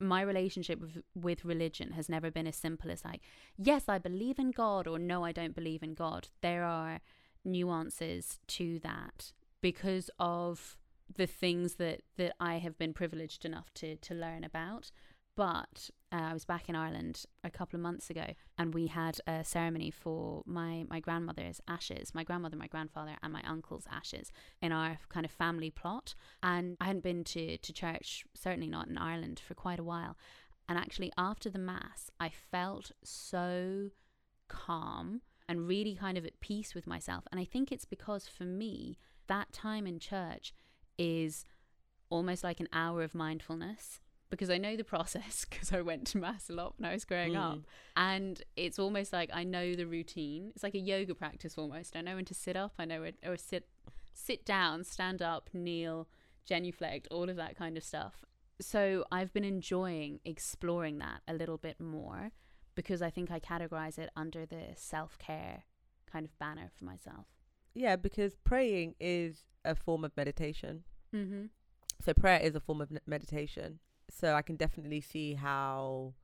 my 0.00 0.22
relationship 0.22 0.80
with, 0.80 1.02
with 1.14 1.44
religion 1.44 1.92
has 1.92 2.08
never 2.08 2.30
been 2.30 2.46
as 2.46 2.56
simple 2.56 2.90
as 2.90 3.04
like, 3.04 3.20
yes, 3.56 3.84
I 3.88 3.98
believe 3.98 4.38
in 4.38 4.50
God 4.50 4.86
or 4.86 4.98
no, 4.98 5.24
I 5.24 5.32
don't 5.32 5.54
believe 5.54 5.82
in 5.82 5.94
God. 5.94 6.28
There 6.40 6.64
are 6.64 7.00
nuances 7.44 8.40
to 8.46 8.78
that 8.80 9.32
because 9.60 10.10
of 10.18 10.76
the 11.16 11.26
things 11.26 11.74
that 11.74 12.02
that 12.16 12.34
I 12.38 12.58
have 12.58 12.76
been 12.76 12.92
privileged 12.92 13.44
enough 13.44 13.72
to 13.74 13.96
to 13.96 14.14
learn 14.14 14.44
about. 14.44 14.90
But 15.38 15.90
uh, 16.10 16.16
I 16.16 16.32
was 16.32 16.44
back 16.44 16.68
in 16.68 16.74
Ireland 16.74 17.24
a 17.44 17.50
couple 17.50 17.76
of 17.76 17.80
months 17.80 18.10
ago, 18.10 18.24
and 18.58 18.74
we 18.74 18.88
had 18.88 19.20
a 19.24 19.44
ceremony 19.44 19.92
for 19.92 20.42
my 20.46 20.84
my 20.90 20.98
grandmother's 20.98 21.60
ashes, 21.68 22.12
my 22.12 22.24
grandmother, 22.24 22.56
my 22.56 22.66
grandfather, 22.66 23.12
and 23.22 23.32
my 23.32 23.42
uncle's 23.46 23.86
ashes 23.88 24.32
in 24.60 24.72
our 24.72 24.98
kind 25.10 25.24
of 25.24 25.30
family 25.30 25.70
plot. 25.70 26.16
And 26.42 26.76
I 26.80 26.86
hadn't 26.86 27.04
been 27.04 27.22
to 27.22 27.56
to 27.56 27.72
church, 27.72 28.24
certainly 28.34 28.66
not 28.66 28.88
in 28.88 28.98
Ireland, 28.98 29.40
for 29.46 29.54
quite 29.54 29.78
a 29.78 29.84
while. 29.84 30.16
And 30.68 30.76
actually, 30.76 31.12
after 31.16 31.48
the 31.48 31.60
mass, 31.60 32.10
I 32.18 32.30
felt 32.30 32.90
so 33.04 33.90
calm 34.48 35.20
and 35.48 35.68
really 35.68 35.94
kind 35.94 36.18
of 36.18 36.26
at 36.26 36.40
peace 36.40 36.74
with 36.74 36.88
myself. 36.88 37.28
And 37.30 37.40
I 37.40 37.44
think 37.44 37.70
it's 37.70 37.84
because 37.84 38.26
for 38.26 38.42
me, 38.42 38.98
that 39.28 39.52
time 39.52 39.86
in 39.86 40.00
church 40.00 40.52
is 40.98 41.44
almost 42.10 42.42
like 42.42 42.58
an 42.58 42.68
hour 42.72 43.04
of 43.04 43.14
mindfulness 43.14 44.00
because 44.30 44.50
I 44.50 44.58
know 44.58 44.76
the 44.76 44.84
process 44.84 45.44
because 45.50 45.72
I 45.72 45.80
went 45.80 46.06
to 46.08 46.18
mass 46.18 46.48
a 46.50 46.52
lot 46.52 46.74
when 46.78 46.88
I 46.88 46.92
was 46.92 47.04
growing 47.04 47.32
Mm. 47.32 47.52
up. 47.52 47.58
And 47.96 48.42
it's 48.56 48.78
almost 48.78 49.12
like 49.12 49.30
I 49.32 49.44
know 49.44 49.74
the 49.74 49.86
routine. 49.86 50.52
It's 50.54 50.62
like 50.62 50.74
a 50.74 50.78
yoga 50.80 51.14
practice 51.14 51.56
almost. 51.56 51.96
I 51.96 52.00
know 52.02 52.16
when 52.16 52.24
to 52.26 52.34
sit 52.34 52.56
up, 52.56 52.74
I 52.78 52.84
know 52.84 53.00
when 53.02 53.14
or 53.24 53.36
sit 53.36 53.68
sit 54.14 54.44
down, 54.44 54.84
stand 54.84 55.22
up, 55.22 55.48
kneel, 55.52 56.08
genuflect, 56.44 57.06
all 57.10 57.28
of 57.30 57.36
that 57.36 57.56
kind 57.56 57.76
of 57.76 57.84
stuff. 57.84 58.24
So 58.60 59.04
I've 59.12 59.32
been 59.32 59.44
enjoying 59.44 60.20
exploring 60.24 60.98
that 60.98 61.22
a 61.28 61.34
little 61.34 61.58
bit 61.58 61.80
more 61.80 62.32
because 62.74 63.00
I 63.02 63.10
think 63.10 63.30
I 63.30 63.38
categorize 63.40 63.98
it 63.98 64.10
under 64.16 64.44
the 64.44 64.66
self-care 64.74 65.64
kind 66.10 66.24
of 66.24 66.36
banner 66.38 66.70
for 66.76 66.84
myself. 66.84 67.26
Yeah, 67.74 67.96
because 67.96 68.34
praying 68.34 68.94
is 68.98 69.44
a 69.64 69.74
form 69.76 70.04
of 70.04 70.16
meditation. 70.16 70.82
Mm-hmm. 71.14 71.44
So 72.04 72.12
prayer 72.14 72.40
is 72.40 72.54
a 72.56 72.60
form 72.60 72.80
of 72.80 72.88
meditation. 73.06 73.78
So 74.10 74.34
I 74.34 74.42
can 74.42 74.56
definitely 74.56 75.00
see 75.00 75.34
how 75.34 76.14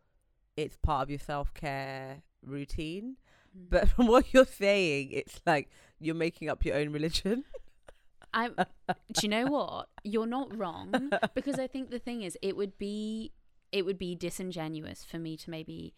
it's 0.56 0.76
part 0.76 1.02
of 1.02 1.10
your 1.10 1.18
self 1.18 1.52
care 1.54 2.22
routine. 2.44 3.16
Mm. 3.56 3.70
But 3.70 3.88
from 3.94 4.06
what 4.06 4.32
you're 4.32 4.44
saying, 4.44 5.10
it's 5.12 5.40
like 5.46 5.70
you're 6.00 6.14
making 6.14 6.48
up 6.48 6.64
your 6.64 6.76
own 6.76 6.92
religion. 6.92 7.44
I 8.34 8.48
do 8.48 9.20
you 9.22 9.28
know 9.28 9.46
what? 9.46 9.88
You're 10.02 10.26
not 10.26 10.56
wrong 10.56 11.10
because 11.34 11.58
I 11.58 11.68
think 11.68 11.90
the 11.90 12.00
thing 12.00 12.22
is 12.22 12.36
it 12.42 12.56
would 12.56 12.76
be 12.78 13.32
it 13.70 13.84
would 13.84 13.98
be 13.98 14.14
disingenuous 14.16 15.04
for 15.04 15.18
me 15.18 15.36
to 15.36 15.50
maybe 15.50 15.94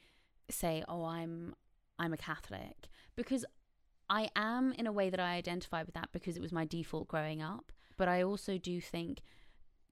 say, 0.51 0.85
"Oh, 0.87 1.05
I'm 1.05 1.55
I'm 1.99 2.13
a 2.13 2.19
Catholic," 2.19 2.89
because 3.17 3.47
I 4.11 4.29
am 4.37 4.73
in 4.73 4.87
a 4.87 4.93
way 4.93 5.11
that 5.11 5.19
I 5.19 5.35
identify 5.35 5.83
with 5.83 5.95
that 5.95 6.11
because 6.13 6.37
it 6.37 6.43
was 6.43 6.53
my 6.53 6.65
default 6.65 7.09
growing 7.09 7.43
up. 7.43 7.73
But 7.97 8.09
I 8.09 8.23
also 8.23 8.59
do 8.59 8.81
think 8.81 9.23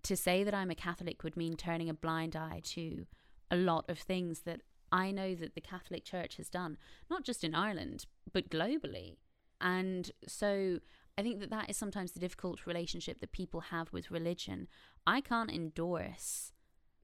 to 0.04 0.16
say 0.16 0.44
that 0.44 0.54
I'm 0.54 0.70
a 0.70 0.74
Catholic 0.74 1.24
would 1.24 1.36
mean 1.36 1.56
turning 1.56 1.88
a 1.88 1.94
blind 1.94 2.36
eye 2.36 2.60
to 2.64 3.06
a 3.50 3.56
lot 3.56 3.88
of 3.88 3.98
things 3.98 4.40
that 4.40 4.60
I 4.92 5.10
know 5.10 5.34
that 5.34 5.54
the 5.54 5.60
Catholic 5.60 6.04
Church 6.04 6.36
has 6.36 6.48
done, 6.48 6.78
not 7.10 7.24
just 7.24 7.42
in 7.42 7.54
Ireland, 7.54 8.06
but 8.32 8.48
globally. 8.48 9.16
And 9.60 10.10
so 10.26 10.78
I 11.18 11.22
think 11.22 11.40
that 11.40 11.50
that 11.50 11.70
is 11.70 11.76
sometimes 11.76 12.12
the 12.12 12.20
difficult 12.20 12.66
relationship 12.66 13.20
that 13.20 13.32
people 13.32 13.60
have 13.60 13.92
with 13.92 14.10
religion. 14.10 14.68
I 15.06 15.20
can't 15.20 15.50
endorse 15.50 16.52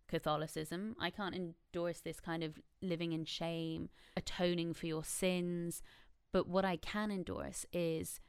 Catholicism. 0.09 0.97
I 1.01 1.11
can't 1.11 1.35
endorse 1.35 2.01
this 2.01 2.21
kind 2.21 2.43
of 2.43 2.59
living 2.83 3.13
in 3.13 3.25
shame, 3.25 3.89
atoning 4.17 4.75
for 4.75 4.87
your 4.87 5.05
sins. 5.05 5.83
But 6.33 6.49
what 6.49 6.65
I 6.65 6.77
can 6.77 7.11
endorse 7.11 7.65
is 7.73 8.21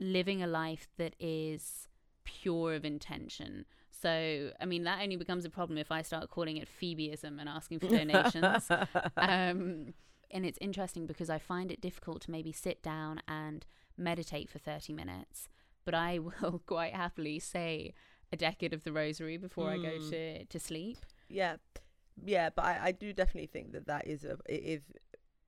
living 0.00 0.42
a 0.42 0.46
life 0.46 0.88
that 0.98 1.14
is 1.20 1.88
pure 2.24 2.74
of 2.74 2.84
intention. 2.84 3.66
So, 4.02 4.50
I 4.60 4.64
mean, 4.66 4.84
that 4.84 5.00
only 5.02 5.16
becomes 5.16 5.44
a 5.44 5.50
problem 5.50 5.78
if 5.78 5.90
I 5.90 6.02
start 6.02 6.30
calling 6.30 6.56
it 6.58 6.68
Phoebeism 6.68 7.38
and 7.40 7.48
asking 7.48 7.80
for 7.80 7.88
donations. 7.88 8.68
um, 9.16 9.94
and 10.30 10.44
it's 10.44 10.58
interesting 10.60 11.06
because 11.06 11.30
I 11.30 11.38
find 11.38 11.70
it 11.72 11.80
difficult 11.80 12.20
to 12.22 12.30
maybe 12.30 12.52
sit 12.52 12.82
down 12.82 13.20
and 13.26 13.64
meditate 13.96 14.50
for 14.50 14.58
30 14.58 14.92
minutes, 14.92 15.48
but 15.84 15.94
I 15.94 16.18
will 16.42 16.60
quite 16.66 16.94
happily 16.94 17.38
say 17.38 17.94
a 18.32 18.36
decade 18.36 18.74
of 18.74 18.82
the 18.84 18.92
rosary 18.92 19.36
before 19.36 19.70
I 19.70 19.78
go 19.78 19.88
Mm. 19.98 20.10
to, 20.10 20.44
to 20.44 20.58
sleep. 20.60 20.98
yeah, 21.28 21.56
yeah, 22.24 22.50
but 22.50 22.64
I, 22.64 22.78
I 22.84 22.92
do 22.92 23.12
definitely 23.12 23.46
think 23.48 23.72
that 23.72 23.86
that 23.86 24.06
is 24.06 24.24
a 24.24 24.38
it 24.48 24.62
is 24.64 24.82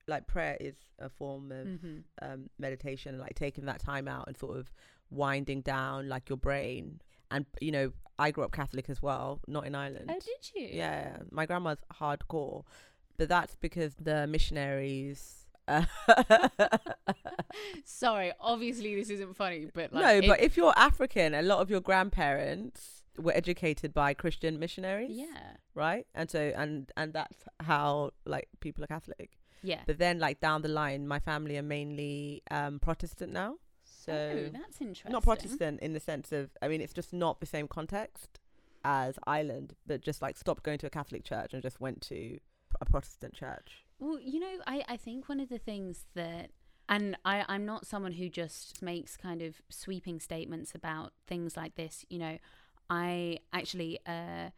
like 0.06 0.26
prayer 0.26 0.56
is 0.60 0.76
a 0.98 1.08
form 1.08 1.50
of 1.52 1.66
Mm-hmm. 1.66 1.98
um, 2.22 2.50
meditation, 2.58 3.18
like 3.18 3.34
taking 3.34 3.64
that 3.66 3.80
time 3.80 4.06
out 4.08 4.26
and 4.28 4.36
sort 4.36 4.56
of 4.58 4.70
winding 5.10 5.60
down 5.62 6.08
like 6.08 6.28
your 6.28 6.36
brain. 6.38 7.00
And 7.30 7.44
you 7.60 7.72
know, 7.72 7.92
I 8.18 8.30
grew 8.30 8.44
up 8.44 8.52
Catholic 8.52 8.90
as 8.90 9.00
well, 9.02 9.40
not 9.46 9.66
in 9.66 9.74
Ireland. 9.74 10.10
Oh, 10.12 10.18
did 10.18 10.50
you? 10.54 10.68
Yeah, 10.72 11.18
my 11.30 11.46
grandma's 11.46 11.78
hardcore, 12.00 12.64
but 13.16 13.28
that's 13.28 13.54
because 13.56 13.94
the 14.00 14.26
missionaries. 14.26 15.46
Uh, 15.68 15.84
Sorry, 17.84 18.32
obviously 18.40 18.94
this 18.94 19.10
isn't 19.10 19.36
funny, 19.36 19.68
but 19.72 19.92
like, 19.92 20.02
no, 20.02 20.10
it- 20.18 20.26
but 20.28 20.40
if 20.40 20.56
you're 20.56 20.72
African, 20.76 21.34
a 21.34 21.42
lot 21.42 21.60
of 21.60 21.70
your 21.70 21.80
grandparents 21.80 23.02
were 23.16 23.32
educated 23.32 23.92
by 23.92 24.14
Christian 24.14 24.58
missionaries, 24.58 25.10
yeah, 25.16 25.56
right? 25.74 26.06
And 26.14 26.30
so, 26.30 26.52
and 26.56 26.90
and 26.96 27.12
that's 27.12 27.36
how 27.60 28.10
like 28.24 28.48
people 28.60 28.84
are 28.84 28.88
Catholic. 28.88 29.38
yeah. 29.62 29.80
But 29.86 29.98
then, 29.98 30.18
like 30.18 30.40
down 30.40 30.62
the 30.62 30.68
line, 30.68 31.06
my 31.08 31.18
family 31.18 31.56
are 31.58 31.62
mainly 31.62 32.42
um, 32.50 32.78
Protestant 32.78 33.32
now. 33.32 33.56
So 34.08 34.32
oh, 34.34 34.50
that's 34.52 34.80
interesting. 34.80 35.12
not 35.12 35.22
Protestant 35.22 35.80
in 35.80 35.92
the 35.92 36.00
sense 36.00 36.32
of, 36.32 36.50
I 36.62 36.68
mean, 36.68 36.80
it's 36.80 36.92
just 36.92 37.12
not 37.12 37.40
the 37.40 37.46
same 37.46 37.68
context 37.68 38.40
as 38.84 39.18
Ireland, 39.26 39.74
but 39.86 40.00
just 40.00 40.22
like 40.22 40.36
stopped 40.36 40.62
going 40.62 40.78
to 40.78 40.86
a 40.86 40.90
Catholic 40.90 41.24
church 41.24 41.52
and 41.52 41.62
just 41.62 41.80
went 41.80 42.00
to 42.02 42.38
a 42.80 42.84
Protestant 42.84 43.34
church. 43.34 43.84
Well, 43.98 44.18
you 44.20 44.40
know, 44.40 44.58
I, 44.66 44.84
I 44.88 44.96
think 44.96 45.28
one 45.28 45.40
of 45.40 45.48
the 45.48 45.58
things 45.58 46.06
that, 46.14 46.50
and 46.88 47.16
I, 47.24 47.44
I'm 47.48 47.66
not 47.66 47.86
someone 47.86 48.12
who 48.12 48.28
just 48.28 48.80
makes 48.80 49.16
kind 49.16 49.42
of 49.42 49.60
sweeping 49.68 50.20
statements 50.20 50.74
about 50.74 51.12
things 51.26 51.56
like 51.56 51.74
this. 51.74 52.04
You 52.08 52.18
know, 52.18 52.38
I 52.88 53.38
actually, 53.52 53.98
uh, 54.06 54.50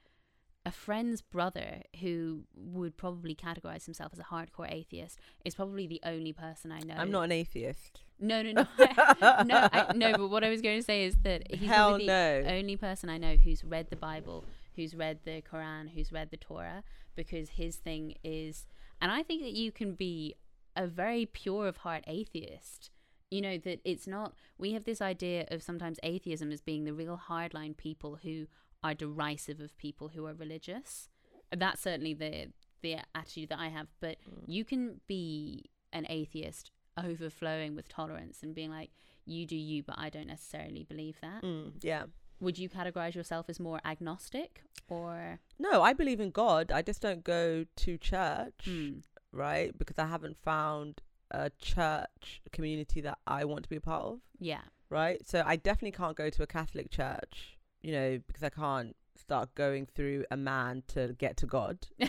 a 0.71 0.73
friend's 0.73 1.21
brother 1.21 1.83
who 2.01 2.45
would 2.55 2.97
probably 2.97 3.35
categorize 3.35 3.87
himself 3.87 4.13
as 4.13 4.21
a 4.21 4.23
hardcore 4.23 4.73
atheist 4.73 5.19
is 5.45 5.53
probably 5.53 5.89
the 5.89 6.01
only 6.05 6.33
person 6.33 6.71
I 6.71 6.79
know. 6.79 6.95
I'm 6.97 7.11
not 7.11 7.23
an 7.23 7.33
atheist. 7.33 8.03
No, 8.21 8.41
no, 8.41 8.53
no, 8.53 8.67
no, 8.79 9.69
I, 9.73 9.93
no. 9.97 10.13
But 10.13 10.31
what 10.31 10.45
I 10.45 10.49
was 10.49 10.63
going 10.63 10.79
to 10.79 10.85
say 10.85 11.07
is 11.07 11.17
that 11.25 11.43
he's 11.51 11.69
Hell 11.69 11.99
the 11.99 12.07
no. 12.07 12.45
only 12.47 12.77
person 12.77 13.11
I 13.11 13.19
know 13.19 13.35
who's 13.35 13.65
read 13.65 13.91
the 13.91 13.97
Bible, 13.97 14.45
who's 14.77 14.95
read 14.95 15.19
the 15.25 15.43
Quran, 15.43 15.91
who's 15.93 16.13
read 16.13 16.31
the 16.31 16.37
Torah, 16.37 16.85
because 17.17 17.49
his 17.49 17.75
thing 17.75 18.15
is, 18.23 18.69
and 19.01 19.11
I 19.11 19.25
think 19.25 19.43
that 19.43 19.55
you 19.55 19.73
can 19.73 19.95
be 19.95 20.37
a 20.77 20.87
very 20.87 21.27
pure 21.27 21.67
of 21.67 21.79
heart 21.79 22.05
atheist. 22.07 22.91
You 23.29 23.41
know 23.41 23.59
that 23.59 23.81
it's 23.85 24.07
not. 24.07 24.35
We 24.57 24.71
have 24.75 24.85
this 24.85 25.03
idea 25.03 25.47
of 25.51 25.65
sometimes 25.65 25.99
atheism 26.05 26.53
as 26.53 26.61
being 26.61 26.85
the 26.85 26.95
real 26.95 27.21
hardline 27.29 27.77
people 27.77 28.21
who 28.23 28.47
are 28.83 28.95
derisive 28.95 29.61
of 29.61 29.77
people 29.79 30.09
who 30.09 30.27
are 30.27 30.35
religious. 30.35 31.09
That's 31.55 31.81
certainly 31.83 32.15
the 32.15 32.53
the 32.83 32.97
attitude 33.15 33.51
that 33.51 33.59
I 33.59 33.69
have. 33.69 33.89
But 34.01 34.17
you 34.47 34.65
can 34.65 35.01
be 35.07 35.65
an 35.93 36.07
atheist 36.09 36.71
overflowing 36.97 37.75
with 37.75 37.89
tolerance 37.89 38.43
and 38.43 38.55
being 38.55 38.71
like, 38.71 38.91
you 39.27 39.47
do 39.47 39.57
you, 39.57 39.83
but 39.83 39.97
I 39.99 40.09
don't 40.09 40.27
necessarily 40.29 40.85
believe 40.85 41.19
that. 41.21 41.43
Mm, 41.43 41.73
yeah. 41.83 42.05
Would 42.41 42.59
you 42.59 42.71
categorize 42.71 43.15
yourself 43.15 43.47
as 43.51 43.61
more 43.61 43.81
agnostic 43.85 44.63
or? 44.89 45.41
No, 45.59 45.83
I 45.83 45.93
believe 45.93 46.21
in 46.21 46.31
God. 46.31 46.73
I 46.73 46.81
just 46.81 47.03
don't 47.03 47.23
go 47.23 47.67
to 47.77 47.99
church, 47.99 48.55
Hmm. 48.65 49.01
right? 49.31 49.77
Because 49.77 49.99
I 49.99 50.07
haven't 50.07 50.39
found 50.43 51.03
a 51.31 51.51
church 51.61 52.41
community 52.51 53.01
that 53.03 53.19
I 53.27 53.45
want 53.45 53.65
to 53.65 53.69
be 53.69 53.77
a 53.77 53.81
part 53.81 54.05
of, 54.05 54.21
Yeah. 54.39 54.63
right? 54.89 55.25
So 55.27 55.43
I 55.47 55.57
definitely 55.57 55.93
can't 55.93 56.17
go 56.17 56.31
to 56.31 56.43
a 56.43 56.47
Catholic 56.47 56.91
church, 56.91 57.59
you 57.83 57.93
know, 57.93 58.21
because 58.27 58.43
I 58.43 58.51
can't 58.51 58.95
start 59.17 59.55
going 59.55 59.87
through 59.87 60.25
a 60.31 60.37
man 60.37 60.83
to 60.89 61.15
get 61.19 61.37
to 61.39 61.47
God. 61.47 61.79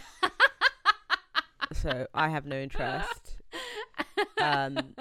so 1.74 2.06
I 2.14 2.30
have 2.30 2.46
no 2.46 2.58
interest. 2.60 3.38
Um, 4.40 4.96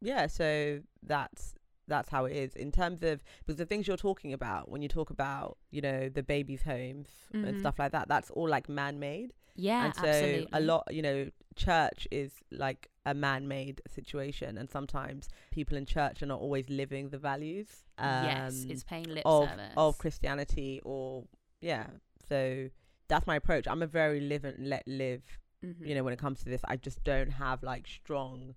yeah, 0.00 0.26
so 0.26 0.80
that's 1.02 1.54
that's 1.86 2.08
how 2.08 2.24
it 2.24 2.34
is 2.34 2.54
in 2.54 2.72
terms 2.72 3.02
of 3.02 3.22
because 3.44 3.58
the 3.58 3.66
things 3.66 3.86
you're 3.86 3.96
talking 3.98 4.32
about 4.32 4.70
when 4.70 4.80
you 4.80 4.88
talk 4.88 5.10
about 5.10 5.58
you 5.70 5.80
know 5.82 6.08
the 6.08 6.22
babies' 6.22 6.62
homes 6.62 7.08
and 7.32 7.56
Mhm. 7.56 7.60
stuff 7.60 7.78
like 7.78 7.92
that, 7.92 8.08
that's 8.08 8.30
all 8.30 8.48
like 8.48 8.68
man-made. 8.68 9.32
Yeah, 9.56 9.84
and 9.86 9.94
so 9.94 10.02
absolutely. 10.06 10.48
a 10.52 10.60
lot 10.60 10.84
you 10.90 11.02
know 11.02 11.30
church 11.56 12.06
is 12.10 12.32
like 12.50 12.88
a 13.06 13.14
man-made 13.14 13.80
situation 13.88 14.56
and 14.58 14.70
sometimes 14.70 15.28
people 15.50 15.76
in 15.76 15.84
church 15.86 16.22
are 16.22 16.26
not 16.26 16.40
always 16.40 16.68
living 16.68 17.10
the 17.10 17.18
values 17.18 17.68
yes, 17.98 18.50
um, 18.64 18.70
it's 18.70 18.82
paying 18.84 19.04
lip 19.08 19.22
of 19.26 19.48
service. 19.50 19.72
of 19.76 19.98
christianity 19.98 20.80
or 20.84 21.24
yeah 21.60 21.86
so 22.28 22.68
that's 23.08 23.26
my 23.26 23.36
approach 23.36 23.66
i'm 23.68 23.82
a 23.82 23.86
very 23.86 24.20
live 24.20 24.44
and 24.44 24.68
let 24.68 24.82
live 24.86 25.22
Mhm. 25.62 25.86
you 25.86 25.94
know 25.94 26.02
when 26.04 26.12
it 26.12 26.18
comes 26.18 26.42
to 26.42 26.50
this 26.50 26.60
i 26.68 26.76
just 26.76 27.02
don't 27.04 27.30
have 27.30 27.62
like 27.62 27.86
strong 27.86 28.54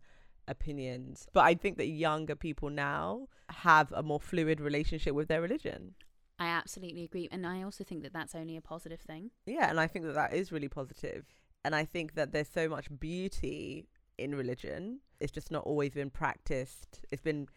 opinions 0.48 1.28
but 1.34 1.42
i 1.46 1.54
think 1.54 1.78
that 1.78 1.88
younger 1.88 2.36
people 2.36 2.70
now 2.70 3.28
have 3.50 3.92
a 3.92 4.02
more 4.04 4.20
fluid 4.20 4.60
relationship 4.60 5.14
with 5.14 5.28
their 5.28 5.42
religion 5.42 5.96
I 6.40 6.50
absolutely 6.50 7.04
agree, 7.04 7.28
and 7.32 7.48
I 7.48 7.64
also 7.64 7.84
think 7.84 8.04
that 8.04 8.14
that's 8.14 8.36
only 8.36 8.56
a 8.58 8.62
positive 8.62 9.00
thing. 9.02 9.32
Yeah, 9.48 9.72
and 9.72 9.80
I 9.80 9.88
think 9.88 10.06
that 10.06 10.14
that 10.14 10.36
is 10.36 10.52
really 10.52 10.70
positive. 10.70 11.26
And 11.64 11.76
I 11.76 11.86
think 11.86 12.16
that 12.16 12.32
there's 12.32 12.48
so 12.50 12.70
much 12.70 12.88
beauty 13.00 13.88
in 14.18 14.36
religion. 14.36 15.00
It's 15.20 15.32
just 15.32 15.52
not 15.52 15.64
always 15.64 15.92
been 15.94 16.10
practiced. 16.10 17.02
It's 17.12 17.22
been 17.22 17.48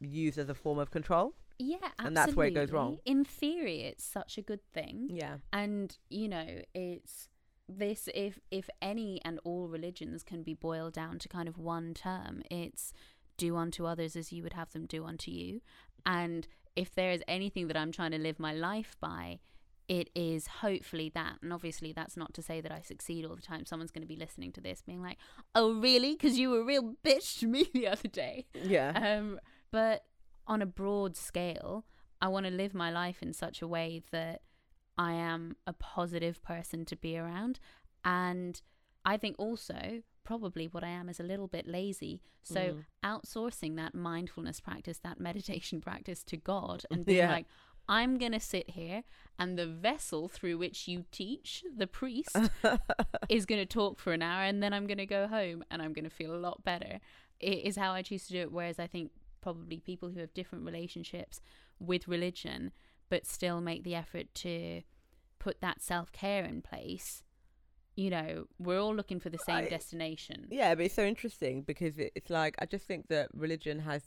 used 0.00 0.38
as 0.38 0.48
a 0.48 0.54
form 0.54 0.78
of 0.78 0.90
control. 0.90 1.34
Yeah, 1.58 1.76
absolutely. 1.82 2.06
And 2.06 2.16
that's 2.16 2.34
where 2.34 2.46
it 2.46 2.54
goes 2.54 2.72
wrong. 2.72 2.98
In 3.04 3.24
theory, 3.24 3.82
it's 3.82 4.04
such 4.04 4.38
a 4.38 4.42
good 4.42 4.64
thing, 4.72 5.08
Yeah. 5.10 5.36
and 5.52 5.96
you 6.08 6.26
know, 6.28 6.62
it's 6.74 7.28
this. 7.68 8.08
If 8.14 8.40
if 8.50 8.70
any 8.80 9.20
and 9.26 9.38
all 9.44 9.68
religions 9.68 10.22
can 10.22 10.42
be 10.42 10.54
boiled 10.54 10.94
down 10.94 11.18
to 11.18 11.28
kind 11.28 11.48
of 11.48 11.58
one 11.58 11.92
term, 11.92 12.42
it's 12.50 12.94
do 13.36 13.56
unto 13.56 13.84
others 13.84 14.16
as 14.16 14.32
you 14.32 14.42
would 14.42 14.54
have 14.54 14.72
them 14.72 14.86
do 14.86 15.04
unto 15.04 15.30
you. 15.30 15.60
And 16.06 16.48
if 16.76 16.94
there 16.94 17.10
is 17.12 17.22
anything 17.28 17.66
that 17.68 17.76
I'm 17.76 17.92
trying 17.92 18.12
to 18.12 18.18
live 18.18 18.38
my 18.38 18.54
life 18.54 18.96
by, 19.00 19.38
it 19.98 20.08
is 20.14 20.46
hopefully 20.46 21.10
that. 21.16 21.38
And 21.42 21.52
obviously, 21.52 21.92
that's 21.92 22.16
not 22.16 22.32
to 22.34 22.42
say 22.42 22.60
that 22.60 22.70
I 22.70 22.80
succeed 22.80 23.24
all 23.24 23.34
the 23.34 23.42
time. 23.42 23.66
Someone's 23.66 23.90
going 23.90 24.02
to 24.02 24.14
be 24.14 24.14
listening 24.14 24.52
to 24.52 24.60
this 24.60 24.82
being 24.82 25.02
like, 25.02 25.18
oh, 25.56 25.72
really? 25.80 26.12
Because 26.12 26.38
you 26.38 26.48
were 26.50 26.60
a 26.60 26.64
real 26.64 26.94
bitch 27.04 27.40
to 27.40 27.48
me 27.48 27.66
the 27.74 27.88
other 27.88 28.06
day. 28.08 28.46
Yeah. 28.54 28.92
Um, 28.94 29.40
but 29.72 30.04
on 30.46 30.62
a 30.62 30.66
broad 30.66 31.16
scale, 31.16 31.84
I 32.22 32.28
want 32.28 32.46
to 32.46 32.52
live 32.52 32.72
my 32.72 32.92
life 32.92 33.20
in 33.20 33.32
such 33.32 33.60
a 33.62 33.66
way 33.66 34.00
that 34.12 34.42
I 34.96 35.12
am 35.14 35.56
a 35.66 35.72
positive 35.72 36.40
person 36.42 36.84
to 36.84 36.94
be 36.96 37.18
around. 37.18 37.58
And 38.04 38.62
I 39.04 39.16
think 39.16 39.34
also, 39.40 40.02
probably 40.22 40.66
what 40.66 40.84
I 40.84 40.88
am 40.88 41.08
is 41.08 41.18
a 41.18 41.24
little 41.24 41.48
bit 41.48 41.66
lazy. 41.66 42.20
So 42.44 42.60
Mm. 42.60 42.84
outsourcing 43.04 43.74
that 43.76 43.94
mindfulness 43.94 44.60
practice, 44.60 44.98
that 45.00 45.18
meditation 45.28 45.80
practice 45.80 46.22
to 46.24 46.36
God 46.36 46.84
and 46.92 47.04
being 47.04 47.18
Yeah. 47.18 47.30
like, 47.32 47.46
I'm 47.88 48.18
going 48.18 48.32
to 48.32 48.40
sit 48.40 48.70
here 48.70 49.02
and 49.38 49.58
the 49.58 49.66
vessel 49.66 50.28
through 50.28 50.58
which 50.58 50.86
you 50.86 51.04
teach, 51.10 51.64
the 51.76 51.86
priest, 51.86 52.36
is 53.28 53.46
going 53.46 53.60
to 53.60 53.66
talk 53.66 53.98
for 53.98 54.12
an 54.12 54.22
hour 54.22 54.42
and 54.44 54.62
then 54.62 54.72
I'm 54.72 54.86
going 54.86 54.98
to 54.98 55.06
go 55.06 55.26
home 55.26 55.64
and 55.70 55.82
I'm 55.82 55.92
going 55.92 56.04
to 56.04 56.10
feel 56.10 56.34
a 56.34 56.36
lot 56.36 56.64
better. 56.64 57.00
It 57.40 57.64
is 57.64 57.76
how 57.76 57.92
I 57.92 58.02
choose 58.02 58.26
to 58.26 58.32
do 58.32 58.40
it. 58.40 58.52
Whereas 58.52 58.78
I 58.78 58.86
think 58.86 59.10
probably 59.40 59.80
people 59.80 60.10
who 60.10 60.20
have 60.20 60.34
different 60.34 60.64
relationships 60.64 61.40
with 61.78 62.06
religion 62.06 62.72
but 63.08 63.26
still 63.26 63.60
make 63.60 63.82
the 63.82 63.94
effort 63.94 64.32
to 64.34 64.82
put 65.38 65.60
that 65.60 65.82
self 65.82 66.12
care 66.12 66.44
in 66.44 66.62
place, 66.62 67.22
you 67.96 68.08
know, 68.08 68.46
we're 68.58 68.80
all 68.80 68.94
looking 68.94 69.20
for 69.20 69.30
the 69.30 69.38
same 69.38 69.64
I- 69.64 69.68
destination. 69.68 70.46
Yeah, 70.50 70.74
but 70.74 70.86
it's 70.86 70.94
so 70.94 71.04
interesting 71.04 71.62
because 71.62 71.98
it, 71.98 72.12
it's 72.14 72.30
like 72.30 72.54
I 72.60 72.66
just 72.66 72.86
think 72.86 73.08
that 73.08 73.28
religion 73.34 73.80
has 73.80 74.02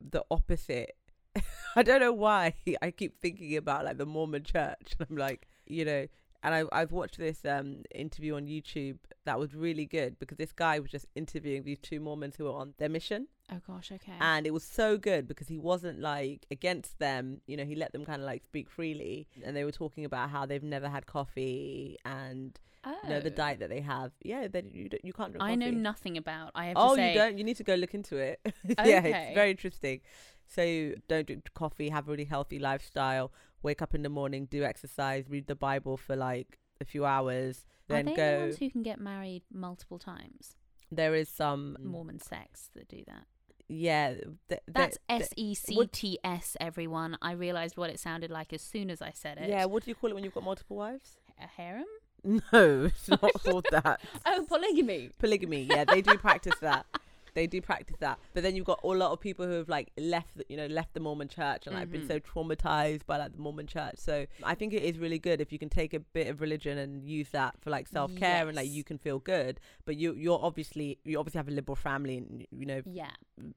the 0.00 0.24
opposite. 0.30 0.96
I 1.76 1.82
don't 1.82 2.00
know 2.00 2.12
why 2.12 2.54
I 2.82 2.90
keep 2.90 3.20
thinking 3.20 3.56
about 3.56 3.84
like 3.84 3.98
the 3.98 4.06
Mormon 4.06 4.44
Church. 4.44 4.94
And 4.98 5.06
I'm 5.10 5.16
like, 5.16 5.46
you 5.66 5.84
know, 5.84 6.06
and 6.42 6.54
I 6.54 6.64
I've 6.72 6.92
watched 6.92 7.18
this 7.18 7.44
um 7.44 7.82
interview 7.94 8.36
on 8.36 8.46
YouTube 8.46 8.98
that 9.24 9.38
was 9.38 9.54
really 9.54 9.86
good 9.86 10.18
because 10.18 10.38
this 10.38 10.52
guy 10.52 10.78
was 10.78 10.90
just 10.90 11.06
interviewing 11.14 11.64
these 11.64 11.78
two 11.80 11.98
Mormons 12.00 12.36
who 12.36 12.44
were 12.44 12.52
on 12.52 12.74
their 12.78 12.88
mission, 12.88 13.26
Oh 13.50 13.60
gosh, 13.66 13.90
okay. 13.90 14.12
and 14.20 14.46
it 14.46 14.52
was 14.52 14.62
so 14.62 14.96
good 14.96 15.26
because 15.26 15.48
he 15.48 15.58
wasn't 15.58 15.98
like 16.00 16.46
against 16.50 16.98
them. 17.00 17.40
You 17.46 17.56
know, 17.56 17.64
he 17.64 17.74
let 17.74 17.92
them 17.92 18.04
kind 18.04 18.22
of 18.22 18.26
like 18.26 18.44
speak 18.44 18.70
freely, 18.70 19.26
and 19.44 19.56
they 19.56 19.64
were 19.64 19.72
talking 19.72 20.04
about 20.04 20.30
how 20.30 20.46
they've 20.46 20.62
never 20.62 20.88
had 20.88 21.06
coffee 21.06 21.96
and 22.04 22.58
you 23.02 23.10
know 23.10 23.20
the 23.20 23.30
Oh. 23.30 23.34
diet 23.34 23.58
that 23.58 23.68
they 23.68 23.80
have. 23.80 24.12
Yeah, 24.22 24.46
they 24.46 24.62
you 24.72 24.88
you 25.02 25.12
can't 25.12 25.32
drink 25.32 25.42
I 25.42 25.56
know 25.56 25.70
nothing 25.72 26.16
about. 26.16 26.52
I 26.54 26.66
have 26.66 26.76
to 26.76 26.80
Oh, 26.82 26.94
you 26.94 27.14
don't? 27.14 27.36
You 27.36 27.42
need 27.42 27.56
to 27.56 27.64
go 27.64 27.74
look 27.74 27.94
into 27.94 28.16
it. 28.16 28.38
yeah, 28.44 28.98
Okay. 29.00 29.10
it's 29.10 29.34
very 29.34 29.50
interesting. 29.50 30.00
So 30.48 30.92
don't 31.08 31.26
drink 31.26 31.48
coffee, 31.54 31.88
have 31.90 32.08
a 32.08 32.10
really 32.10 32.24
healthy 32.24 32.58
lifestyle, 32.58 33.32
wake 33.62 33.82
up 33.82 33.94
in 33.94 34.02
the 34.02 34.08
morning, 34.08 34.46
do 34.50 34.62
exercise, 34.64 35.24
read 35.28 35.46
the 35.46 35.54
Bible 35.54 35.96
for 35.96 36.16
like 36.16 36.58
a 36.80 36.84
few 36.84 37.04
hours, 37.04 37.64
Are 37.90 37.94
then 37.96 38.04
they 38.06 38.10
the 38.12 38.16
go. 38.16 38.38
ones 38.40 38.56
who 38.58 38.70
can 38.70 38.82
get 38.82 39.00
married 39.00 39.42
multiple 39.52 39.98
times? 39.98 40.56
There 40.92 41.14
is 41.14 41.28
some, 41.28 41.76
Mormon 41.82 42.20
sects 42.20 42.70
that 42.74 42.88
do 42.88 43.02
that. 43.08 43.24
yeah. 43.68 44.10
th- 44.14 44.26
th- 44.48 44.60
That's 44.68 44.98
S 45.08 45.28
E 45.36 45.54
C 45.54 45.86
T 45.90 46.18
S. 46.22 46.56
Everyone, 46.60 47.18
I 47.20 47.32
realized 47.32 47.76
what 47.76 47.90
it 47.90 47.98
sounded 47.98 48.30
like 48.30 48.52
as 48.52 48.62
soon 48.62 48.90
as 48.90 49.02
I 49.02 49.10
said 49.12 49.38
it. 49.38 49.48
yeah. 49.48 49.64
What 49.64 49.84
do 49.84 49.90
you 49.90 49.94
call 49.96 50.10
it 50.10 50.14
when 50.14 50.22
you've 50.22 50.34
got 50.34 50.44
multiple 50.44 50.76
wives? 50.76 51.16
a 51.42 51.46
harem. 51.46 51.84
No, 52.24 52.84
it's 52.86 53.08
not 53.08 53.20
called 53.44 53.66
that. 53.70 54.00
Oh, 54.26 54.44
polygamy. 54.48 55.10
Polygamy. 55.18 55.62
Yeah, 55.70 55.84
they 55.84 56.02
do 56.02 56.16
practice 56.18 56.58
that. 56.60 56.86
They 57.36 57.46
do 57.46 57.60
practice 57.60 57.96
that. 58.00 58.18
But 58.34 58.42
then 58.42 58.56
you've 58.56 58.64
got 58.64 58.80
a 58.82 58.86
lot 58.88 59.12
of 59.12 59.20
people 59.20 59.44
who 59.46 59.52
have 59.52 59.68
like 59.68 59.92
left, 59.98 60.36
the- 60.38 60.46
you 60.48 60.56
know, 60.56 60.66
left 60.66 60.94
the 60.94 61.00
Mormon 61.00 61.28
church 61.28 61.66
and 61.66 61.76
like 61.76 61.90
been 61.90 62.02
Mhm. 62.08 62.08
so 62.08 62.18
traumatized 62.18 63.04
by 63.06 63.18
like 63.18 63.32
the 63.32 63.38
Mormon 63.38 63.66
church. 63.66 63.96
So 63.98 64.26
I 64.42 64.54
think 64.54 64.72
it 64.72 64.82
is 64.82 64.98
really 64.98 65.18
good 65.18 65.40
if 65.42 65.52
you 65.52 65.58
can 65.58 65.68
take 65.68 65.92
a 65.92 66.00
bit 66.00 66.28
of 66.28 66.40
religion 66.40 66.78
and 66.78 67.04
use 67.06 67.28
that 67.30 67.60
for 67.60 67.68
like 67.70 67.88
self 67.88 68.16
care 68.16 68.46
and 68.48 68.56
like 68.56 68.70
you 68.70 68.82
can 68.82 68.96
feel 68.98 69.18
good. 69.18 69.60
But 69.84 69.96
you 69.96 70.14
you're 70.14 70.42
obviously 70.42 70.98
you 71.04 71.18
obviously 71.18 71.38
have 71.38 71.48
a 71.48 71.52
liberal 71.52 71.76
family 71.76 72.16
and 72.16 72.46
you 72.50 72.64
know 72.66 72.80
Yeah. 72.86 73.10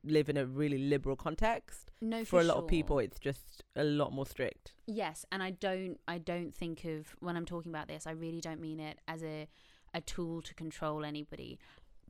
live 0.04 0.28
in 0.30 0.36
a 0.38 0.46
really 0.46 0.78
liberal 0.78 1.16
context. 1.16 1.90
No, 2.02 2.20
For, 2.26 2.32
for 2.32 2.40
a 2.42 2.44
lot 2.44 2.58
of 2.58 2.68
people, 2.68 3.00
it's 3.00 3.18
just 3.20 3.64
a 3.78 3.84
lot 3.84 4.12
more 4.12 4.26
strict. 4.26 4.74
Yes, 4.88 5.26
and 5.32 5.42
I 5.42 5.52
don't 5.52 6.00
I 6.06 6.18
don't 6.18 6.54
think 6.54 6.84
of 6.84 7.16
when 7.22 7.38
I'm 7.38 7.46
talking 7.46 7.72
about 7.72 7.88
this, 7.88 8.06
I 8.06 8.12
really 8.12 8.42
don't 8.42 8.60
mean 8.60 8.82
it 8.82 9.00
as 9.08 9.24
a 9.24 9.48
a 9.92 10.02
tool 10.02 10.40
to 10.44 10.54
control 10.54 11.04
anybody, 11.04 11.58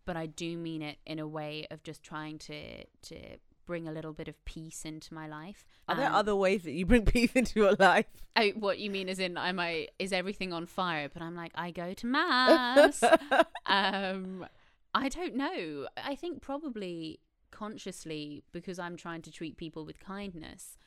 but 0.10 0.18
I 0.18 0.26
do 0.26 0.58
mean 0.58 0.82
it 0.82 0.98
in 1.06 1.20
a 1.20 1.28
way 1.28 1.68
of 1.70 1.84
just 1.84 2.02
trying 2.02 2.40
to 2.40 2.84
to 3.10 3.38
bring 3.68 3.88
a 3.88 3.92
little 3.92 4.12
bit 4.12 4.28
of 4.28 4.44
peace 4.44 4.84
into 4.84 5.14
my 5.14 5.28
life. 5.28 5.68
Are 5.88 5.96
there 5.96 6.08
Um, 6.08 6.16
other 6.16 6.36
ways 6.36 6.64
that 6.64 6.72
you 6.72 6.88
bring 6.88 7.06
peace 7.16 7.34
into 7.34 7.60
your 7.60 7.74
life? 7.74 8.08
Oh, 8.36 8.50
what 8.56 8.80
you 8.80 8.90
mean 8.90 9.08
is 9.08 9.20
in 9.20 9.38
I 9.38 9.90
is 10.00 10.12
everything 10.12 10.52
on 10.52 10.66
fire? 10.66 11.10
But 11.14 11.22
I'm 11.22 11.36
like 11.36 11.52
I 11.54 11.70
go 11.70 11.94
to 11.94 12.08
mass. 12.08 13.04
um, 13.68 14.48
I 14.96 15.10
don't 15.10 15.36
know. 15.36 15.88
I 15.96 16.16
think 16.16 16.42
probably 16.42 17.20
consciously 17.52 18.42
because 18.52 18.80
I'm 18.80 18.98
trying 18.98 19.22
to 19.22 19.32
treat 19.32 19.58
people 19.58 19.86
with 19.86 20.00
kindness 20.00 20.80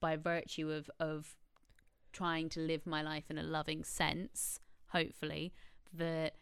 by 0.00 0.16
virtue 0.16 0.70
of 0.70 0.90
of 1.00 1.34
trying 2.12 2.50
to 2.50 2.60
live 2.60 2.86
my 2.86 3.00
life 3.00 3.30
in 3.30 3.38
a 3.38 3.42
loving 3.42 3.84
sense. 3.84 4.60
Hopefully, 4.88 5.54
that 5.94 6.34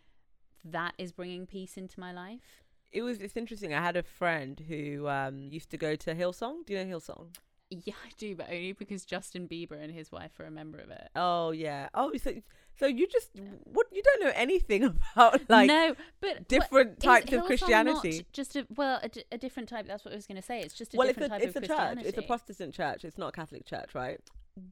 that 0.65 0.95
is 0.99 1.13
bringing 1.13 1.47
peace 1.47 1.77
into 1.77 2.01
my 2.01 2.13
life. 2.13 2.65
It 2.93 3.03
was 3.03 3.19
it's 3.19 3.37
interesting. 3.37 3.75
I 3.75 3.81
had 3.81 3.97
a 3.97 4.03
friend 4.03 4.63
who 4.69 5.09
um 5.09 5.49
used 5.51 5.71
to 5.71 5.77
go 5.77 5.97
to 5.97 6.15
Hillsong. 6.15 6.67
Do 6.67 6.75
you 6.75 6.85
know 6.85 6.97
Hillsong? 6.97 7.37
Yeah, 7.71 7.95
I 8.05 8.11
do, 8.19 8.37
but 8.37 8.47
only 8.51 8.73
because 8.73 9.05
Justin 9.05 9.49
Bieber 9.49 9.83
and 9.83 9.93
his 9.93 10.13
wife 10.13 10.39
are 10.39 10.45
a 10.45 10.51
member 10.51 10.79
of 10.79 10.91
it. 10.91 11.09
Oh 11.17 11.51
yeah. 11.51 11.89
Oh, 11.95 12.13
so 12.17 12.35
so 12.77 12.87
you 12.87 13.07
just 13.07 13.31
what 13.65 13.87
you 13.93 14.03
don't 14.03 14.25
know 14.25 14.33
anything 14.35 14.85
about 15.15 15.49
like 15.49 15.69
no, 15.69 15.95
but 16.21 16.49
different 16.49 16.99
is 16.99 17.05
types 17.05 17.33
of 17.33 17.45
Christianity. 17.45 18.27
Just 18.33 18.57
a 18.57 18.67
well, 18.77 19.01
a 19.33 19.39
different 19.39 19.69
type. 19.69 19.87
That's 19.87 20.05
what 20.05 20.13
I 20.13 20.17
was 20.17 20.27
going 20.27 20.41
to 20.41 20.47
say. 20.47 20.61
It's 20.61 20.75
just 20.75 20.95
a 20.95 20.97
well, 20.97 21.09
it's 21.09 21.19
different 21.19 21.33
a 21.33 21.39
type 21.39 21.49
it's 21.49 21.57
of 21.57 21.63
a 21.65 21.67
church. 21.67 22.07
It's 22.07 22.19
a 22.19 22.23
Protestant 22.23 22.75
church. 22.75 23.05
It's 23.05 23.19
not 23.19 23.29
a 23.29 23.33
Catholic 23.33 23.65
church, 23.65 23.95
right? 23.95 24.21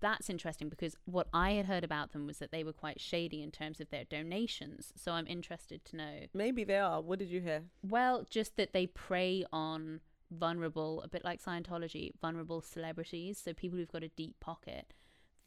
That's 0.01 0.31
interesting 0.31 0.69
because 0.69 0.97
what 1.07 1.27
I 1.33 1.53
had 1.53 1.67
heard 1.67 1.83
about 1.85 2.13
them 2.13 2.27
was 2.27 2.39
that 2.39 2.53
they 2.53 2.63
were 2.63 2.73
quite 2.73 3.01
shady 3.01 3.43
in 3.43 3.51
terms 3.51 3.81
of 3.81 3.91
their 3.91 4.05
donations. 4.05 4.93
So 4.97 5.13
I'm 5.13 5.27
interested 5.27 5.85
to 5.87 5.97
know. 5.97 6.15
Maybe 6.35 6.63
they 6.65 6.79
are. 6.79 7.01
What 7.01 7.19
did 7.19 7.29
you 7.31 7.41
hear? 7.41 7.63
Well, 7.83 8.27
just 8.31 8.57
that 8.57 8.73
they 8.73 8.87
prey 8.87 9.45
on 9.53 10.01
vulnerable, 10.31 11.03
a 11.03 11.09
bit 11.09 11.25
like 11.25 11.43
Scientology, 11.43 12.13
vulnerable 12.21 12.61
celebrities. 12.63 13.41
So 13.45 13.53
people 13.53 13.79
who've 13.79 13.91
got 13.91 14.03
a 14.05 14.09
deep 14.09 14.39
pocket. 14.41 14.93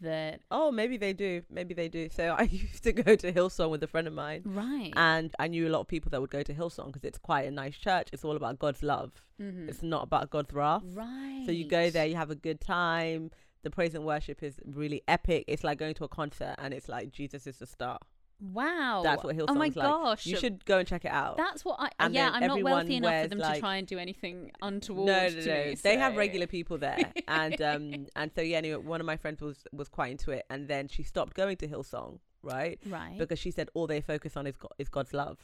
That 0.01 0.41
Oh, 0.51 0.71
maybe 0.73 0.97
they 0.97 1.13
do. 1.13 1.43
Maybe 1.49 1.73
they 1.73 1.88
do. 1.88 2.09
So 2.11 2.36
I 2.38 2.43
used 2.43 2.83
to 2.83 2.91
go 2.91 3.15
to 3.15 3.31
Hillsong 3.31 3.69
with 3.69 3.81
a 3.81 3.88
friend 3.88 4.07
of 4.07 4.13
mine, 4.13 4.41
right, 4.43 4.91
and 4.97 5.33
I 5.39 5.47
knew 5.47 5.69
a 5.69 5.71
lot 5.71 5.79
of 5.79 5.88
people 5.88 6.09
that 6.09 6.19
would 6.19 6.29
go 6.29 6.43
to 6.43 6.53
Hillsong 6.53 6.88
because 6.88 7.05
it's 7.05 7.17
quite 7.17 7.47
a 7.47 7.51
nice 7.51 7.77
church. 7.77 8.09
It's 8.11 8.25
all 8.25 8.36
about 8.36 8.59
God's 8.59 8.83
love. 8.83 9.23
Mhm. 9.39 9.69
It's 9.69 9.81
not 9.81 10.03
about 10.03 10.31
God's 10.31 10.53
wrath. 10.53 10.83
right. 10.93 11.43
So 11.45 11.53
you 11.53 11.65
go 11.69 11.89
there, 11.89 12.05
you 12.05 12.15
have 12.17 12.29
a 12.29 12.36
good 12.36 12.59
time. 12.59 13.31
The 13.66 13.72
praise 13.72 13.95
and 13.95 14.05
worship 14.05 14.43
is 14.43 14.59
really 14.63 15.01
epic. 15.07 15.45
It's 15.47 15.63
like 15.63 15.80
going 15.80 15.95
to 15.95 16.03
a 16.03 16.07
concert, 16.07 16.53
and 16.59 16.72
it's 16.72 16.88
like 16.88 17.11
Jesus 17.11 17.47
is 17.47 17.57
the 17.57 17.66
star. 17.66 17.97
Wow. 18.39 19.01
That's 19.03 19.24
what 19.24 19.36
Hillsong's 19.36 19.49
Oh 19.49 19.53
my 19.55 19.66
like. 19.66 19.74
gosh. 19.74 20.26
You 20.28 20.38
should 20.38 20.63
go 20.66 20.78
and 20.78 20.88
check 20.88 21.03
it 21.03 21.11
out. 21.11 21.38
That's 21.38 21.66
what 21.66 21.78
I. 21.80 21.89
And 21.99 22.13
yeah, 22.13 22.30
I'm 22.32 22.45
not 22.45 22.61
wealthy 22.61 22.97
enough 22.97 23.24
for 23.24 23.28
them 23.30 23.39
to 23.39 23.59
try 23.59 23.78
and 23.78 23.88
do 23.88 23.97
anything 23.97 24.51
untoward. 24.61 25.07
no, 25.07 25.24
no, 25.24 25.30
to 25.30 25.47
no. 25.47 25.66
me, 25.72 25.76
They 25.82 25.97
have 25.97 26.16
regular 26.16 26.45
people 26.45 26.78
there, 26.78 26.99
and 27.28 27.59
um, 27.61 28.05
and 28.16 28.32
so 28.36 28.41
yeah. 28.41 28.57
Anyway, 28.57 28.78
one 28.84 28.99
of 28.99 29.07
my 29.07 29.18
friends 29.18 29.41
was 29.41 29.66
was 29.74 29.89
quite 29.89 30.11
into 30.11 30.30
it, 30.32 30.45
and 30.51 30.68
then 30.68 30.88
she 30.88 31.01
stopped 31.01 31.34
going 31.34 31.57
to 31.57 31.68
Hillsong, 31.68 32.20
right? 32.43 32.78
Right. 32.86 33.18
Because 33.18 33.39
she 33.39 33.49
said 33.49 33.70
all 33.74 33.88
they 33.88 34.01
focus 34.01 34.38
on 34.38 34.45
is 34.45 34.57
God, 34.57 34.74
is 34.78 34.89
God's 34.89 35.11
love. 35.13 35.39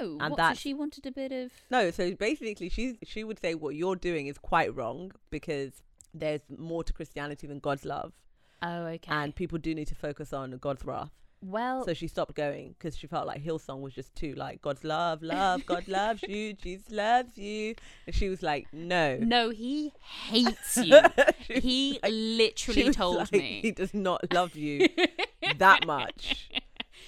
oh, 0.00 0.16
and 0.22 0.30
what, 0.32 0.38
so 0.38 0.54
she 0.54 0.72
wanted 0.72 1.04
a 1.06 1.12
bit 1.12 1.32
of. 1.32 1.52
No, 1.70 1.90
so 1.90 2.14
basically, 2.14 2.70
she 2.70 2.98
she 3.04 3.24
would 3.24 3.38
say 3.40 3.54
what 3.54 3.74
you're 3.74 3.96
doing 3.96 4.26
is 4.26 4.38
quite 4.38 4.74
wrong 4.74 5.12
because 5.28 5.82
there's 6.14 6.40
more 6.56 6.82
to 6.84 6.92
Christianity 6.92 7.46
than 7.46 7.58
God's 7.58 7.84
love, 7.84 8.12
Oh, 8.62 8.84
okay. 8.86 9.10
and 9.12 9.34
people 9.34 9.58
do 9.58 9.74
need 9.74 9.88
to 9.88 9.94
focus 9.94 10.32
on 10.32 10.56
God's 10.58 10.84
wrath. 10.84 11.12
well, 11.40 11.84
So 11.84 11.94
she 11.94 12.08
stopped 12.08 12.34
going 12.34 12.74
because 12.78 12.96
she 12.96 13.06
felt 13.06 13.26
like 13.26 13.42
Hillsong 13.44 13.80
was 13.80 13.94
just 13.94 14.14
too 14.16 14.34
like 14.34 14.60
God's 14.60 14.82
love, 14.84 15.22
love, 15.22 15.64
God 15.66 15.86
loves 16.00 16.22
you, 16.24 16.54
Jesus 16.54 16.90
loves 16.90 17.38
you, 17.38 17.74
and 18.06 18.14
she 18.14 18.28
was 18.28 18.42
like, 18.42 18.66
no. 18.72 19.16
no, 19.18 19.50
he 19.50 19.92
hates 20.00 20.76
you. 20.82 20.98
He 21.48 21.98
was 22.02 22.12
literally 22.12 22.90
told 22.92 23.16
like, 23.18 23.32
me. 23.32 23.60
he 23.62 23.70
does 23.70 23.94
not 23.94 24.32
love 24.32 24.56
you 24.56 24.88
that 25.58 25.86
much. 25.86 26.50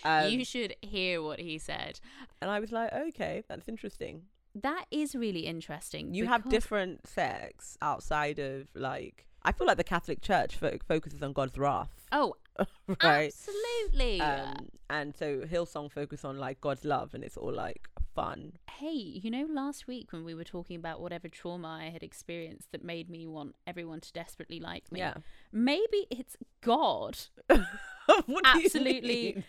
Um, 0.05 0.31
you 0.31 0.45
should 0.45 0.75
hear 0.81 1.21
what 1.23 1.41
he 1.41 1.59
said. 1.59 1.99
and 2.41 2.51
I 2.51 2.61
was 2.61 2.71
like, 2.73 2.93
okay, 2.93 3.43
that's 3.49 3.69
interesting. 3.69 4.23
That 4.55 4.87
is 4.91 5.15
really 5.15 5.41
interesting. 5.47 6.13
You 6.15 6.27
have 6.27 6.49
different 6.49 7.07
sects 7.07 7.77
outside 7.81 8.39
of 8.39 8.69
like. 8.75 9.27
I 9.43 9.53
feel 9.53 9.67
like 9.67 9.79
the 9.79 9.85
Catholic 9.85 10.21
Church 10.21 10.57
fo- 10.57 10.77
focuses 10.87 11.23
on 11.23 11.33
God's 11.33 11.57
wrath, 11.57 11.89
Oh, 12.13 12.35
right? 13.03 13.33
absolutely. 13.33 14.21
Um, 14.21 14.69
and 14.91 15.17
so 15.17 15.39
Hillsong 15.41 15.91
focus 15.91 16.27
on 16.27 16.37
like 16.37 16.61
God's 16.61 16.85
love, 16.85 17.15
and 17.15 17.25
it's 17.25 17.39
all 17.39 17.53
like 17.55 17.89
fun. 18.15 18.53
hey, 18.79 18.91
you 18.93 19.31
know, 19.31 19.47
last 19.51 19.87
week 19.87 20.13
when 20.13 20.25
we 20.25 20.35
were 20.35 20.45
talking 20.45 20.77
about 20.77 21.01
whatever 21.01 21.29
trauma 21.29 21.69
I 21.81 21.89
had 21.91 22.03
experienced 22.03 22.71
that 22.73 22.85
made 22.85 23.09
me 23.09 23.27
want 23.27 23.55
everyone 23.67 24.01
to 24.01 24.13
desperately 24.13 24.61
like 24.61 24.91
me, 24.93 24.99
Yeah. 25.01 25.15
maybe 25.53 26.07
it's 26.11 26.37
God, 26.61 27.17
What 27.49 28.45
do 28.45 28.59
you 28.59 28.65
Absolutely. 28.67 29.45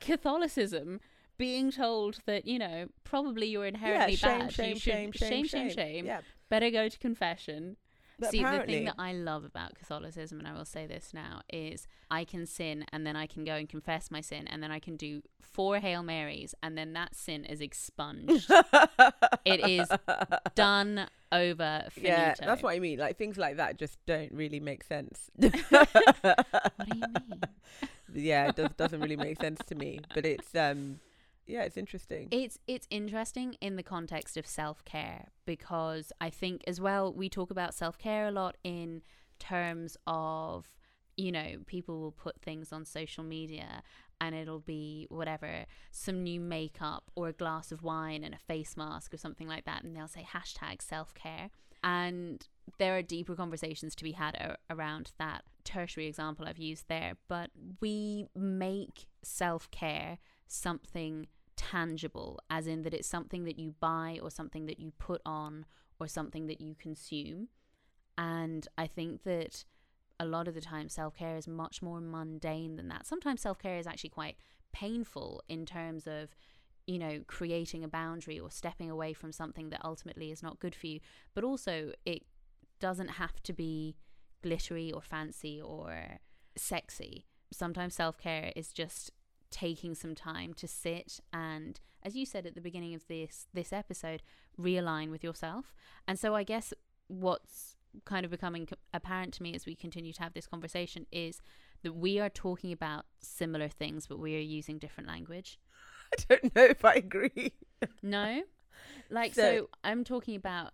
Catholicism, 0.00 1.00
being 1.38 1.70
told 1.70 2.20
that 2.26 2.46
you 2.46 2.58
know 2.58 2.86
probably 3.04 3.46
you're 3.46 3.66
inherently 3.66 4.14
yeah, 4.14 4.16
shame, 4.16 4.38
bad. 4.40 4.52
shame, 4.52 4.74
you 4.74 4.80
should, 4.80 4.92
shame, 4.92 5.12
shame, 5.12 5.46
shame, 5.46 5.70
shame. 5.70 6.06
Yeah, 6.06 6.20
Better 6.48 6.70
go 6.70 6.88
to 6.88 6.98
confession. 6.98 7.76
but 8.18 8.30
See, 8.30 8.42
the 8.42 8.62
thing 8.66 8.84
that 8.86 8.94
I 8.98 9.12
love 9.12 9.44
about 9.44 9.74
Catholicism, 9.74 10.38
and 10.38 10.48
I 10.48 10.52
will 10.52 10.64
say 10.64 10.86
this 10.86 11.10
now, 11.12 11.42
is 11.52 11.86
I 12.10 12.24
can 12.24 12.46
sin 12.46 12.86
and 12.92 13.06
then 13.06 13.16
I 13.16 13.26
can 13.26 13.44
go 13.44 13.54
and 13.54 13.68
confess 13.68 14.10
my 14.10 14.20
sin, 14.20 14.46
and 14.48 14.62
then 14.62 14.70
I 14.70 14.78
can 14.78 14.96
do 14.96 15.22
four 15.40 15.78
Hail 15.78 16.02
Marys, 16.02 16.54
and 16.62 16.76
then 16.76 16.92
that 16.94 17.14
sin 17.14 17.44
is 17.44 17.60
expunged. 17.60 18.50
it 19.44 19.68
is 19.68 19.88
done 20.54 21.08
over. 21.32 21.84
Finito. 21.90 22.12
yeah, 22.14 22.34
that's 22.38 22.62
what 22.62 22.74
I 22.74 22.78
mean. 22.78 22.98
Like 22.98 23.16
things 23.16 23.36
like 23.36 23.56
that 23.56 23.78
just 23.78 23.98
don't 24.06 24.32
really 24.32 24.60
make 24.60 24.84
sense. 24.84 25.30
What 25.40 26.88
do 26.90 26.96
you 26.96 27.00
mean? 27.00 27.40
yeah, 28.14 28.48
it 28.48 28.56
does, 28.56 28.70
doesn't 28.76 29.00
really 29.00 29.16
make 29.16 29.40
sense 29.40 29.60
to 29.66 29.74
me. 29.74 30.00
But 30.14 30.24
it's 30.24 30.54
um, 30.54 31.00
yeah, 31.46 31.62
it's 31.62 31.76
interesting. 31.76 32.28
It's 32.30 32.58
it's 32.66 32.86
interesting 32.90 33.54
in 33.60 33.76
the 33.76 33.82
context 33.82 34.36
of 34.36 34.46
self 34.46 34.84
care 34.84 35.28
because 35.44 36.12
I 36.20 36.30
think 36.30 36.62
as 36.66 36.80
well 36.80 37.12
we 37.12 37.28
talk 37.28 37.50
about 37.50 37.74
self 37.74 37.98
care 37.98 38.26
a 38.26 38.32
lot 38.32 38.56
in 38.64 39.02
terms 39.38 39.96
of 40.06 40.66
you 41.16 41.30
know 41.30 41.58
people 41.66 42.00
will 42.00 42.12
put 42.12 42.40
things 42.40 42.72
on 42.72 42.84
social 42.84 43.22
media 43.24 43.82
and 44.20 44.34
it'll 44.34 44.60
be 44.60 45.06
whatever 45.08 45.66
some 45.90 46.22
new 46.22 46.40
makeup 46.40 47.10
or 47.14 47.28
a 47.28 47.32
glass 47.32 47.70
of 47.70 47.82
wine 47.82 48.24
and 48.24 48.34
a 48.34 48.38
face 48.38 48.76
mask 48.76 49.12
or 49.14 49.16
something 49.16 49.46
like 49.46 49.64
that 49.64 49.84
and 49.84 49.94
they'll 49.94 50.08
say 50.08 50.26
hashtag 50.34 50.82
self 50.82 51.14
care 51.14 51.50
and 51.84 52.48
there 52.78 52.96
are 52.96 53.02
deeper 53.02 53.34
conversations 53.34 53.94
to 53.94 54.04
be 54.04 54.12
had 54.12 54.56
around 54.70 55.12
that 55.18 55.44
tertiary 55.64 56.06
example 56.06 56.46
I've 56.46 56.58
used 56.58 56.88
there 56.88 57.14
but 57.28 57.50
we 57.80 58.26
make 58.34 59.06
self 59.22 59.70
care 59.70 60.18
something 60.48 61.26
tangible, 61.56 62.38
as 62.50 62.66
in 62.66 62.82
that 62.82 62.94
it's 62.94 63.08
something 63.08 63.44
that 63.44 63.58
you 63.58 63.74
buy 63.80 64.18
or 64.22 64.30
something 64.30 64.66
that 64.66 64.78
you 64.78 64.92
put 64.98 65.20
on 65.24 65.66
or 65.98 66.06
something 66.06 66.46
that 66.46 66.60
you 66.60 66.74
consume. 66.74 67.48
And 68.18 68.66
I 68.78 68.86
think 68.86 69.24
that 69.24 69.64
a 70.18 70.24
lot 70.24 70.48
of 70.48 70.54
the 70.54 70.60
time 70.60 70.88
self 70.88 71.14
care 71.14 71.36
is 71.36 71.46
much 71.46 71.82
more 71.82 72.00
mundane 72.00 72.76
than 72.76 72.88
that. 72.88 73.06
Sometimes 73.06 73.40
self 73.42 73.58
care 73.58 73.78
is 73.78 73.86
actually 73.86 74.10
quite 74.10 74.36
painful 74.72 75.42
in 75.48 75.66
terms 75.66 76.06
of, 76.06 76.34
you 76.86 76.98
know, 76.98 77.20
creating 77.26 77.84
a 77.84 77.88
boundary 77.88 78.38
or 78.38 78.50
stepping 78.50 78.90
away 78.90 79.12
from 79.12 79.32
something 79.32 79.70
that 79.70 79.84
ultimately 79.84 80.30
is 80.30 80.42
not 80.42 80.60
good 80.60 80.74
for 80.74 80.86
you. 80.86 81.00
But 81.34 81.44
also, 81.44 81.92
it 82.04 82.22
doesn't 82.80 83.08
have 83.08 83.42
to 83.42 83.52
be 83.52 83.96
glittery 84.42 84.92
or 84.92 85.00
fancy 85.00 85.60
or 85.60 86.18
sexy. 86.56 87.26
Sometimes 87.52 87.94
self 87.94 88.18
care 88.18 88.52
is 88.56 88.72
just 88.72 89.10
taking 89.64 89.94
some 89.94 90.14
time 90.14 90.52
to 90.52 90.68
sit 90.68 91.18
and 91.32 91.80
as 92.02 92.14
you 92.14 92.26
said 92.26 92.44
at 92.46 92.54
the 92.54 92.60
beginning 92.60 92.94
of 92.94 93.06
this 93.08 93.46
this 93.54 93.72
episode 93.72 94.20
realign 94.60 95.10
with 95.10 95.24
yourself. 95.24 95.74
And 96.06 96.18
so 96.18 96.34
i 96.34 96.42
guess 96.52 96.74
what's 97.08 97.76
kind 98.04 98.24
of 98.26 98.30
becoming 98.30 98.68
apparent 98.92 99.32
to 99.34 99.42
me 99.42 99.54
as 99.54 99.64
we 99.64 99.74
continue 99.74 100.12
to 100.12 100.22
have 100.22 100.34
this 100.34 100.46
conversation 100.46 101.06
is 101.10 101.40
that 101.82 101.94
we 101.94 102.20
are 102.20 102.28
talking 102.28 102.70
about 102.70 103.06
similar 103.20 103.68
things 103.68 104.06
but 104.06 104.18
we 104.18 104.36
are 104.36 104.48
using 104.58 104.76
different 104.78 105.08
language. 105.08 105.58
I 106.12 106.16
don't 106.28 106.54
know 106.54 106.64
if 106.64 106.84
I 106.84 106.94
agree. 106.94 107.52
no? 108.02 108.42
Like 109.10 109.32
so, 109.34 109.42
So- 109.42 109.68
i'm 109.84 110.04
talking 110.04 110.36
about 110.36 110.72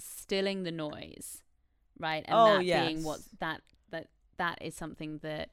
stilling 0.00 0.62
the 0.62 0.72
noise 0.72 1.42
right? 2.00 2.24
And 2.26 2.36
Oh, 2.38 2.56
that 2.64 2.86
being 2.86 3.02
what 3.04 3.20
that 3.40 3.60
that 3.90 4.06
that 4.38 4.58
is 4.62 4.74
something 4.74 5.18
that 5.18 5.50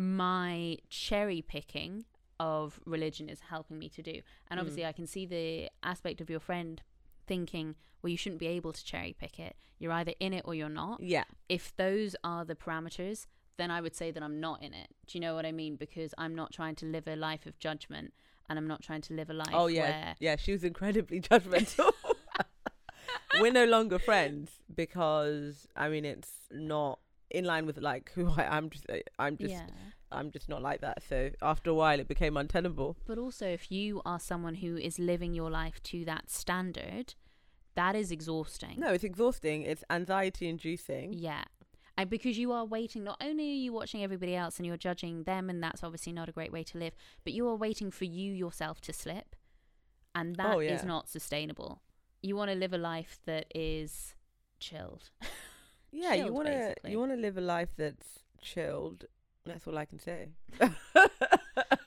my 0.00 0.78
cherry 0.88 1.42
picking 1.42 2.04
of 2.38 2.78
religion 2.86 3.28
is 3.28 3.40
helping 3.50 3.78
me 3.80 3.88
to 3.88 4.00
do 4.00 4.20
and 4.48 4.58
Mm. 4.58 4.60
obviously 4.60 4.86
i 4.86 4.92
can 4.92 5.08
see 5.08 5.26
the 5.26 5.68
aspect 5.82 6.20
of 6.20 6.30
your 6.30 6.38
friend 6.38 6.82
thinking 7.26 7.74
well 8.00 8.10
you 8.10 8.16
shouldn't 8.16 8.38
be 8.38 8.46
able 8.46 8.72
to 8.72 8.84
cherry 8.84 9.12
pick 9.18 9.40
it 9.40 9.56
you're 9.80 9.90
either 9.90 10.12
in 10.20 10.32
it 10.32 10.42
or 10.44 10.54
you're 10.54 10.68
not 10.68 11.00
Yeah, 11.02 11.24
if 11.48 11.76
those 11.76 12.14
are 12.22 12.44
the 12.44 12.54
parameters 12.54 13.26
then 13.56 13.72
i 13.72 13.80
would 13.80 13.96
say 13.96 14.12
that 14.12 14.22
i'm 14.22 14.38
not 14.38 14.62
in 14.62 14.72
it 14.72 14.86
do 15.08 15.18
you 15.18 15.20
know 15.20 15.34
what 15.34 15.44
i 15.44 15.50
mean 15.50 15.74
because 15.74 16.14
i'm 16.16 16.32
not 16.36 16.52
trying 16.52 16.76
to 16.76 16.86
live 16.86 17.08
a 17.08 17.16
life 17.16 17.44
of 17.44 17.58
judgment 17.58 18.14
and 18.48 18.56
i'm 18.56 18.68
not 18.68 18.82
trying 18.82 19.00
to 19.02 19.14
live 19.14 19.30
a 19.30 19.34
life 19.34 19.48
oh 19.52 19.66
yeah, 19.66 19.80
where 19.82 20.14
yeah. 20.20 20.36
She 20.36 20.52
was 20.52 20.62
incredibly 20.62 21.20
judgmental. 21.30 21.90
We're 23.40 23.52
no 23.52 23.66
longer 23.66 23.98
friends 23.98 24.50
because 24.74 25.66
I 25.76 25.88
mean 25.88 26.04
it's 26.04 26.30
not 26.52 26.98
in 27.30 27.44
line 27.44 27.66
with 27.66 27.78
like 27.78 28.12
who 28.14 28.30
I 28.36 28.56
am. 28.56 28.70
Just 28.70 28.86
eh, 28.88 29.00
I'm 29.18 29.36
just 29.36 29.52
yeah 29.52 29.66
I'm 30.10 30.30
just 30.30 30.48
not 30.48 30.62
like 30.62 30.80
that. 30.80 31.02
So 31.08 31.30
after 31.42 31.70
a 31.70 31.74
while, 31.74 32.00
it 32.00 32.08
became 32.08 32.36
untenable. 32.36 32.96
But 33.06 33.18
also, 33.18 33.46
if 33.46 33.70
you 33.70 34.00
are 34.04 34.18
someone 34.18 34.56
who 34.56 34.76
is 34.76 34.98
living 34.98 35.34
your 35.34 35.50
life 35.50 35.82
to 35.84 36.04
that 36.06 36.30
standard, 36.30 37.14
that 37.74 37.94
is 37.94 38.10
exhausting. 38.10 38.76
No, 38.78 38.92
it's 38.92 39.04
exhausting. 39.04 39.62
It's 39.62 39.84
anxiety 39.90 40.48
inducing. 40.48 41.12
Yeah. 41.12 41.44
And 41.96 42.08
because 42.08 42.38
you 42.38 42.52
are 42.52 42.64
waiting, 42.64 43.04
not 43.04 43.20
only 43.20 43.50
are 43.50 43.56
you 43.56 43.72
watching 43.72 44.04
everybody 44.04 44.34
else 44.36 44.58
and 44.58 44.66
you're 44.66 44.76
judging 44.76 45.24
them, 45.24 45.50
and 45.50 45.62
that's 45.62 45.82
obviously 45.82 46.12
not 46.12 46.28
a 46.28 46.32
great 46.32 46.52
way 46.52 46.62
to 46.64 46.78
live, 46.78 46.94
but 47.24 47.32
you 47.32 47.48
are 47.48 47.56
waiting 47.56 47.90
for 47.90 48.04
you 48.04 48.32
yourself 48.32 48.80
to 48.82 48.92
slip. 48.92 49.34
And 50.14 50.36
that 50.36 50.54
oh, 50.54 50.60
is 50.60 50.70
Oh, 50.70 50.74
yeah. 50.74 50.84
not 50.84 51.08
sustainable. 51.08 51.82
You 52.22 52.36
want 52.36 52.50
to 52.50 52.56
live 52.56 52.72
a 52.72 52.78
life 52.78 53.18
that 53.26 53.46
is 53.54 54.14
chilled. 54.60 55.10
Yeah, 55.92 56.14
you 56.26 56.32
want 56.32 56.48
to 56.48 56.74
you 56.90 56.98
want 56.98 57.12
to 57.12 57.16
live 57.16 57.36
a 57.38 57.40
life 57.40 57.70
that's 57.76 58.20
chilled. 58.40 59.04
That's 59.46 59.66
all 59.66 59.78
I 59.78 59.84
can 59.86 59.98
say. 59.98 60.28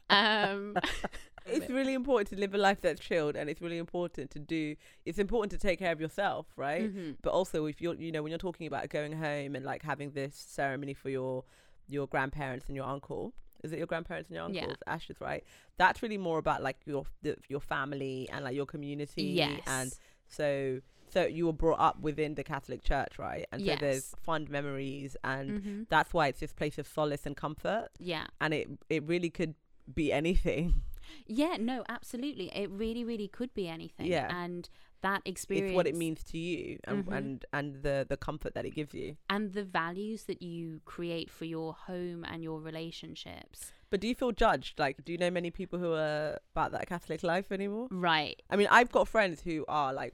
um, 0.09 0.75
it's 1.45 1.69
really 1.69 1.93
important 1.93 2.29
to 2.29 2.35
live 2.35 2.53
a 2.53 2.57
life 2.57 2.81
that's 2.81 2.99
chilled, 2.99 3.35
and 3.35 3.49
it's 3.49 3.61
really 3.61 3.77
important 3.77 4.31
to 4.31 4.39
do. 4.39 4.75
It's 5.05 5.19
important 5.19 5.51
to 5.51 5.57
take 5.57 5.79
care 5.79 5.91
of 5.91 6.01
yourself, 6.01 6.47
right? 6.55 6.93
mhm. 6.93 7.17
But 7.21 7.31
also, 7.33 7.65
if 7.65 7.81
you're, 7.81 7.95
you 7.95 8.11
know, 8.11 8.21
when 8.23 8.31
you're 8.31 8.39
talking 8.39 8.67
about 8.67 8.89
going 8.89 9.13
home 9.13 9.55
and 9.55 9.65
like 9.65 9.83
having 9.83 10.11
this 10.11 10.35
ceremony 10.35 10.93
for 10.93 11.09
your 11.09 11.43
your 11.87 12.07
grandparents 12.07 12.67
and 12.67 12.75
your 12.75 12.85
uncle, 12.85 13.33
is 13.63 13.71
it 13.73 13.77
your 13.77 13.87
grandparents 13.87 14.29
and 14.29 14.35
your 14.35 14.49
Yeah. 14.49 14.61
uncle's 14.61 14.83
ashes, 14.87 15.19
right? 15.21 15.43
That's 15.77 16.01
really 16.01 16.17
more 16.17 16.37
about 16.39 16.63
like 16.63 16.77
your 16.85 17.05
the, 17.21 17.35
your 17.49 17.59
family 17.61 18.27
and 18.31 18.43
like 18.45 18.55
your 18.55 18.65
community. 18.65 19.23
Yes. 19.23 19.61
And 19.67 19.93
so, 20.27 20.79
so 21.11 21.25
you 21.25 21.45
were 21.45 21.53
brought 21.53 21.79
up 21.79 21.99
within 21.99 22.35
the 22.35 22.43
Catholic 22.43 22.83
Church, 22.83 23.19
right? 23.19 23.45
And 23.51 23.61
so 23.65 23.75
there's 23.79 24.15
fond 24.21 24.49
memories, 24.49 25.15
and 25.23 25.49
Mhm. 25.61 25.89
that's 25.89 26.13
why 26.13 26.27
it's 26.27 26.39
this 26.39 26.53
place 26.53 26.77
of 26.77 26.87
solace 26.87 27.25
and 27.25 27.35
comfort. 27.35 27.89
Yeah. 27.99 28.27
And 28.39 28.53
it 28.53 28.67
it 28.89 29.03
really 29.03 29.29
could 29.29 29.55
be 29.93 30.11
anything. 30.11 30.81
Yeah, 31.27 31.57
no, 31.59 31.83
absolutely. 31.89 32.47
It 32.55 32.69
really, 32.69 33.03
really 33.03 33.27
could 33.27 33.53
be 33.53 33.67
anything. 33.67 34.05
Yeah. 34.05 34.33
And 34.33 34.69
that 35.01 35.21
experience 35.25 35.71
It's 35.71 35.75
what 35.75 35.87
it 35.87 35.95
means 35.95 36.23
to 36.25 36.37
you 36.37 36.79
and 36.83 37.05
Mhm. 37.05 37.17
and, 37.17 37.45
and 37.53 37.83
the, 37.83 38.05
the 38.07 38.17
comfort 38.17 38.53
that 38.53 38.65
it 38.65 38.75
gives 38.75 38.93
you. 38.93 39.17
and 39.29 39.53
the 39.53 39.63
values 39.63 40.23
that 40.25 40.41
you 40.41 40.81
create 40.85 41.29
for 41.29 41.45
your 41.45 41.73
home 41.73 42.23
and 42.23 42.43
your 42.43 42.59
relationships. 42.61 43.71
But 43.89 43.99
do 43.99 44.07
you 44.07 44.15
feel 44.15 44.31
judged? 44.31 44.79
Like, 44.79 45.03
do 45.03 45.11
you 45.11 45.17
know 45.17 45.29
many 45.29 45.51
people 45.51 45.77
who 45.79 45.93
are 45.93 46.39
about 46.55 46.71
that 46.71 46.87
Catholic 46.87 47.23
life 47.23 47.51
anymore? 47.51 47.87
Right. 47.91 48.41
I 48.49 48.55
mean, 48.55 48.67
I've 48.71 48.91
got 48.91 49.07
friends 49.07 49.41
who 49.41 49.65
are 49.67 49.91
like 49.93 50.13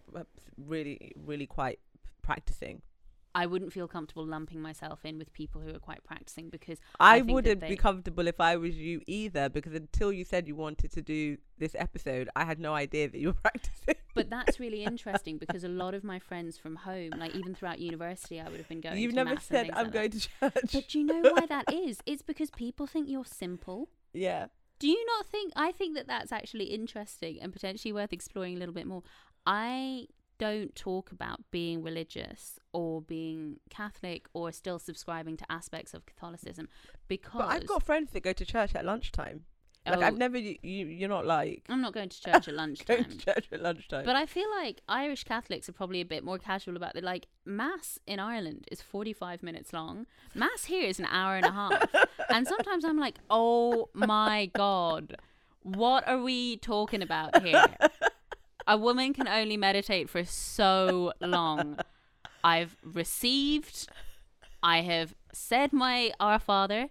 really, 0.57 1.11
really 1.15 1.45
quite 1.45 1.79
practicing. 2.21 2.81
I 3.41 3.45
wouldn't 3.45 3.71
feel 3.77 3.87
comfortable 3.87 4.25
lumping 4.25 4.61
myself 4.69 4.99
in 5.09 5.17
with 5.19 5.31
people 5.41 5.61
who 5.61 5.69
are 5.75 5.79
quite 5.89 6.03
practicing 6.03 6.49
because 6.49 6.79
I, 6.99 7.17
I 7.17 7.21
wouldn't 7.21 7.61
they- 7.61 7.69
be 7.69 7.75
comfortable 7.87 8.25
if 8.27 8.39
I 8.41 8.55
was 8.57 8.75
you 8.75 9.01
either, 9.05 9.47
because 9.57 9.73
until 9.83 10.11
you 10.11 10.23
said 10.31 10.47
you 10.47 10.55
wanted 10.55 10.91
to 10.97 11.01
do 11.01 11.37
this 11.59 11.75
episode, 11.77 12.29
I 12.35 12.43
had 12.45 12.59
no 12.59 12.73
idea 12.73 13.09
that 13.09 13.19
you 13.19 13.27
were 13.27 13.33
practicing. 13.47 13.95
but 14.15 14.29
that's 14.29 14.59
really 14.59 14.83
interesting 14.83 15.37
because 15.37 15.63
a 15.63 15.69
lot 15.83 15.93
of 15.93 16.03
my 16.03 16.19
friends 16.29 16.57
from 16.57 16.75
home, 16.77 17.11
like 17.17 17.35
even 17.35 17.53
throughout 17.55 17.79
university, 17.79 18.41
I 18.41 18.45
would 18.49 18.57
have 18.57 18.69
been 18.69 18.81
going. 18.81 18.97
You've 18.97 19.13
never 19.13 19.37
said 19.39 19.69
I'm 19.73 19.85
like 19.85 19.93
going 19.93 20.09
that. 20.11 20.21
to 20.21 20.29
church. 20.39 20.71
But 20.73 20.87
do 20.89 20.99
you 20.99 21.05
know 21.05 21.21
why 21.35 21.45
that 21.55 21.65
is? 21.73 21.99
It's 22.11 22.23
because 22.31 22.49
people 22.49 22.85
think 22.87 23.07
you're 23.09 23.25
simple. 23.45 23.89
yeah. 24.13 24.47
Do 24.79 24.87
you 24.87 25.03
not 25.13 25.25
think? 25.33 25.53
I 25.55 25.71
think 25.71 25.95
that 25.97 26.05
that's 26.07 26.31
actually 26.31 26.65
interesting 26.65 27.39
and 27.41 27.51
potentially 27.51 27.91
worth 27.91 28.13
exploring 28.13 28.55
a 28.55 28.59
little 28.59 28.75
bit 28.75 28.85
more. 28.85 29.01
I 29.47 30.05
don't 30.37 30.75
talk 30.75 31.11
about 31.11 31.39
being 31.51 31.81
religious 31.83 32.59
or 32.73 33.01
being 33.01 33.59
Catholic 33.69 34.27
or 34.33 34.51
still 34.51 34.79
subscribing 34.79 35.37
to 35.37 35.51
aspects 35.51 35.93
of 35.93 36.05
Catholicism 36.05 36.67
because 37.07 37.41
But 37.41 37.47
I've 37.49 37.67
got 37.67 37.83
friends 37.83 38.11
that 38.11 38.21
go 38.23 38.33
to 38.33 38.45
church 38.45 38.75
at 38.75 38.85
lunchtime. 38.85 39.45
Like 39.85 39.99
Oh, 39.99 40.01
I've 40.01 40.17
never 40.17 40.37
you, 40.37 40.57
you 40.61 40.85
you're 40.85 41.07
not 41.07 41.25
like 41.25 41.63
I'm 41.69 41.79
not 41.81 41.93
going 41.93 42.09
to 42.09 42.21
church 42.25 42.47
at 42.49 42.53
lunchtime. 42.53 43.03
going 43.03 43.17
to 43.17 43.25
church 43.25 43.47
at 43.53 43.61
lunchtime. 43.61 44.03
But 44.05 44.17
I 44.17 44.25
feel 44.25 44.49
like 44.59 44.81
Irish 44.89 45.23
Catholics 45.23 45.69
are 45.69 45.73
probably 45.73 46.01
a 46.01 46.05
bit 46.05 46.25
more 46.25 46.37
casual 46.37 46.75
about 46.75 46.97
it. 46.97 47.03
Like 47.05 47.27
mass 47.45 47.97
in 48.05 48.19
Ireland 48.19 48.65
is 48.69 48.81
45 48.81 49.41
minutes 49.43 49.71
long. 49.71 50.05
Mass 50.35 50.65
here 50.65 50.87
is 50.87 50.99
an 50.99 51.05
hour 51.05 51.37
and 51.37 51.45
a 51.45 51.51
half. 51.51 51.85
and 52.29 52.45
sometimes 52.45 52.83
I'm 52.83 52.99
like, 52.99 53.19
"Oh 53.29 53.87
my 53.93 54.51
god. 54.53 55.15
What 55.63 56.05
are 56.07 56.21
we 56.21 56.57
talking 56.57 57.01
about 57.01 57.41
here?" 57.41 57.63
A 58.67 58.77
woman 58.77 59.13
can 59.13 59.27
only 59.27 59.57
meditate 59.57 60.09
for 60.09 60.23
so 60.25 61.13
long. 61.21 61.77
I've 62.43 62.75
received 62.83 63.87
I 64.63 64.81
have 64.81 65.15
said 65.33 65.73
my 65.73 66.11
Our 66.19 66.39
Father. 66.39 66.89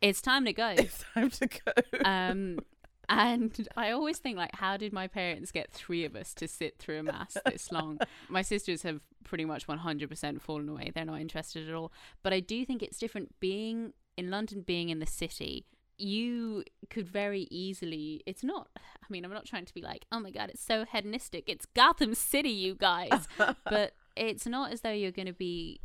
It's 0.00 0.22
time 0.22 0.44
to 0.44 0.52
go. 0.52 0.68
it's 0.78 1.04
time 1.14 1.30
to 1.30 1.46
go. 1.46 1.72
Um, 2.04 2.60
and 3.08 3.68
I 3.76 3.90
always 3.90 4.18
think 4.18 4.36
like, 4.36 4.54
how 4.54 4.76
did 4.76 4.92
my 4.92 5.08
parents 5.08 5.50
get 5.50 5.70
three 5.70 6.04
of 6.04 6.14
us 6.14 6.34
to 6.34 6.46
sit 6.46 6.78
through 6.78 7.00
a 7.00 7.02
mass 7.02 7.36
this 7.46 7.72
long? 7.72 7.98
My 8.28 8.42
sisters 8.42 8.82
have 8.82 9.00
pretty 9.24 9.44
much 9.44 9.66
100% 9.66 10.40
fallen 10.40 10.68
away. 10.68 10.92
They're 10.94 11.04
not 11.04 11.20
interested 11.20 11.68
at 11.68 11.74
all. 11.74 11.92
But 12.22 12.32
I 12.32 12.40
do 12.40 12.64
think 12.64 12.82
it's 12.82 12.98
different 12.98 13.38
being 13.40 13.94
in 14.16 14.30
London, 14.30 14.62
being 14.62 14.90
in 14.90 14.98
the 14.98 15.06
city. 15.06 15.66
You 15.98 16.64
could 16.90 17.08
very 17.08 17.48
easily. 17.50 18.22
It's 18.24 18.44
not. 18.44 18.68
I 18.76 19.06
mean, 19.10 19.24
I'm 19.24 19.32
not 19.32 19.44
trying 19.46 19.64
to 19.64 19.74
be 19.74 19.82
like, 19.82 20.04
oh 20.12 20.20
my 20.20 20.30
god, 20.30 20.50
it's 20.50 20.62
so 20.62 20.84
hedonistic. 20.84 21.44
It's 21.48 21.66
Gotham 21.66 22.14
City, 22.14 22.50
you 22.50 22.74
guys. 22.74 23.26
but 23.64 23.92
it's 24.16 24.46
not 24.46 24.72
as 24.72 24.80
though 24.82 24.92
you're 24.92 25.10
going 25.12 25.26
to 25.26 25.32
be, 25.32 25.80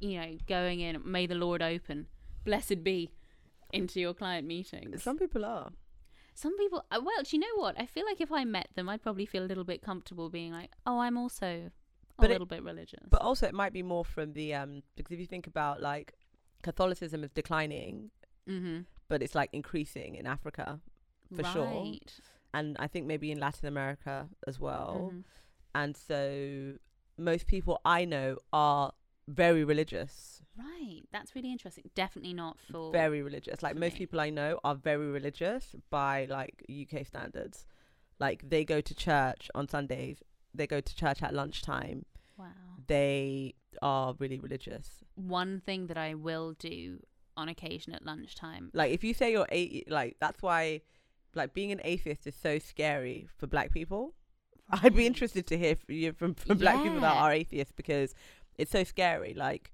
you 0.00 0.18
know, 0.20 0.36
going 0.48 0.80
in. 0.80 1.00
May 1.04 1.26
the 1.26 1.34
Lord 1.34 1.62
open, 1.62 2.06
blessed 2.44 2.82
be, 2.82 3.10
into 3.72 4.00
your 4.00 4.14
client 4.14 4.46
meetings. 4.46 5.02
Some 5.02 5.18
people 5.18 5.44
are. 5.44 5.70
Some 6.34 6.56
people, 6.56 6.82
uh, 6.90 7.00
well, 7.04 7.22
do 7.22 7.36
you 7.36 7.40
know 7.40 7.56
what? 7.62 7.78
I 7.78 7.84
feel 7.84 8.06
like 8.06 8.20
if 8.20 8.32
I 8.32 8.44
met 8.44 8.68
them, 8.74 8.88
I'd 8.88 9.02
probably 9.02 9.26
feel 9.26 9.42
a 9.42 9.50
little 9.50 9.64
bit 9.64 9.82
comfortable 9.82 10.30
being 10.30 10.52
like, 10.52 10.70
oh, 10.86 10.98
I'm 11.00 11.18
also 11.18 11.46
a 11.46 11.70
But 12.16 12.26
it- 12.30 12.34
little 12.34 12.46
bit 12.46 12.62
religious. 12.62 13.00
But 13.10 13.20
also, 13.20 13.46
it 13.46 13.52
might 13.52 13.74
be 13.74 13.82
more 13.82 14.04
from 14.06 14.32
the 14.32 14.54
um 14.54 14.82
because 14.96 15.12
if 15.12 15.20
you 15.20 15.26
think 15.26 15.46
about 15.46 15.82
like 15.82 16.14
Catholicism 16.62 17.24
is 17.24 17.30
declining, 17.30 18.10
mm-hmm. 18.48 18.80
But 19.10 19.22
it's 19.22 19.34
like 19.34 19.50
increasing 19.52 20.14
in 20.14 20.26
Africa, 20.26 20.80
for 21.36 21.44
sure. 21.44 21.96
and 22.54 22.76
I 22.78 22.86
think 22.86 23.06
maybe 23.06 23.30
in 23.30 23.38
Latin 23.38 23.66
America 23.68 24.28
as 24.46 24.58
well. 24.58 25.10
Mhm. 25.12 25.24
And 25.74 25.96
so 25.96 26.78
most 27.18 27.46
people 27.46 27.80
I 27.84 28.04
know 28.06 28.38
are 28.52 28.92
very 29.28 29.62
religious, 29.64 30.42
Right. 30.56 31.02
That's 31.12 31.34
really 31.36 31.52
interesting. 31.52 31.84
Definitely 31.94 32.34
not 32.34 32.58
for. 32.58 32.90
very 32.92 33.22
religious. 33.22 33.62
Like 33.62 33.76
most 33.76 33.94
me. 33.94 33.98
people 34.00 34.18
I 34.20 34.30
know 34.30 34.58
are 34.64 34.74
very 34.74 35.08
religious 35.18 35.74
by 35.88 36.26
like 36.26 36.54
UK 36.68 37.04
standards. 37.06 37.66
Like 38.18 38.38
they 38.52 38.64
go 38.64 38.80
to 38.82 38.94
church 38.94 39.42
on 39.54 39.68
Sundays. 39.68 40.22
They 40.52 40.66
go 40.66 40.80
to 40.80 40.94
church 41.02 41.22
at 41.22 41.32
lunchtime. 41.32 42.04
Wow. 42.36 42.46
They 42.86 43.54
are 43.80 44.14
really 44.18 44.38
religious. 44.40 44.86
One 45.14 45.60
thing 45.60 45.86
that 45.86 45.96
I 45.96 46.14
will 46.14 46.52
do 46.54 47.00
on 47.40 47.48
occasion 47.48 47.92
at 47.94 48.04
lunchtime. 48.04 48.70
Like 48.72 48.92
if 48.92 49.02
you 49.04 49.12
say 49.14 49.32
you're 49.32 49.48
a 49.50 49.82
like 49.88 50.16
that's 50.20 50.40
why 50.42 50.82
like 51.34 51.54
being 51.54 51.72
an 51.72 51.80
atheist 51.84 52.26
is 52.26 52.34
so 52.34 52.58
scary 52.58 53.28
for 53.38 53.46
black 53.46 53.72
people. 53.72 54.14
I'd 54.70 54.94
be 54.94 55.06
interested 55.06 55.46
to 55.48 55.58
hear 55.58 55.74
from 55.76 55.94
you 55.94 56.12
from, 56.12 56.34
from 56.34 56.58
black 56.58 56.76
people 56.82 57.00
that 57.00 57.16
are 57.16 57.32
atheists 57.32 57.72
because 57.76 58.14
it's 58.58 58.70
so 58.70 58.84
scary. 58.84 59.34
Like 59.34 59.72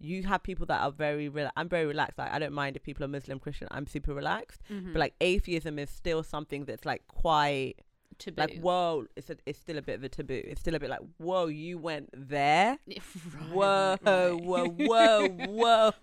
you 0.00 0.22
have 0.22 0.42
people 0.42 0.64
that 0.66 0.80
are 0.80 0.92
very 0.92 1.28
rela- 1.28 1.50
I'm 1.56 1.68
very 1.68 1.84
relaxed. 1.84 2.18
Like 2.18 2.32
I 2.32 2.38
don't 2.38 2.52
mind 2.52 2.76
if 2.76 2.82
people 2.82 3.04
are 3.04 3.08
Muslim, 3.08 3.38
Christian. 3.40 3.68
I'm 3.70 3.86
super 3.86 4.14
relaxed. 4.14 4.60
Mhm. 4.70 4.92
But 4.92 5.00
like 5.00 5.14
atheism 5.20 5.78
is 5.78 5.90
still 5.90 6.22
something 6.22 6.64
that's 6.66 6.86
like 6.86 7.02
quite 7.08 7.74
taboo. 8.18 8.40
like 8.40 8.58
whoa. 8.60 9.06
It's 9.16 9.30
a, 9.30 9.36
it's 9.46 9.58
still 9.58 9.78
a 9.78 9.82
bit 9.82 9.96
of 9.96 10.04
a 10.04 10.08
taboo. 10.08 10.42
It's 10.44 10.60
still 10.60 10.74
a 10.74 10.80
bit 10.80 10.90
like 10.90 11.00
whoa. 11.18 11.46
You 11.46 11.78
went 11.78 12.10
there. 12.12 12.78
Right, 12.88 13.50
whoa, 13.52 13.96
right, 14.02 14.04
right. 14.04 14.42
whoa, 14.42 14.68
whoa, 14.78 15.28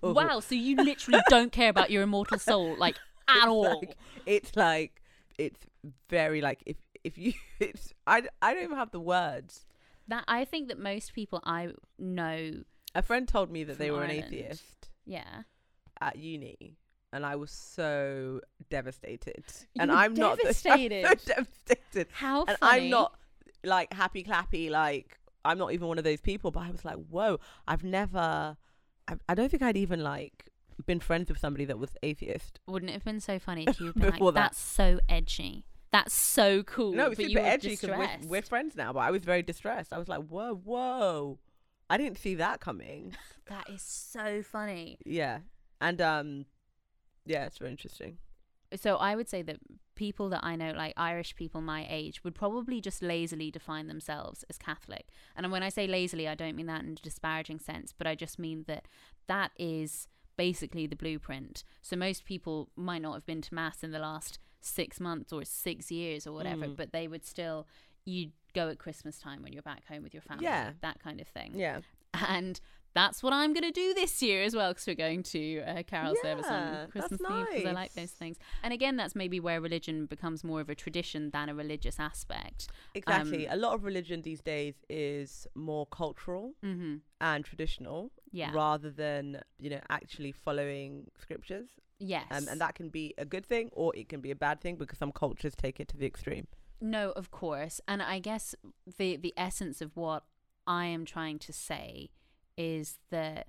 whoa. 0.02 0.14
wow. 0.14 0.40
So 0.40 0.56
you 0.56 0.76
literally 0.78 1.22
don't 1.30 1.52
care 1.52 1.70
about 1.70 1.90
your 1.92 2.04
immortal 2.04 2.40
soul, 2.40 2.76
like 2.78 2.96
at 3.28 3.38
It's 3.38 3.46
all. 3.48 3.80
like- 3.80 3.98
it's 4.26 4.56
like 4.56 5.02
it's 5.38 5.60
very 6.10 6.42
like 6.42 6.64
if 6.66 6.78
if 7.04 7.18
you 7.18 7.34
it's 7.60 7.94
I, 8.08 8.24
I 8.42 8.54
don't 8.54 8.64
even 8.64 8.78
have 8.78 8.92
the 8.92 9.00
words 9.00 9.66
That 10.08 10.24
I 10.28 10.46
think 10.46 10.70
that 10.70 10.80
most 10.80 11.14
people 11.14 11.42
I 11.44 11.70
know, 12.00 12.64
a 12.96 13.02
friend 13.02 13.28
told 13.28 13.52
me 13.52 13.64
that 13.66 13.78
they 13.78 13.92
were 13.92 14.04
an 14.04 14.12
atheist 14.12 14.90
yeah, 15.06 15.44
at 16.02 16.16
uni 16.18 16.78
and 17.14 17.26
i 17.26 17.36
was 17.36 17.52
so 17.52 18.42
devastated 18.70 19.44
You 19.74 19.82
and 19.82 19.92
i'm 19.92 20.14
not 20.14 20.38
devastated? 20.42 21.06
so 21.06 21.34
devastated 21.36 22.08
how 22.12 22.46
and 22.46 22.58
funny. 22.58 22.84
i'm 22.86 22.90
not 22.90 23.16
like 23.64 23.94
happy 23.94 24.24
clappy 24.24 24.70
like 24.70 25.18
i'm 25.44 25.58
not 25.58 25.72
even 25.74 25.88
one 25.88 25.98
of 25.98 26.04
those 26.04 26.22
people 26.22 26.52
but 26.52 26.62
i 26.64 26.72
was 26.72 26.84
like 26.86 26.98
whoa 27.10 27.40
i've 27.68 27.84
never 27.84 28.58
I, 29.08 29.14
I 29.30 29.36
don't 29.36 29.50
think 29.50 29.64
i'd 29.64 29.78
even 29.78 30.02
like 30.04 30.50
been 30.86 31.00
friends 31.00 31.30
with 31.30 31.40
somebody 31.40 31.64
that 31.66 31.80
was 31.80 31.92
atheist 32.04 32.60
Wouldn't 32.68 32.90
it 32.90 32.94
have 32.96 33.06
been 33.06 33.22
so 33.22 33.40
funny 33.40 33.66
if 33.68 33.80
you 33.80 33.88
had 33.88 33.96
been 34.00 34.10
like, 34.12 34.20
that. 34.20 34.34
"That's 34.34 34.60
so 34.60 35.00
edgy. 35.08 35.66
That's 35.92 36.14
so 36.14 36.64
cool." 36.64 36.92
no 36.92 37.08
it's 37.12 37.18
super 37.18 37.40
edgy 37.40 37.70
because 37.78 37.90
we're, 37.98 38.28
we're 38.28 38.42
friends 38.42 38.76
now 38.76 38.92
but 38.92 39.00
i 39.00 39.10
was 39.12 39.24
very 39.24 39.42
distressed 39.42 39.94
i 39.94 39.98
was 39.98 40.10
like 40.10 40.22
whoa 40.24 40.54
whoa 40.54 41.40
i 41.90 41.98
didn't 41.98 42.18
see 42.18 42.36
that 42.36 42.60
coming 42.60 43.16
That 43.48 43.70
is 43.70 43.82
so 43.84 44.42
funny. 44.42 44.98
Yeah. 45.06 45.40
And 45.80 46.02
um 46.02 46.46
yeah, 47.26 47.46
it's 47.46 47.58
very 47.58 47.72
interesting. 47.72 48.18
So 48.76 48.98
I 48.98 49.16
would 49.16 49.30
say 49.30 49.42
that 49.44 49.58
people 49.96 50.28
that 50.30 50.44
I 50.44 50.56
know, 50.56 50.72
like 50.72 50.94
Irish 50.98 51.36
people 51.36 51.62
my 51.62 51.86
age, 51.90 52.24
would 52.24 52.36
probably 52.36 52.82
just 52.82 53.02
lazily 53.02 53.52
define 53.52 53.88
themselves 53.88 54.44
as 54.50 54.58
Catholic. 54.58 55.08
And 55.36 55.50
when 55.52 55.64
I 55.64 55.70
say 55.70 55.88
lazily, 55.88 56.28
I 56.28 56.36
don't 56.36 56.56
mean 56.56 56.66
that 56.66 56.84
in 56.84 56.90
a 56.92 56.96
disparaging 56.96 57.60
sense, 57.60 57.94
but 57.98 58.08
I 58.08 58.16
just 58.16 58.38
mean 58.40 58.66
that 58.68 58.88
that 59.28 59.52
is 59.58 60.08
basically 60.36 60.88
the 60.88 60.96
blueprint. 60.96 61.64
So 61.82 61.96
most 61.96 62.26
people 62.26 62.70
might 62.76 63.02
not 63.02 63.14
have 63.14 63.26
been 63.26 63.42
to 63.42 63.54
mass 63.54 63.84
in 63.84 63.92
the 63.92 64.00
last 64.00 64.40
six 64.60 65.00
months 65.00 65.32
or 65.32 65.46
six 65.46 65.92
years 65.92 66.26
or 66.28 66.34
whatever, 66.34 66.66
Mm. 66.66 66.76
but 66.76 66.92
they 66.92 67.08
would 67.08 67.24
still 67.26 67.68
you 68.04 68.32
go 68.54 68.70
at 68.70 68.78
Christmas 68.78 69.18
time 69.18 69.42
when 69.42 69.52
you're 69.54 69.64
back 69.64 69.86
home 69.88 70.04
with 70.04 70.14
your 70.14 70.22
family, 70.22 70.44
Yeah. 70.44 70.74
that 70.82 71.00
kind 71.00 71.20
of 71.22 71.28
thing. 71.28 71.54
Yeah. 71.56 71.82
And 72.14 72.60
that's 72.96 73.22
what 73.22 73.34
I'm 73.34 73.54
going 73.54 73.64
to 73.64 73.72
do 73.72 73.94
this 73.94 74.22
year 74.22 74.42
as 74.44 74.56
well 74.56 74.70
because 74.72 74.88
we're 74.88 74.96
going 74.96 75.22
to 75.24 75.58
a 75.68 75.84
carol 75.84 76.16
service 76.22 76.48
on 76.48 76.88
Christmas 76.90 77.20
Eve 77.22 77.46
because 77.52 77.66
I 77.68 77.72
like 77.74 77.94
those 77.94 78.12
things. 78.12 78.38
And 78.64 78.74
again, 78.74 78.96
that's 78.96 79.16
maybe 79.16 79.40
where 79.40 79.60
religion 79.62 80.06
becomes 80.06 80.44
more 80.44 80.62
of 80.62 80.70
a 80.70 80.76
tradition 80.76 81.30
than 81.32 81.50
a 81.50 81.54
religious 81.56 82.00
aspect. 82.00 82.70
Exactly. 82.96 83.48
Um, 83.48 83.54
a 83.54 83.58
lot 83.58 83.74
of 83.76 83.84
religion 83.84 84.22
these 84.22 84.42
days 84.42 84.76
is 84.90 85.46
more 85.56 85.86
cultural 85.88 86.54
Mm-hmm. 86.64 86.96
and 87.22 87.44
traditional 87.46 88.12
Yeah. 88.32 88.52
rather 88.54 88.90
than, 88.90 89.42
you 89.60 89.70
know, 89.70 89.82
actually 89.90 90.32
following 90.32 91.08
scriptures. 91.20 91.68
Yes. 92.00 92.26
Um, 92.32 92.48
and 92.50 92.60
that 92.62 92.76
can 92.76 92.90
be 92.90 93.14
a 93.18 93.26
good 93.26 93.46
thing 93.46 93.70
or 93.74 93.96
it 93.96 94.08
can 94.10 94.22
be 94.22 94.32
a 94.32 94.36
bad 94.36 94.62
thing 94.62 94.76
because 94.78 94.98
some 94.98 95.12
cultures 95.12 95.54
take 95.56 95.80
it 95.82 95.88
to 95.90 95.98
the 95.98 96.06
extreme. 96.06 96.48
No, 96.80 97.12
of 97.12 97.30
course. 97.32 97.82
And 97.88 98.02
I 98.02 98.20
guess 98.20 98.56
the 98.98 99.16
the 99.18 99.34
essence 99.38 99.82
of 99.82 99.96
what 99.98 100.24
I 100.68 100.86
am 100.86 101.06
trying 101.06 101.40
to 101.40 101.54
say 101.54 102.10
is 102.58 103.00
that 103.12 103.48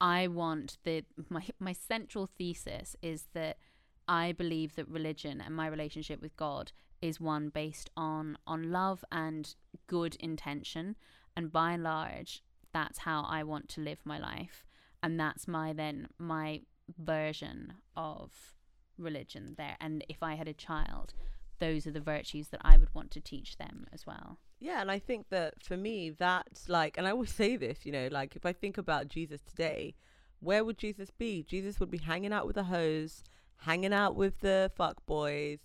I 0.00 0.28
want 0.28 0.78
the 0.84 1.04
my 1.28 1.44
my 1.58 1.72
central 1.72 2.26
thesis 2.26 2.94
is 3.02 3.28
that 3.34 3.58
I 4.06 4.32
believe 4.32 4.76
that 4.76 4.88
religion 4.88 5.40
and 5.40 5.54
my 5.54 5.66
relationship 5.66 6.22
with 6.22 6.36
God 6.36 6.72
is 7.02 7.20
one 7.20 7.48
based 7.48 7.90
on 7.96 8.38
on 8.46 8.70
love 8.70 9.04
and 9.10 9.54
good 9.86 10.16
intention. 10.16 10.96
And 11.36 11.52
by 11.52 11.72
and 11.72 11.82
large 11.82 12.42
that's 12.72 12.98
how 12.98 13.24
I 13.28 13.42
want 13.42 13.68
to 13.70 13.80
live 13.80 14.00
my 14.04 14.18
life. 14.18 14.64
And 15.02 15.18
that's 15.18 15.48
my 15.48 15.72
then 15.72 16.08
my 16.18 16.62
version 16.98 17.74
of 17.96 18.54
religion 18.98 19.54
there. 19.56 19.76
And 19.80 20.04
if 20.08 20.22
I 20.22 20.34
had 20.34 20.48
a 20.48 20.52
child 20.52 21.14
those 21.58 21.86
are 21.86 21.92
the 21.92 22.00
virtues 22.00 22.48
that 22.48 22.60
I 22.64 22.76
would 22.76 22.94
want 22.94 23.10
to 23.12 23.20
teach 23.20 23.56
them 23.56 23.86
as 23.92 24.06
well. 24.06 24.38
Yeah, 24.60 24.80
and 24.80 24.90
I 24.90 24.98
think 24.98 25.28
that 25.30 25.62
for 25.62 25.76
me, 25.76 26.10
that's 26.10 26.68
like, 26.68 26.98
and 26.98 27.06
I 27.06 27.10
always 27.10 27.32
say 27.42 27.56
this, 27.56 27.84
you 27.84 27.92
know, 27.92 28.08
like 28.10 28.36
if 28.36 28.44
I 28.44 28.52
think 28.52 28.78
about 28.78 29.08
Jesus 29.08 29.40
today, 29.42 29.94
where 30.40 30.64
would 30.64 30.78
Jesus 30.78 31.10
be? 31.10 31.42
Jesus 31.42 31.80
would 31.80 31.90
be 31.90 31.98
hanging 31.98 32.32
out 32.32 32.46
with 32.46 32.56
the 32.56 32.64
hoes, 32.64 33.24
hanging 33.58 33.92
out 33.92 34.14
with 34.14 34.40
the 34.40 34.70
fuck 34.76 35.04
boys, 35.06 35.58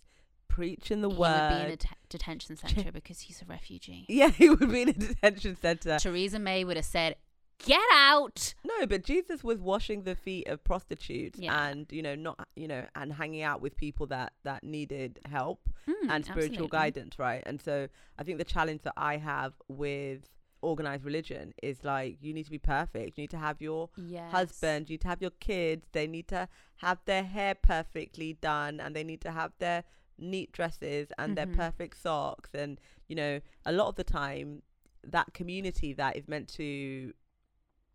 preaching 0.47 1.01
the 1.01 1.09
he 1.09 1.15
word. 1.15 1.49
would 1.51 1.59
be 1.59 1.65
in 1.65 1.71
a 1.71 1.77
t- 1.77 1.89
detention 2.09 2.55
center 2.55 2.91
because 2.91 3.21
he's 3.21 3.41
a 3.41 3.45
refugee. 3.45 4.05
yeah, 4.09 4.29
he 4.29 4.49
would 4.49 4.71
be 4.71 4.83
in 4.83 4.89
a 4.89 4.93
detention 4.93 5.57
center. 5.59 5.97
Theresa 5.99 6.39
May 6.39 6.63
would 6.63 6.77
have 6.77 6.85
said, 6.85 7.15
"Get 7.59 7.81
out." 7.93 8.53
No, 8.63 8.85
but 8.85 9.03
Jesus 9.03 9.43
was 9.43 9.59
washing 9.59 10.03
the 10.03 10.15
feet 10.15 10.47
of 10.47 10.63
prostitutes 10.63 11.39
Yeah. 11.39 11.67
and 11.69 11.91
you 11.91 12.01
know 12.01 12.15
not 12.15 12.47
you 12.55 12.67
know 12.67 12.85
and 12.95 13.13
hanging 13.13 13.41
out 13.41 13.61
with 13.61 13.75
people 13.77 14.05
that 14.07 14.33
that 14.43 14.63
needed 14.63 15.19
help 15.25 15.69
Mm, 15.87 16.09
and 16.09 16.25
spiritual 16.25 16.65
absolutely. 16.65 16.67
guidance, 16.69 17.19
right? 17.19 17.43
And 17.45 17.61
so 17.61 17.87
I 18.17 18.23
think 18.23 18.37
the 18.37 18.45
challenge 18.45 18.81
that 18.83 18.93
I 18.97 19.17
have 19.17 19.53
with 19.67 20.29
organized 20.61 21.03
religion 21.03 21.53
is 21.61 21.83
like 21.83 22.17
you 22.21 22.33
need 22.33 22.45
to 22.45 22.51
be 22.51 22.57
perfect. 22.59 23.17
You 23.17 23.23
need 23.23 23.31
to 23.31 23.37
have 23.37 23.61
your 23.61 23.89
Yes. 23.97 24.31
husband, 24.31 24.89
you 24.89 24.93
need 24.93 25.01
to 25.01 25.07
have 25.09 25.21
your 25.21 25.31
kids, 25.31 25.87
they 25.91 26.07
need 26.07 26.27
to 26.29 26.47
have 26.77 26.99
their 27.05 27.23
hair 27.23 27.53
perfectly 27.55 28.33
done 28.33 28.79
and 28.79 28.95
they 28.95 29.03
need 29.03 29.19
to 29.21 29.31
have 29.31 29.51
their 29.59 29.83
neat 30.17 30.51
dresses 30.53 31.11
and 31.17 31.31
Mhm. 31.31 31.35
their 31.35 31.47
perfect 31.47 31.97
socks 31.97 32.51
and 32.53 32.79
you 33.09 33.15
know, 33.15 33.41
a 33.65 33.71
lot 33.73 33.87
of 33.89 33.95
the 33.95 34.03
time 34.05 34.63
that 35.03 35.33
community 35.33 35.91
that 35.91 36.15
is 36.15 36.27
meant 36.29 36.47
to 36.47 37.13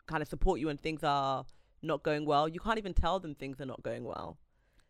kind 0.09 0.22
of 0.22 0.28
support 0.28 0.59
you 0.61 0.66
when 0.66 0.78
things 0.78 1.04
are 1.04 1.44
not 1.82 2.02
going 2.02 2.24
well, 2.26 2.48
you 2.48 2.59
can't 2.61 2.78
even 2.78 2.94
tell 2.94 3.20
them 3.20 3.34
things 3.34 3.61
are 3.61 3.66
not 3.66 3.82
going 3.82 4.04
well 4.04 4.36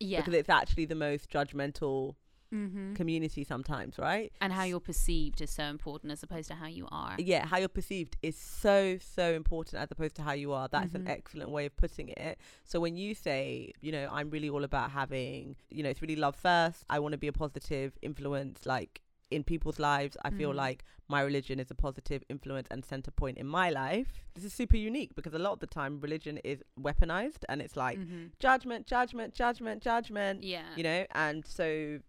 Yeah. 0.01 0.21
because 0.21 0.35
it's 0.35 0.49
actually 0.49 0.87
the 0.87 0.95
most 0.95 1.29
judgmental 1.31 2.15
mm-hmm. 2.53 2.95
community 2.95 3.45
sometimes, 3.45 3.99
right? 3.99 4.33
And 4.41 4.53
how 4.53 4.65
you're 4.65 4.81
perceived 4.81 5.41
is 5.43 5.51
so 5.51 5.65
important 5.65 6.13
as 6.13 6.23
opposed 6.23 6.49
to 6.49 6.55
how 6.55 6.67
you 6.67 6.89
are. 6.91 7.15
Yeah, 7.19 7.45
how 7.47 7.59
you're 7.59 7.69
perceived 7.69 8.17
is 8.23 8.37
so 8.39 8.97
so 8.99 9.33
important 9.35 9.83
as 9.83 9.89
opposed 9.91 10.15
to 10.17 10.23
how 10.23 10.33
you 10.33 10.53
are. 10.53 10.67
That's 10.69 10.95
an 10.95 11.05
Mhm. 11.05 11.11
excellent 11.11 11.51
way 11.51 11.67
of 11.67 11.77
putting 11.77 12.09
it. 12.09 12.39
So 12.65 12.81
when 12.81 12.97
you 12.97 13.15
say, 13.15 13.73
you 13.83 13.93
know, 13.93 14.09
I'm 14.11 14.31
really 14.31 14.49
all 14.49 14.65
about 14.65 14.93
having, 14.93 15.57
you 15.69 15.83
know, 15.83 15.91
it's 15.91 16.01
really 16.01 16.17
love 16.17 16.37
first. 16.37 16.85
I 16.89 17.01
want 17.01 17.13
to 17.13 17.19
be 17.19 17.29
a 17.29 17.33
positive 17.33 17.99
influence 18.01 18.65
like 18.65 19.03
in 19.31 19.45
people's 19.45 19.79
lives. 19.79 20.17
I 20.25 20.31
feel 20.31 20.53
Mhm. 20.53 20.57
like 20.57 20.85
my 21.09 21.21
religion 21.23 21.59
is 21.61 21.71
a 21.71 21.75
positive 21.75 22.23
influence 22.29 22.69
and 22.71 22.85
center 22.85 23.11
point 23.11 23.39
in 23.39 23.47
my 23.47 23.71
life. 23.71 24.13
This 24.35 24.45
is 24.45 24.53
super 24.55 24.77
unique 24.77 25.15
because 25.15 25.35
a 25.35 25.39
lot 25.39 25.53
of 25.53 25.61
the 25.61 25.67
time 25.67 26.01
religion 26.01 26.39
is 26.39 26.63
weaponized 26.79 27.45
and 27.49 27.61
it's 27.63 27.77
like 27.77 27.99
Mhm. 27.99 28.33
judgment, 28.39 28.87
judgment, 28.87 29.35
judgment, 29.35 29.83
judgment, 29.83 30.43
Yeah. 30.43 30.75
you 30.77 30.83
know, 30.83 31.07
and 31.13 31.47
so 31.47 32.01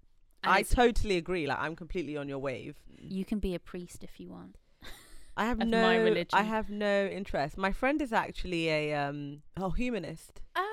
And 0.41 0.53
I 0.53 0.61
totally 0.63 1.17
agree. 1.17 1.45
Like 1.47 1.59
I'm 1.59 1.75
completely 1.75 2.15
on 2.17 2.29
your 2.29 2.39
wave. 2.39 2.75
you 2.97 3.25
can 3.25 3.39
be 3.39 3.53
a 3.55 3.59
priest 3.59 4.03
if 4.03 4.19
you 4.19 4.29
want. 4.29 4.57
I 5.37 5.45
have 5.45 5.59
no 5.59 6.15
I 6.33 6.43
have 6.43 6.69
no 6.69 7.05
interest. 7.07 7.57
My 7.57 7.71
friend 7.71 8.01
is 8.01 8.11
actually 8.11 8.69
a 8.69 8.93
um 8.93 9.41
oh 9.57 9.69
humanist. 9.71 10.41
Oh, 10.55 10.68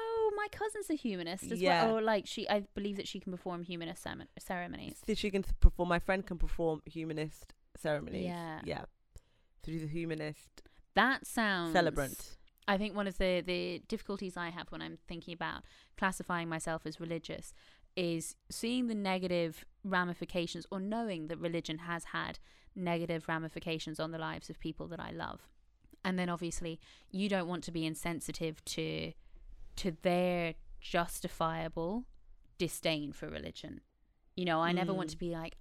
my 0.47 0.59
cousin's 0.59 0.91
a 0.91 0.95
humanist 0.95 1.51
as 1.51 1.61
Yeah. 1.61 1.87
well. 1.87 1.97
Or 1.99 2.03
like 2.03 2.27
she, 2.27 2.49
I 2.49 2.61
believe 2.75 2.97
that 2.97 3.09
she 3.09 3.21
can 3.21 3.33
perform 3.33 3.63
humanist 3.63 4.03
cem- 4.03 4.29
ceremonies. 4.39 4.97
So 5.07 5.15
she 5.15 5.31
can 5.31 5.45
perform 5.61 5.89
my 5.89 5.99
friend 5.99 6.25
can 6.27 6.39
perform 6.39 6.83
humanist 6.87 7.55
ceremonies. 7.77 8.25
Yeah. 8.27 8.61
Yeah. 8.65 8.85
through 9.63 9.81
the 9.81 9.89
humanist 9.89 10.63
That 10.95 11.27
sounds 11.27 11.73
celebrant. 11.73 12.37
I 12.69 12.79
think 12.79 12.95
one 12.97 13.07
of 13.09 13.19
the 13.19 13.43
the 13.45 13.83
difficulties 13.89 14.37
I 14.37 14.51
have 14.51 14.71
when 14.71 14.81
I'm 14.83 14.99
thinking 15.09 15.35
about 15.35 15.63
classifying 15.97 16.49
myself 16.49 16.87
as 16.87 17.01
religious 17.01 17.53
is 17.97 18.37
seeing 18.51 18.87
the 18.89 18.95
negative 18.95 19.65
ramifications 19.83 20.67
or 20.71 20.79
knowing 20.81 21.27
that 21.29 21.39
religion 21.39 21.79
has 21.79 22.05
had 22.17 22.39
negative 22.75 23.27
ramifications 23.29 23.99
on 23.99 24.11
the 24.13 24.19
lives 24.19 24.51
of 24.51 24.59
people 24.61 24.87
that 24.89 25.01
I 25.01 25.11
love. 25.11 25.41
And 26.05 26.19
then 26.19 26.29
obviously 26.29 26.79
you 27.11 27.29
don't 27.29 27.49
want 27.49 27.65
to 27.65 27.73
be 27.73 27.85
insensitive 27.87 28.65
to 28.77 29.13
to 29.77 29.93
their 30.03 30.55
justifiable 30.81 32.05
disdain 32.59 33.12
for 33.12 33.29
religion. 33.29 33.81
You 34.35 34.45
know, 34.45 34.61
I 34.61 34.72
never 34.72 34.93
want 34.93 35.09
Mm. 35.09 35.12
to 35.12 35.18
be 35.18 35.31
like 35.31 35.57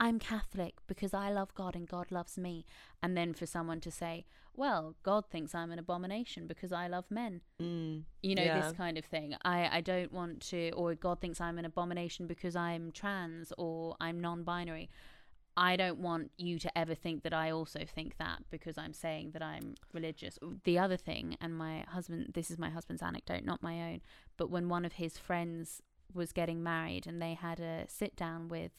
I'm 0.00 0.18
Catholic 0.18 0.74
because 0.88 1.14
I 1.14 1.30
love 1.30 1.54
God 1.54 1.76
and 1.76 1.86
God 1.88 2.10
loves 2.10 2.36
me. 2.36 2.66
And 3.00 3.16
then 3.16 3.32
for 3.32 3.46
someone 3.46 3.80
to 3.82 3.92
say, 3.92 4.24
well, 4.52 4.96
God 5.04 5.30
thinks 5.30 5.54
I'm 5.54 5.70
an 5.70 5.78
abomination 5.78 6.48
because 6.48 6.72
I 6.72 6.88
love 6.88 7.08
men. 7.12 7.42
Mm. 7.62 8.02
You 8.20 8.34
know, 8.34 8.42
Yeah. 8.42 8.60
this 8.60 8.72
kind 8.76 8.98
of 8.98 9.04
thing. 9.04 9.36
I, 9.44 9.78
I 9.78 9.80
don't 9.80 10.12
want 10.12 10.40
to, 10.50 10.70
or 10.72 10.96
God 10.96 11.20
thinks 11.20 11.40
I'm 11.40 11.58
an 11.58 11.64
abomination 11.64 12.26
because 12.26 12.56
I'm 12.56 12.90
trans 12.90 13.52
or 13.56 13.96
I'm 14.00 14.20
non 14.20 14.42
binary. 14.42 14.90
I 15.56 15.76
don't 15.76 15.98
want 15.98 16.32
you 16.36 16.58
to 16.58 16.78
ever 16.78 16.94
think 16.94 17.22
that 17.22 17.32
I 17.32 17.50
also 17.50 17.80
think 17.84 18.16
that 18.18 18.42
because 18.50 18.76
I'm 18.76 18.92
saying 18.92 19.30
that 19.32 19.42
I'm 19.42 19.74
religious. 19.92 20.38
The 20.64 20.78
other 20.78 20.96
thing, 20.96 21.36
and 21.40 21.56
my 21.56 21.84
husband, 21.88 22.32
this 22.34 22.50
is 22.50 22.58
my 22.58 22.70
husband's 22.70 23.02
anecdote, 23.02 23.44
not 23.44 23.62
my 23.62 23.80
own, 23.92 24.00
but 24.36 24.50
when 24.50 24.68
one 24.68 24.84
of 24.84 24.94
his 24.94 25.16
friends 25.16 25.80
was 26.12 26.32
getting 26.32 26.62
married 26.62 27.06
and 27.06 27.22
they 27.22 27.34
had 27.34 27.60
a 27.60 27.84
sit 27.88 28.16
down 28.16 28.48
with 28.48 28.72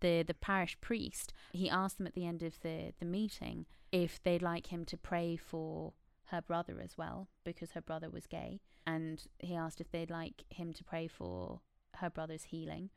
the, 0.00 0.22
the 0.22 0.34
parish 0.34 0.76
priest, 0.80 1.32
he 1.52 1.70
asked 1.70 1.98
them 1.98 2.06
at 2.06 2.14
the 2.14 2.26
end 2.26 2.42
of 2.42 2.60
the, 2.62 2.92
the 2.98 3.06
meeting 3.06 3.66
if 3.92 4.22
they'd 4.22 4.42
like 4.42 4.68
him 4.68 4.84
to 4.86 4.96
pray 4.96 5.36
for 5.36 5.92
her 6.26 6.42
brother 6.42 6.80
as 6.82 6.98
well 6.98 7.28
because 7.44 7.72
her 7.72 7.80
brother 7.80 8.10
was 8.10 8.26
gay. 8.26 8.60
And 8.86 9.24
he 9.38 9.54
asked 9.54 9.80
if 9.80 9.90
they'd 9.90 10.10
like 10.10 10.44
him 10.50 10.72
to 10.72 10.84
pray 10.84 11.06
for 11.08 11.60
her 11.96 12.10
brother's 12.10 12.44
healing. 12.44 12.90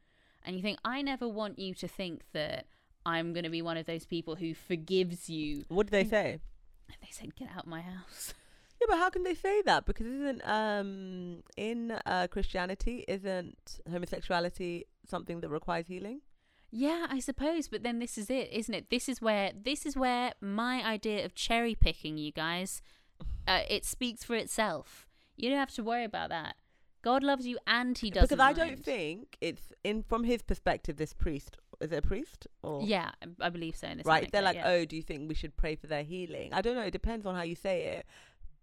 And 0.44 0.56
you 0.56 0.62
think, 0.62 0.80
I 0.84 1.02
never 1.02 1.28
want 1.28 1.60
you 1.60 1.74
to 1.76 1.88
think 1.88 2.24
that 2.34 2.66
I'm 3.06 3.34
going 3.34 3.44
to 3.44 3.50
be 3.50 3.62
one 3.62 3.78
of 3.78 3.86
those 3.86 4.06
people 4.06 4.36
who 4.36 4.54
forgives 4.54 5.30
you. 5.30 5.66
What 5.70 5.88
did 5.88 5.92
they 5.92 6.10
say? 6.10 6.40
They 7.02 7.08
said, 7.12 7.36
get 7.36 7.50
out 7.56 7.68
my 7.68 7.82
house. 7.82 8.34
Yeah, 8.82 8.88
but 8.90 8.98
how 8.98 9.12
can 9.12 9.22
they 9.22 9.36
say 9.36 9.62
that? 9.62 9.86
Because 9.86 10.08
isn't 10.08 10.42
um 10.44 11.44
in 11.56 11.92
uh 12.04 12.26
Christianity 12.32 13.06
isn't 13.08 13.80
homosexuality 13.88 14.86
something 15.08 15.40
that 15.42 15.50
requires 15.50 15.86
healing? 15.86 16.22
Yeah, 16.72 17.06
I 17.08 17.20
suppose, 17.20 17.68
but 17.68 17.84
then 17.84 18.00
this 18.00 18.18
is 18.18 18.32
it, 18.32 18.50
isn't 18.52 18.74
it? 18.74 18.90
This 18.90 19.08
is 19.08 19.22
where 19.22 19.52
this 19.54 19.86
is 19.86 19.96
where 19.96 20.34
my 20.42 20.84
idea 20.84 21.24
of 21.24 21.36
cherry 21.36 21.76
picking, 21.76 22.18
you 22.18 22.32
guys, 22.32 22.82
uh, 23.48 23.62
it 23.70 23.86
speaks 23.86 24.24
for 24.24 24.36
itself. 24.36 25.06
You 25.38 25.50
don't 25.52 25.60
have 25.60 25.76
to 25.76 25.84
worry 25.84 26.04
about 26.04 26.30
that. 26.30 26.56
God 27.04 27.22
loves 27.22 27.46
you, 27.46 27.60
and 27.68 27.96
He 27.96 28.10
doesn't. 28.10 28.30
because 28.30 28.44
I 28.44 28.54
don't 28.54 28.84
think 28.84 29.38
it's 29.42 29.72
in 29.84 30.02
from 30.02 30.24
his 30.24 30.42
perspective. 30.42 30.98
This 30.98 31.14
priest 31.14 31.58
is 31.82 31.92
it 31.92 31.98
a 31.98 32.02
priest 32.02 32.48
or 32.64 32.82
Yeah, 32.84 33.12
I 33.40 33.50
believe 33.50 33.76
so. 33.76 33.88
In 33.88 34.02
right? 34.06 34.32
They're 34.32 34.42
like, 34.42 34.56
yeah. 34.56 34.70
oh, 34.70 34.86
do 34.86 34.96
you 34.96 35.02
think 35.02 35.28
we 35.28 35.36
should 35.36 35.56
pray 35.58 35.76
for 35.76 35.88
their 35.88 36.04
healing? 36.04 36.54
I 36.54 36.62
don't 36.62 36.76
know. 36.76 36.82
It 36.84 36.92
depends 36.92 37.26
on 37.26 37.36
how 37.36 37.42
you 37.44 37.56
say 37.56 37.84
it. 37.98 38.06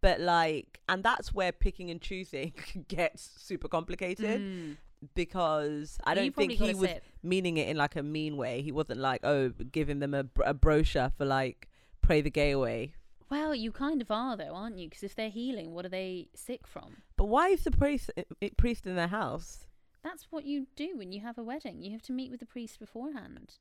But 0.00 0.20
like, 0.20 0.78
and 0.88 1.02
that's 1.02 1.34
where 1.34 1.50
picking 1.50 1.90
and 1.90 2.00
choosing 2.00 2.52
gets 2.88 3.22
super 3.38 3.66
complicated 3.68 4.40
Mm. 4.40 4.76
because 5.14 5.98
I 6.04 6.14
don't 6.14 6.34
think 6.34 6.52
he 6.52 6.74
was 6.74 6.90
it. 6.90 7.04
meaning 7.22 7.56
it 7.56 7.68
in 7.68 7.76
like 7.76 7.96
a 7.96 8.02
mean 8.02 8.36
way. 8.36 8.62
He 8.62 8.72
wasn't 8.72 9.00
like, 9.00 9.20
oh, 9.24 9.50
giving 9.50 9.98
them 9.98 10.14
a, 10.14 10.24
a 10.44 10.54
brochure 10.54 11.12
for 11.18 11.24
like 11.24 11.68
pray 12.02 12.20
the 12.20 12.30
gay 12.30 12.52
away. 12.52 12.92
Well, 13.30 13.54
you 13.54 13.72
kind 13.72 14.00
of 14.00 14.10
are 14.10 14.36
though, 14.36 14.54
aren't 14.54 14.78
you? 14.78 14.88
Because 14.88 15.02
if 15.02 15.14
they're 15.14 15.28
healing, 15.30 15.72
what 15.74 15.84
are 15.84 15.90
they 15.90 16.28
sick 16.34 16.66
from? 16.66 16.96
But 17.16 17.26
why 17.26 17.48
is 17.48 17.64
the 17.64 17.70
priest 17.70 18.10
priest 18.56 18.86
in 18.86 18.94
their 18.96 19.08
house? 19.08 19.66
That's 20.02 20.28
what 20.30 20.44
you 20.44 20.66
do 20.76 20.96
when 20.96 21.12
you 21.12 21.20
have 21.20 21.38
a 21.38 21.42
wedding. 21.42 21.82
You 21.82 21.92
have 21.92 22.02
to 22.02 22.12
meet 22.12 22.30
with 22.30 22.40
the 22.40 22.46
priest 22.46 22.78
beforehand. 22.78 23.54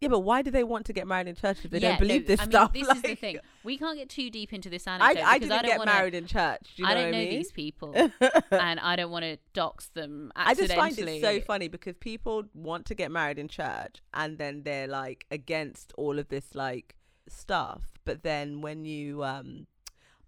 Yeah, 0.00 0.10
but 0.10 0.20
why 0.20 0.42
do 0.42 0.50
they 0.50 0.64
want 0.64 0.84
to 0.86 0.92
get 0.92 1.06
married 1.06 1.26
in 1.26 1.34
church 1.36 1.64
if 1.64 1.70
they 1.70 1.78
yeah, 1.78 1.90
don't 1.90 2.00
believe 2.00 2.22
no, 2.22 2.26
this 2.26 2.40
I 2.40 2.44
mean, 2.44 2.50
stuff? 2.50 2.72
This 2.74 2.88
is 2.88 3.02
the 3.02 3.14
thing. 3.14 3.38
We 3.64 3.78
can't 3.78 3.96
get 3.96 4.10
too 4.10 4.28
deep 4.28 4.52
into 4.52 4.68
this 4.68 4.86
I, 4.86 4.96
anecdote 4.96 5.24
I 5.24 5.38
because 5.38 5.48
didn't 5.48 5.52
I 5.52 5.62
don't 5.62 5.70
get 5.70 5.78
want 5.78 5.90
to. 5.90 5.96
married 5.96 6.14
in 6.14 6.26
church. 6.26 6.74
Do 6.76 6.82
you 6.82 6.84
know 6.84 6.90
I 6.90 6.94
don't 6.94 7.12
know 7.12 7.18
I 7.18 7.20
mean? 7.22 7.30
these 7.30 7.52
people, 7.52 7.94
and 8.50 8.80
I 8.80 8.96
don't 8.96 9.10
want 9.10 9.24
to 9.24 9.38
dox 9.54 9.88
them 9.88 10.32
I 10.36 10.54
just 10.54 10.74
find 10.74 10.98
it 10.98 11.20
so 11.22 11.40
funny 11.40 11.68
because 11.68 11.96
people 11.96 12.44
want 12.52 12.84
to 12.86 12.94
get 12.94 13.10
married 13.10 13.38
in 13.38 13.48
church 13.48 14.02
and 14.12 14.36
then 14.36 14.64
they're 14.64 14.86
like 14.86 15.24
against 15.30 15.94
all 15.96 16.18
of 16.18 16.28
this 16.28 16.54
like 16.54 16.94
stuff. 17.26 17.98
But 18.04 18.22
then 18.22 18.60
when 18.60 18.84
you, 18.84 19.24
um, 19.24 19.66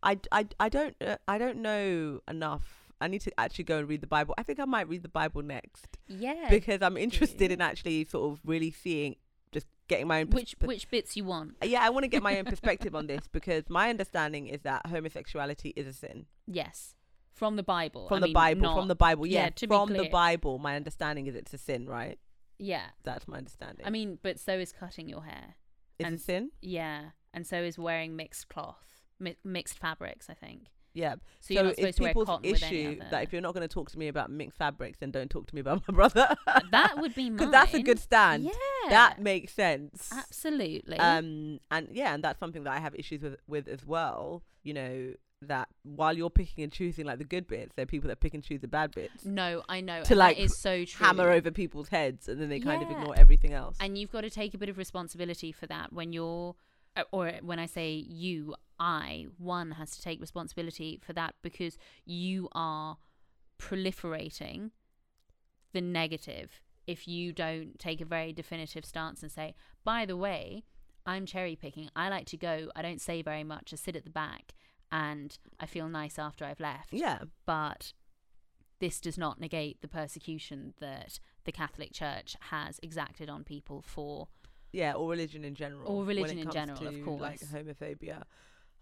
I, 0.02 0.18
I, 0.32 0.46
I 0.59 0.68
don't, 0.70 0.96
uh, 1.00 1.18
I 1.26 1.36
don't 1.36 1.59
know 1.59 2.20
enough. 2.26 2.77
I 3.01 3.09
need 3.09 3.20
to 3.22 3.32
actually 3.40 3.64
go 3.64 3.78
and 3.78 3.88
read 3.88 4.01
the 4.01 4.07
Bible. 4.07 4.34
I 4.38 4.42
think 4.42 4.59
I 4.61 4.64
might 4.64 4.88
read 4.88 5.03
the 5.03 5.09
Bible 5.09 5.42
next 5.42 5.86
Yeah. 6.09 6.46
because 6.51 6.82
I'm 6.82 6.96
interested 6.96 7.51
in 7.53 7.61
actually 7.61 8.05
sort 8.05 8.32
of 8.32 8.40
really 8.44 8.70
seeing, 8.72 9.16
just 9.53 9.66
getting 9.86 10.07
my 10.09 10.20
own. 10.22 10.30
which 10.30 10.59
perspe- 10.59 10.66
which 10.66 10.90
bits 10.90 11.16
you 11.16 11.24
want? 11.24 11.57
Uh, 11.62 11.66
yeah, 11.66 11.82
I 11.84 11.90
want 11.90 12.05
to 12.05 12.09
get 12.09 12.22
my 12.22 12.38
own 12.38 12.44
perspective 12.55 12.94
on 12.94 13.07
this 13.07 13.28
because 13.30 13.64
my 13.68 13.88
understanding 13.90 14.46
is 14.49 14.62
that 14.62 14.86
homosexuality 14.86 15.72
is 15.76 15.86
a 15.86 15.92
sin. 15.92 16.26
Yes. 16.46 16.94
from 17.32 17.55
the 17.55 17.62
Bible. 17.62 18.09
from 18.09 18.16
I 18.16 18.20
the 18.20 18.26
mean, 18.26 18.34
Bible, 18.34 18.62
not- 18.62 18.76
from 18.76 18.88
the 18.88 18.96
Bible. 18.96 19.26
yeah, 19.26 19.44
Yeah, 19.44 19.51
to 19.51 19.66
be 19.68 19.74
from 19.74 19.92
the. 19.92 20.09
Bible. 20.09 20.59
My 20.59 20.74
understanding 20.74 21.28
is 21.28 21.36
it's 21.36 21.55
a 21.55 21.59
sin, 21.59 21.86
right? 21.86 22.18
Yeah. 22.59 22.86
That's 23.05 23.28
my 23.28 23.36
understanding. 23.38 23.86
I 23.86 23.90
mean, 23.90 24.18
but 24.20 24.40
so 24.40 24.55
is 24.59 24.72
cutting 24.72 25.09
your 25.09 25.22
hair. 25.22 25.55
it's 26.01 26.07
and 26.09 26.16
a 26.16 26.18
sin. 26.18 26.51
Yeah, 26.61 27.11
and 27.32 27.46
so 27.46 27.59
is 27.62 27.78
wearing 27.78 28.16
mixed 28.16 28.49
cloth, 28.49 29.03
mi- 29.20 29.36
mixed 29.44 29.78
fabrics. 29.78 30.28
I 30.28 30.34
think. 30.34 30.66
Yeah. 30.95 31.16
So 31.41 31.55
you're 31.55 31.62
not 31.62 31.70
it's 31.78 31.80
supposed 31.80 31.97
to 31.99 32.03
wear 32.03 32.14
people's 32.14 32.41
issue 32.43 33.01
that 33.11 33.22
if 33.22 33.32
you're 33.32 33.43
not 33.43 33.55
going 33.55 33.66
to 33.66 33.72
talk 33.72 33.91
to 33.93 33.99
me 33.99 34.09
about 34.09 34.30
mixed 34.30 34.59
fabrics, 34.59 34.99
then 34.99 35.11
don't 35.11 35.30
talk 35.30 35.47
to 35.47 35.55
me 35.55 35.61
about 35.61 35.82
my 35.86 35.95
brother. 35.95 36.34
that 36.70 36.99
would 36.99 37.14
be 37.14 37.30
because 37.30 37.51
that's 37.51 37.74
a 37.74 37.82
good 37.82 37.99
stand. 37.99 38.45
Yeah. 38.45 38.51
That 38.91 39.20
makes 39.20 39.53
sense. 39.53 40.11
absolutely. 40.12 40.99
Um, 40.99 41.61
and 41.70 41.89
yeah, 41.93 42.14
and 42.14 42.24
that's 42.24 42.41
something 42.41 42.64
that 42.64 42.72
I 42.72 42.80
have 42.80 42.95
issues 42.95 43.22
with 43.22 43.36
with 43.47 43.68
as 43.68 43.84
well. 43.86 44.43
You 44.62 44.74
know 44.74 45.12
that 45.43 45.68
while 45.84 46.16
you're 46.16 46.30
picking 46.30 46.64
and 46.64 46.72
choosing 46.72 47.07
like 47.07 47.18
the 47.18 47.24
good 47.24 47.47
bits, 47.47 47.72
there 47.76 47.84
are 47.84 47.86
people 47.86 48.09
that 48.09 48.18
pick 48.20 48.34
and 48.34 48.43
choose 48.43 48.61
the 48.61 48.66
bad 48.66 48.91
bits, 48.91 49.24
no, 49.24 49.62
I 49.68 49.80
know. 49.80 50.03
to, 50.03 50.12
and 50.12 50.18
like, 50.18 50.36
is 50.36 50.59
so 50.59 50.84
true. 50.84 51.07
hammer 51.07 51.30
over 51.30 51.53
people's 51.53 51.89
heads, 51.89 52.28
and 52.28 52.41
then 52.41 52.49
they 52.49 52.59
kind 52.59 52.82
of 52.82 52.91
ignore 52.91 53.14
everything 53.16 53.53
else. 53.53 53.76
and 53.78 53.97
you've 53.97 54.11
got 54.11 54.22
to 54.22 54.30
take 54.30 54.55
a 54.55 54.59
bit 54.59 54.68
of 54.68 54.76
responsibility 54.78 55.53
for 55.53 55.66
that 55.66 55.93
when 55.93 56.12
you're 56.12 56.57
Uh, 56.99 57.05
or 57.12 57.32
when 57.42 57.59
i 57.59 57.66
say 57.66 57.92
you 57.92 58.55
i 58.78 59.26
one 59.38 59.70
has 59.72 59.96
to 59.96 60.03
take 60.03 60.20
responsibility 60.20 60.99
for 61.01 61.12
that 61.12 61.34
because 61.42 61.78
you 62.05 62.49
are 62.53 62.99
proliferating 63.59 64.70
the 65.72 65.80
negative 65.80 66.61
if 66.86 67.07
you 67.07 67.32
don't 67.32 67.78
take 67.78 68.01
a 68.01 68.05
very 68.05 68.32
definitive 68.32 68.84
stance 68.84 69.22
and 69.22 69.30
say 69.30 69.55
by 69.84 70.05
the 70.05 70.16
way 70.16 70.64
i'm 71.07 71.24
cherry 71.24 71.57
picking. 71.57 71.88
I 71.96 72.11
like 72.11 72.26
to 72.26 72.36
go. 72.36 72.70
I 72.76 72.82
don't 72.82 73.01
say 73.01 73.22
very 73.22 73.42
much. 73.42 73.72
I 73.72 73.76
sit 73.76 73.96
at 73.96 74.05
the 74.05 74.11
back 74.11 74.55
and 74.90 75.38
i 75.61 75.66
feel 75.66 75.88
nice 75.88 76.18
after 76.18 76.44
i've 76.44 76.61
left. 76.61 76.92
Yeah, 76.92 77.20
but 77.46 77.92
this 78.80 79.01
does 79.01 79.18
not 79.18 79.40
negate 79.40 79.80
the 79.80 79.88
persecution 79.88 80.74
that 80.80 81.18
the 81.44 81.53
Catholic 81.53 81.92
Church 81.92 82.36
has 82.51 82.78
exacted 82.82 83.28
on 83.28 83.42
people 83.44 83.82
for. 83.82 84.28
Yeah, 84.72 84.92
or 84.94 85.08
religion 85.10 85.44
in 85.44 85.54
general. 85.54 85.86
Or 85.86 86.04
religion 86.04 86.38
in 86.38 86.50
general, 86.50 86.86
of 86.86 86.94
to, 86.94 87.10
Like 87.10 87.40
homophobia. 87.40 88.22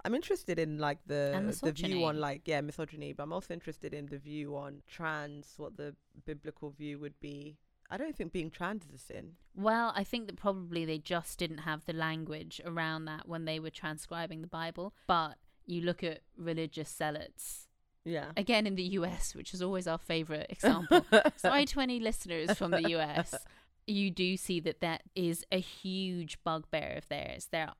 I'm 0.04 0.14
interested 0.14 0.58
in 0.58 0.78
like 0.78 0.98
the 1.06 1.56
the 1.62 1.72
view 1.72 2.04
on 2.04 2.20
like 2.20 2.42
yeah 2.46 2.60
misogyny, 2.60 3.12
but 3.12 3.24
I'm 3.24 3.32
also 3.32 3.54
interested 3.54 3.92
in 3.92 4.06
the 4.06 4.18
view 4.18 4.56
on 4.56 4.82
trans. 4.86 5.54
What 5.56 5.76
the 5.76 5.94
biblical 6.24 6.70
view 6.70 6.98
would 7.00 7.18
be. 7.20 7.56
I 7.88 7.96
don't 7.96 8.16
think 8.16 8.32
being 8.32 8.50
trans 8.50 8.84
is 8.84 8.94
a 8.94 8.98
sin. 8.98 9.32
Well, 9.54 9.92
I 9.94 10.02
think 10.02 10.26
that 10.26 10.36
probably 10.36 10.84
they 10.84 10.98
just 10.98 11.38
didn't 11.38 11.58
have 11.58 11.84
the 11.84 11.92
language 11.92 12.60
around 12.64 13.04
that 13.04 13.28
when 13.28 13.44
they 13.44 13.60
were 13.60 13.70
transcribing 13.70 14.40
the 14.42 14.48
Bible. 14.48 14.92
But 15.06 15.36
you 15.66 15.82
look 15.82 16.02
at 16.02 16.20
religious 16.36 16.88
zealots, 16.88 17.68
Yeah. 18.04 18.32
again 18.36 18.66
in 18.66 18.74
the 18.74 18.82
US, 18.98 19.34
which 19.36 19.54
is 19.54 19.62
always 19.62 19.86
our 19.86 19.98
favorite 19.98 20.46
example. 20.50 21.06
Sorry 21.36 21.64
to 21.66 21.80
any 21.80 22.00
listeners 22.00 22.56
from 22.58 22.72
the 22.72 22.90
US. 22.96 23.34
You 23.86 24.10
do 24.10 24.36
see 24.36 24.60
that 24.60 24.80
that 24.80 25.02
is 25.14 25.44
a 25.52 25.60
huge 25.60 26.42
bugbear 26.44 26.94
of 26.96 27.08
theirs. 27.08 27.48
They're 27.50 27.72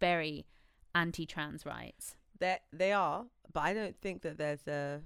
very 0.00 0.46
anti 0.94 1.26
trans 1.26 1.64
rights. 1.64 2.16
They 2.38 2.58
they 2.72 2.92
are, 2.92 3.24
but 3.52 3.60
I 3.60 3.74
don't 3.74 3.98
think 4.00 4.22
that 4.22 4.38
there's 4.38 4.66
a 4.66 5.00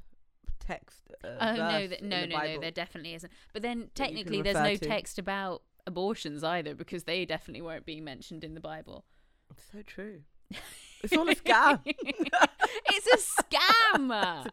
text. 0.58 1.12
Uh, 1.24 1.28
Oh 1.40 1.54
no, 1.56 1.86
th- 1.86 2.02
no, 2.02 2.24
no, 2.26 2.36
no, 2.38 2.60
there 2.60 2.70
definitely 2.70 3.14
isn't. 3.14 3.32
But 3.52 3.62
then 3.62 3.90
technically, 3.94 4.42
there's 4.42 4.54
no 4.56 4.74
to. 4.76 4.84
text 4.86 5.18
about 5.18 5.62
abortions 5.86 6.44
either 6.44 6.74
because 6.74 7.04
they 7.04 7.24
definitely 7.24 7.62
weren't 7.62 7.86
being 7.86 8.04
mentioned 8.04 8.44
in 8.44 8.54
the 8.54 8.60
Bible. 8.60 9.04
so 9.72 9.82
true. 9.82 10.22
It's 11.02 11.12
all 11.16 11.28
a 11.28 11.34
scam. 11.34 11.80
it's 11.84 13.06
a 13.06 13.42
scam. 13.42 14.46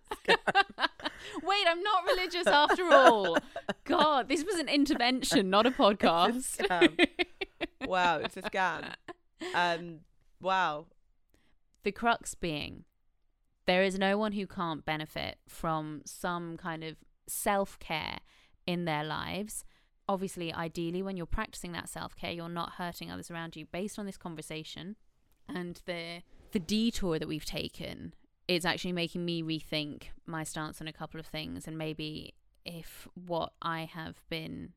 Wait, 1.44 1.66
I'm 1.68 1.84
not 1.84 2.06
religious 2.06 2.48
after 2.48 2.86
all. 2.92 3.38
God, 3.86 4.30
this 4.30 4.44
was 4.44 4.56
an 4.56 4.68
intervention, 4.70 5.50
not 5.50 5.66
a 5.66 5.72
podcast. 5.84 6.58
scam. 6.58 7.08
wow, 7.88 8.20
it's 8.20 8.38
a 8.38 8.42
scam. 8.42 8.94
Um, 9.54 10.00
wow. 10.42 10.88
the 11.84 11.92
crux 11.92 12.36
being 12.36 12.84
there 13.70 13.84
is 13.84 14.00
no 14.00 14.18
one 14.18 14.32
who 14.32 14.48
can't 14.48 14.84
benefit 14.84 15.38
from 15.48 16.02
some 16.04 16.58
kind 16.58 16.84
of 16.84 16.96
self 17.28 17.78
care 17.78 18.18
in 18.66 18.86
their 18.86 19.04
lives. 19.04 19.64
Obviously, 20.08 20.52
ideally, 20.52 21.04
when 21.04 21.16
you're 21.16 21.28
practicing 21.28 21.72
that 21.74 21.88
self 21.88 22.16
care, 22.16 22.32
you're 22.32 22.50
not 22.50 22.74
hurting 22.74 23.12
others 23.12 23.30
around 23.30 23.56
you. 23.56 23.68
Based 23.68 24.00
on 24.00 24.08
this 24.08 24.18
conversation 24.18 24.96
and 25.48 25.82
the 25.86 26.24
the 26.52 26.60
detour 26.60 27.20
that 27.20 27.28
we've 27.28 27.46
taken, 27.46 28.14
it's 28.48 28.66
actually 28.66 28.94
making 28.94 29.26
me 29.26 29.44
rethink 29.44 30.06
my 30.26 30.44
stance 30.44 30.82
on 30.82 30.88
a 30.88 30.94
couple 30.94 31.20
of 31.20 31.26
things, 31.26 31.68
and 31.68 31.78
maybe 31.78 32.34
if 32.66 33.08
what 33.14 33.54
I 33.62 33.86
have 33.86 34.24
been 34.30 34.74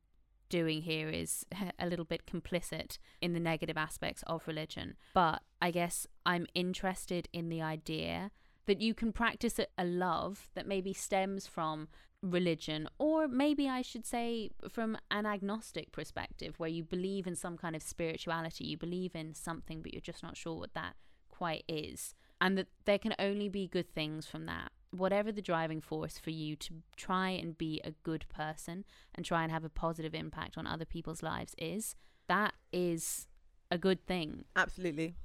doing 0.49 0.83
here 0.83 1.09
is 1.09 1.45
a 1.79 1.87
little 1.87 2.05
bit 2.05 2.27
complicit 2.27 2.99
in 3.21 3.33
the 3.33 3.39
negative 3.39 3.77
aspects 3.77 4.23
of 4.27 4.47
religion. 4.47 4.95
But 5.13 5.41
I 5.61 5.71
guess 5.71 6.05
I'm 6.25 6.45
interested 6.53 7.27
in 7.33 7.49
the 7.49 7.61
idea 7.61 8.29
that 8.67 8.79
you 8.79 8.93
can 8.93 9.11
practice 9.11 9.59
a 9.77 9.83
love 9.83 10.49
that 10.53 10.67
maybe 10.67 10.93
stems 10.93 11.47
from 11.47 11.87
religion, 12.21 12.87
or 12.99 13.27
maybe 13.27 13.67
I 13.67 13.81
should 13.81 14.05
say 14.05 14.51
from 14.69 14.97
an 15.09 15.25
agnostic 15.25 15.91
perspective, 15.91 16.53
where 16.59 16.69
you 16.69 16.83
believe 16.83 17.25
in 17.25 17.35
some 17.35 17.57
kind 17.57 17.75
of 17.75 17.81
spirituality, 17.81 18.65
you 18.65 18.77
believe 18.77 19.15
in 19.15 19.33
something, 19.33 19.81
but 19.81 19.93
you're 19.93 20.01
just 20.01 20.23
not 20.23 20.37
sure 20.37 20.57
what 20.59 20.73
that 20.75 20.95
quite 21.43 21.65
is. 21.67 22.15
And 22.39 22.57
that 22.57 22.67
there 22.85 22.97
can 22.97 23.13
only 23.19 23.49
be 23.49 23.67
good 23.67 23.93
things 23.93 24.25
from 24.25 24.45
that. 24.45 24.71
Whatever 24.91 25.29
the 25.29 25.41
driving 25.41 25.81
force 25.81 26.17
for 26.17 26.29
you 26.29 26.55
to 26.55 26.75
try 26.95 27.31
and 27.31 27.57
be 27.57 27.81
a 27.83 27.91
good 28.03 28.25
person 28.29 28.85
and 29.13 29.25
try 29.25 29.43
and 29.43 29.51
have 29.51 29.65
a 29.65 29.69
positive 29.69 30.15
impact 30.15 30.57
on 30.57 30.65
other 30.65 30.85
people's 30.85 31.21
lives 31.21 31.53
is, 31.57 31.95
that 32.29 32.53
is 32.71 33.27
a 33.69 33.77
good 33.77 34.05
thing. 34.05 34.45
Absolutely. 34.55 35.15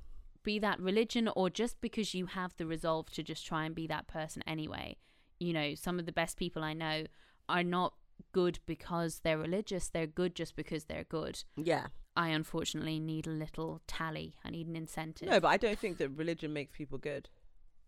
Be 0.42 0.58
that 0.58 0.80
religion 0.80 1.28
or 1.36 1.50
just 1.50 1.80
because 1.80 2.14
you 2.14 2.26
have 2.26 2.56
the 2.56 2.66
resolve 2.66 3.10
to 3.10 3.22
just 3.22 3.46
try 3.46 3.64
and 3.64 3.76
be 3.76 3.86
that 3.86 4.08
person 4.08 4.42
anyway. 4.44 4.96
You 5.38 5.52
know, 5.52 5.76
some 5.76 6.00
of 6.00 6.06
the 6.06 6.12
best 6.12 6.36
people 6.36 6.64
I 6.64 6.72
know 6.72 7.04
are 7.48 7.62
not 7.62 7.94
good 8.32 8.58
because 8.66 9.20
they're 9.22 9.38
religious, 9.38 9.88
they're 9.88 10.08
good 10.08 10.34
just 10.34 10.56
because 10.56 10.86
they're 10.86 11.04
good. 11.04 11.44
Yeah. 11.56 11.86
I 12.18 12.28
unfortunately 12.28 12.98
need 12.98 13.26
a 13.26 13.30
little 13.30 13.80
tally. 13.86 14.34
I 14.44 14.50
need 14.50 14.66
an 14.66 14.76
incentive. 14.76 15.28
No, 15.28 15.38
but 15.40 15.48
I 15.48 15.56
don't 15.56 15.78
think 15.78 15.98
that 15.98 16.08
religion 16.10 16.52
makes 16.52 16.72
people 16.76 16.98
good. 16.98 17.28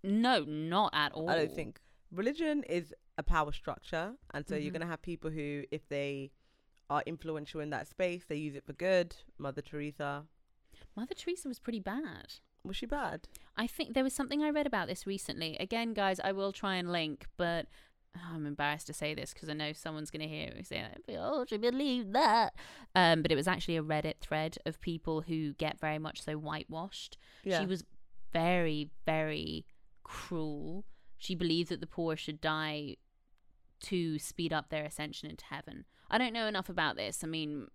no, 0.03 0.45
not 0.45 0.91
at 0.95 1.12
all. 1.12 1.28
I 1.28 1.37
don't 1.37 1.55
think 1.55 1.81
religion 2.11 2.62
is 2.62 2.95
a 3.18 3.22
power 3.22 3.53
structure, 3.53 4.14
and 4.33 4.47
so 4.49 4.55
you're 4.55 4.70
Mhm. 4.70 4.74
going 4.74 4.81
to 4.81 4.87
have 4.87 5.03
people 5.03 5.31
who, 5.31 5.64
if 5.70 5.87
they 5.89 6.31
are 6.89 7.03
influential 7.07 7.61
in 7.61 7.70
that 7.70 7.87
space, 7.87 8.24
they 8.24 8.37
use 8.37 8.55
it 8.55 8.64
for 8.64 8.72
good. 8.72 9.14
Mother 9.37 9.61
Teresa 9.62 10.26
Mother 10.97 11.14
Teresa 11.14 11.49
was 11.49 11.59
pretty 11.59 11.81
bad. 11.81 12.35
was 12.64 12.76
she 12.76 12.85
bad? 12.87 13.26
I 13.57 13.66
think 13.66 13.95
there 13.95 14.05
was 14.05 14.12
something 14.14 14.43
I 14.43 14.51
read 14.51 14.66
about 14.66 14.87
this 14.89 15.07
recently. 15.07 15.57
Again, 15.59 15.95
guys, 15.95 16.20
I 16.20 16.33
will 16.33 16.53
try 16.53 16.74
and 16.76 16.93
link, 16.93 17.26
but 17.39 17.66
oh, 18.16 18.34
I'm 18.34 18.46
embarrassed 18.46 18.86
to 18.88 18.92
say 18.92 19.14
this 19.14 19.32
because 19.32 19.48
I 19.48 19.54
know 19.54 19.72
someone's 19.72 20.11
going 20.11 20.22
to 20.22 20.28
hear 20.28 20.52
me 20.54 20.62
say, 20.62 20.84
"Oh, 21.11 21.44
she 21.48 21.56
believe 21.56 22.12
that." 22.12 22.54
Um, 22.94 23.22
but 23.22 23.32
it 23.32 23.36
was 23.36 23.48
actually 23.48 23.76
a 23.76 23.82
Reddit 23.82 24.18
thread 24.20 24.58
of 24.66 24.80
people 24.80 25.22
who 25.22 25.52
get 25.54 25.80
very 25.80 25.98
much 25.98 26.22
so 26.22 26.34
whitewashed. 26.34 27.16
Yeah. 27.44 27.61
She 27.61 27.66
was 27.66 27.84
very, 28.32 28.90
very 29.06 29.66
cruel. 30.04 30.84
She 31.18 31.34
believed 31.34 31.70
that 31.70 31.80
the 31.80 31.86
poor 31.86 32.16
should 32.16 32.40
die 32.40 32.96
to 33.82 34.18
speed 34.18 34.52
up 34.52 34.68
their 34.68 34.84
ascension 34.84 35.30
into 35.30 35.44
heaven. 35.46 35.84
I 36.11 36.18
don't 36.18 36.32
know 36.32 36.46
enough 36.46 36.68
about 36.68 36.96
this. 36.96 37.22
I 37.22 37.26
mean, 37.26 37.68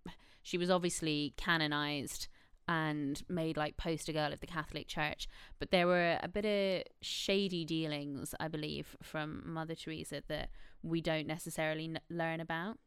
she 0.44 0.58
was 0.58 0.70
obviously 0.70 1.34
canonized 1.38 2.28
and 2.68 3.22
made 3.30 3.58
like 3.58 3.78
poster 3.78 4.12
girl 4.12 4.34
of 4.34 4.40
the 4.40 4.48
Catholic 4.48 4.88
Church, 4.88 5.28
but 5.60 5.72
there 5.72 5.88
were 5.88 6.18
a 6.22 6.28
bit 6.28 6.46
of 6.46 6.84
shady 7.02 7.66
dealings, 7.66 8.34
I 8.40 8.48
believe, 8.48 8.96
from 9.02 9.42
Mother 9.46 9.76
Teresa 9.76 10.24
that 10.28 10.50
we 10.82 11.02
don't 11.02 11.28
necessarily 11.28 11.86
n- 11.86 12.00
learn 12.10 12.40
about. 12.40 12.78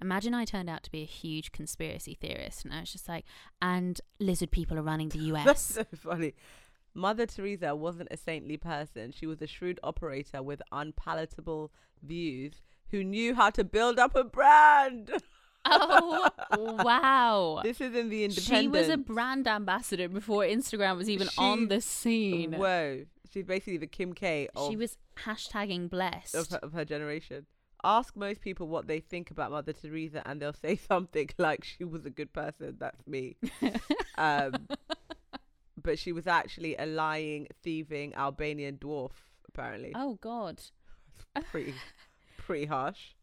Imagine 0.00 0.34
I 0.34 0.44
turned 0.44 0.70
out 0.70 0.82
to 0.84 0.90
be 0.90 1.02
a 1.02 1.06
huge 1.06 1.52
conspiracy 1.52 2.16
theorist, 2.20 2.64
and 2.64 2.72
I 2.72 2.80
was 2.80 2.92
just 2.92 3.08
like, 3.08 3.24
and 3.60 4.00
lizard 4.18 4.50
people 4.50 4.78
are 4.78 4.82
running 4.82 5.10
the 5.10 5.18
US. 5.18 5.44
That's 5.46 5.60
so 5.60 5.84
funny. 5.96 6.34
Mother 6.94 7.26
Teresa 7.26 7.74
wasn't 7.74 8.08
a 8.10 8.16
saintly 8.16 8.56
person. 8.56 9.12
She 9.12 9.26
was 9.26 9.40
a 9.40 9.46
shrewd 9.46 9.80
operator 9.82 10.42
with 10.42 10.60
unpalatable 10.70 11.72
views 12.02 12.62
who 12.90 13.02
knew 13.02 13.34
how 13.34 13.50
to 13.50 13.64
build 13.64 13.98
up 13.98 14.14
a 14.14 14.24
brand. 14.24 15.10
oh, 15.64 16.28
wow. 16.84 17.60
This 17.62 17.80
is 17.80 17.94
in 17.94 18.08
the 18.08 18.24
Independent. 18.24 18.62
She 18.62 18.68
was 18.68 18.88
a 18.88 18.96
brand 18.96 19.46
ambassador 19.46 20.08
before 20.08 20.42
Instagram 20.42 20.96
was 20.96 21.08
even 21.08 21.28
She- 21.28 21.40
on 21.40 21.68
the 21.68 21.80
scene. 21.80 22.52
Whoa. 22.54 23.04
She's 23.32 23.44
basically 23.44 23.78
the 23.78 23.86
Kim 23.86 24.12
K 24.12 24.48
of, 24.54 24.68
She 24.70 24.76
was 24.76 24.98
hashtagging 25.24 25.88
blessed. 25.88 26.34
of, 26.34 26.48
her, 26.50 26.58
of 26.58 26.72
her 26.74 26.84
generation. 26.84 27.46
Ask 27.84 28.14
most 28.14 28.42
people 28.42 28.68
what 28.68 28.86
they 28.86 29.00
think 29.00 29.30
about 29.30 29.50
Mother 29.50 29.72
Teresa, 29.72 30.22
and 30.26 30.40
they'll 30.40 30.52
say 30.52 30.76
something 30.88 31.30
like 31.38 31.64
she 31.64 31.84
was 31.84 32.04
a 32.04 32.10
good 32.10 32.32
person. 32.32 32.76
That's 32.78 33.06
me. 33.06 33.36
um, 34.18 34.68
but 35.82 35.98
she 35.98 36.12
was 36.12 36.26
actually 36.26 36.76
a 36.76 36.86
lying, 36.86 37.48
thieving 37.62 38.14
Albanian 38.14 38.76
dwarf, 38.76 39.12
apparently. 39.48 39.92
oh 39.94 40.18
God. 40.20 40.60
pretty, 41.50 41.74
pretty 42.36 42.66
harsh. 42.66 43.14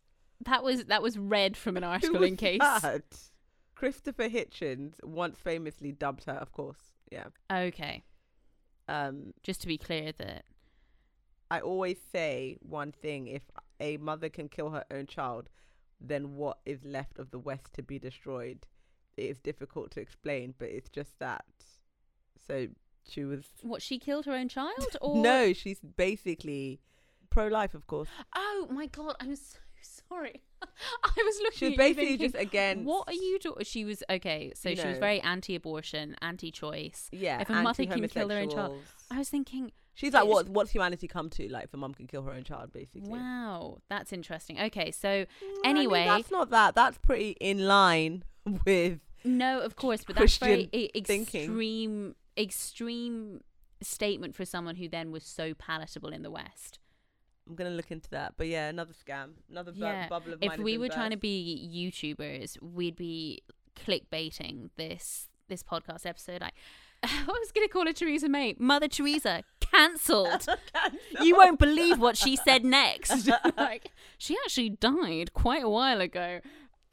That 0.46 0.64
was 0.64 0.86
that 0.86 1.02
was 1.02 1.18
read 1.18 1.58
from 1.58 1.78
an 1.78 1.84
article 1.84 2.24
in 2.32 2.38
case. 2.38 2.60
that? 2.60 3.04
Christopher 3.76 4.30
Hitchens 4.30 4.94
once 5.04 5.38
famously 5.40 5.92
dubbed 5.92 6.26
her, 6.26 6.34
of 6.34 6.52
course. 6.52 6.80
Yeah. 7.12 7.28
Okay, 7.52 8.04
Um, 8.88 9.34
just 9.42 9.62
to 9.62 9.68
be 9.68 9.78
clear 9.78 10.12
that 10.18 10.46
I 11.50 11.60
always 11.62 11.98
say 12.12 12.58
one 12.62 12.92
thing: 12.92 13.28
if 13.28 13.44
a 13.80 13.98
mother 13.98 14.30
can 14.30 14.50
kill 14.50 14.70
her 14.72 14.86
own 14.92 15.08
child, 15.08 15.50
then 16.00 16.36
what 16.36 16.60
is 16.66 16.84
left 16.84 17.18
of 17.20 17.32
the 17.32 17.40
West 17.40 17.74
to 17.74 17.82
be 17.84 17.98
destroyed? 18.00 18.68
It 19.18 19.24
is 19.24 19.40
difficult 19.40 19.92
to 19.92 20.00
explain, 20.02 20.54
but 20.58 20.70
it's 20.70 20.90
just 20.90 21.18
that. 21.20 21.46
So 22.48 22.68
she 23.08 23.24
was. 23.26 23.46
what 23.64 23.82
she 23.82 23.98
killed 24.00 24.26
her 24.26 24.34
own 24.34 24.50
child 24.50 24.98
or 25.02 25.22
No, 25.22 25.52
she's 25.54 25.80
basically 25.80 26.80
pro-life, 27.30 27.74
of 27.74 27.88
course. 27.88 28.10
Oh 28.36 28.68
my 28.72 28.86
god, 28.88 29.16
I'm 29.20 29.36
so 29.36 29.58
sorry. 30.10 30.42
I 30.62 31.12
was 31.24 31.40
looking. 31.42 31.58
She 31.58 31.66
was 31.70 31.78
basically 31.78 32.06
thinking, 32.18 32.32
just 32.32 32.36
against. 32.36 32.84
What 32.86 33.08
are 33.08 33.14
you 33.14 33.40
doing? 33.40 33.56
She 33.64 33.86
was 33.86 34.04
okay. 34.10 34.52
So 34.56 34.76
she 34.76 34.88
was 34.88 34.98
very 34.98 35.22
anti-abortion, 35.22 36.16
anti-choice. 36.22 37.10
Yeah, 37.14 37.40
if 37.42 37.50
a 37.50 37.54
mother 37.54 37.86
can 37.86 38.08
kill 38.10 38.30
her 38.30 38.38
own 38.40 38.50
child- 38.50 38.78
I 39.12 39.18
was 39.20 39.30
thinking, 39.30 39.72
She's 39.94 40.14
like, 40.14 40.26
what? 40.28 40.48
What's 40.50 40.72
humanity 40.72 41.08
come 41.08 41.30
to? 41.32 41.50
Like, 41.50 41.66
if 41.66 41.74
a 41.74 41.78
mum 41.78 41.94
can 41.94 42.08
kill 42.08 42.24
her 42.24 42.32
own 42.32 42.44
child, 42.44 42.72
basically. 42.72 43.10
wow, 43.10 43.80
that's 43.90 44.14
interesting. 44.14 44.60
Okay, 44.60 44.92
so 44.92 45.08
Mm, 45.10 45.26
I 45.66 45.68
mean, 45.68 45.78
Anyway- 45.78 46.06
that's 46.06 46.32
not 46.32 46.50
that. 46.52 46.74
That's 46.76 46.98
pretty 46.98 47.32
in 47.42 47.66
line 47.68 48.24
with. 48.66 49.00
no, 49.26 49.60
of 49.62 49.76
course, 49.76 50.04
but 50.06 50.16
that's 50.16 50.38
very 50.38 50.68
Christian 50.68 50.70
e- 50.98 51.02
thinking. 51.04 51.42
extreme, 51.44 52.16
extreme 52.38 53.42
statement 53.82 54.36
for 54.36 54.46
someone 54.46 54.76
who 54.76 54.88
then 54.90 55.12
was 55.12 55.24
so 55.24 55.54
palatable 55.54 56.10
in 56.10 56.22
the 56.22 56.32
West. 56.32 56.80
I'm 57.50 57.56
gonna 57.56 57.72
look 57.72 57.90
into 57.92 58.10
that, 58.12 58.36
but 58.38 58.48
yeah, 58.48 58.70
another 58.70 58.94
scam, 58.94 59.32
another 59.50 59.72
bu- 59.72 59.80
Yeah, 59.80 60.08
bubble 60.08 60.34
of. 60.34 60.40
if 60.44 60.58
we 60.60 60.78
were 60.78 60.88
trying 60.90 61.10
to 61.12 61.18
be 61.18 61.92
YouTubers, 61.92 62.62
we'd 62.62 62.96
be 62.96 63.42
clickbaiting 63.76 64.70
this 64.78 65.28
this 65.48 65.64
podcast 65.64 66.06
episode. 66.06 66.44
I, 66.44 66.52
I 67.04 67.26
was 67.28 67.52
going 67.52 67.66
to 67.68 67.72
call 67.72 67.86
her 67.88 67.94
Theresa 67.94 68.30
May, 68.30 68.56
Mother 68.60 68.88
Teresa, 68.88 69.44
cancelled. 69.62 70.46
you 71.22 71.36
won't 71.36 71.58
believe 71.58 71.98
what 72.00 72.18
she 72.18 72.36
said 72.36 72.64
next. 72.64 73.28
like 73.58 73.92
she 74.18 74.36
actually 74.46 74.70
died 74.70 75.34
quite 75.34 75.64
a 75.64 75.70
while 75.70 76.02
ago. 76.02 76.40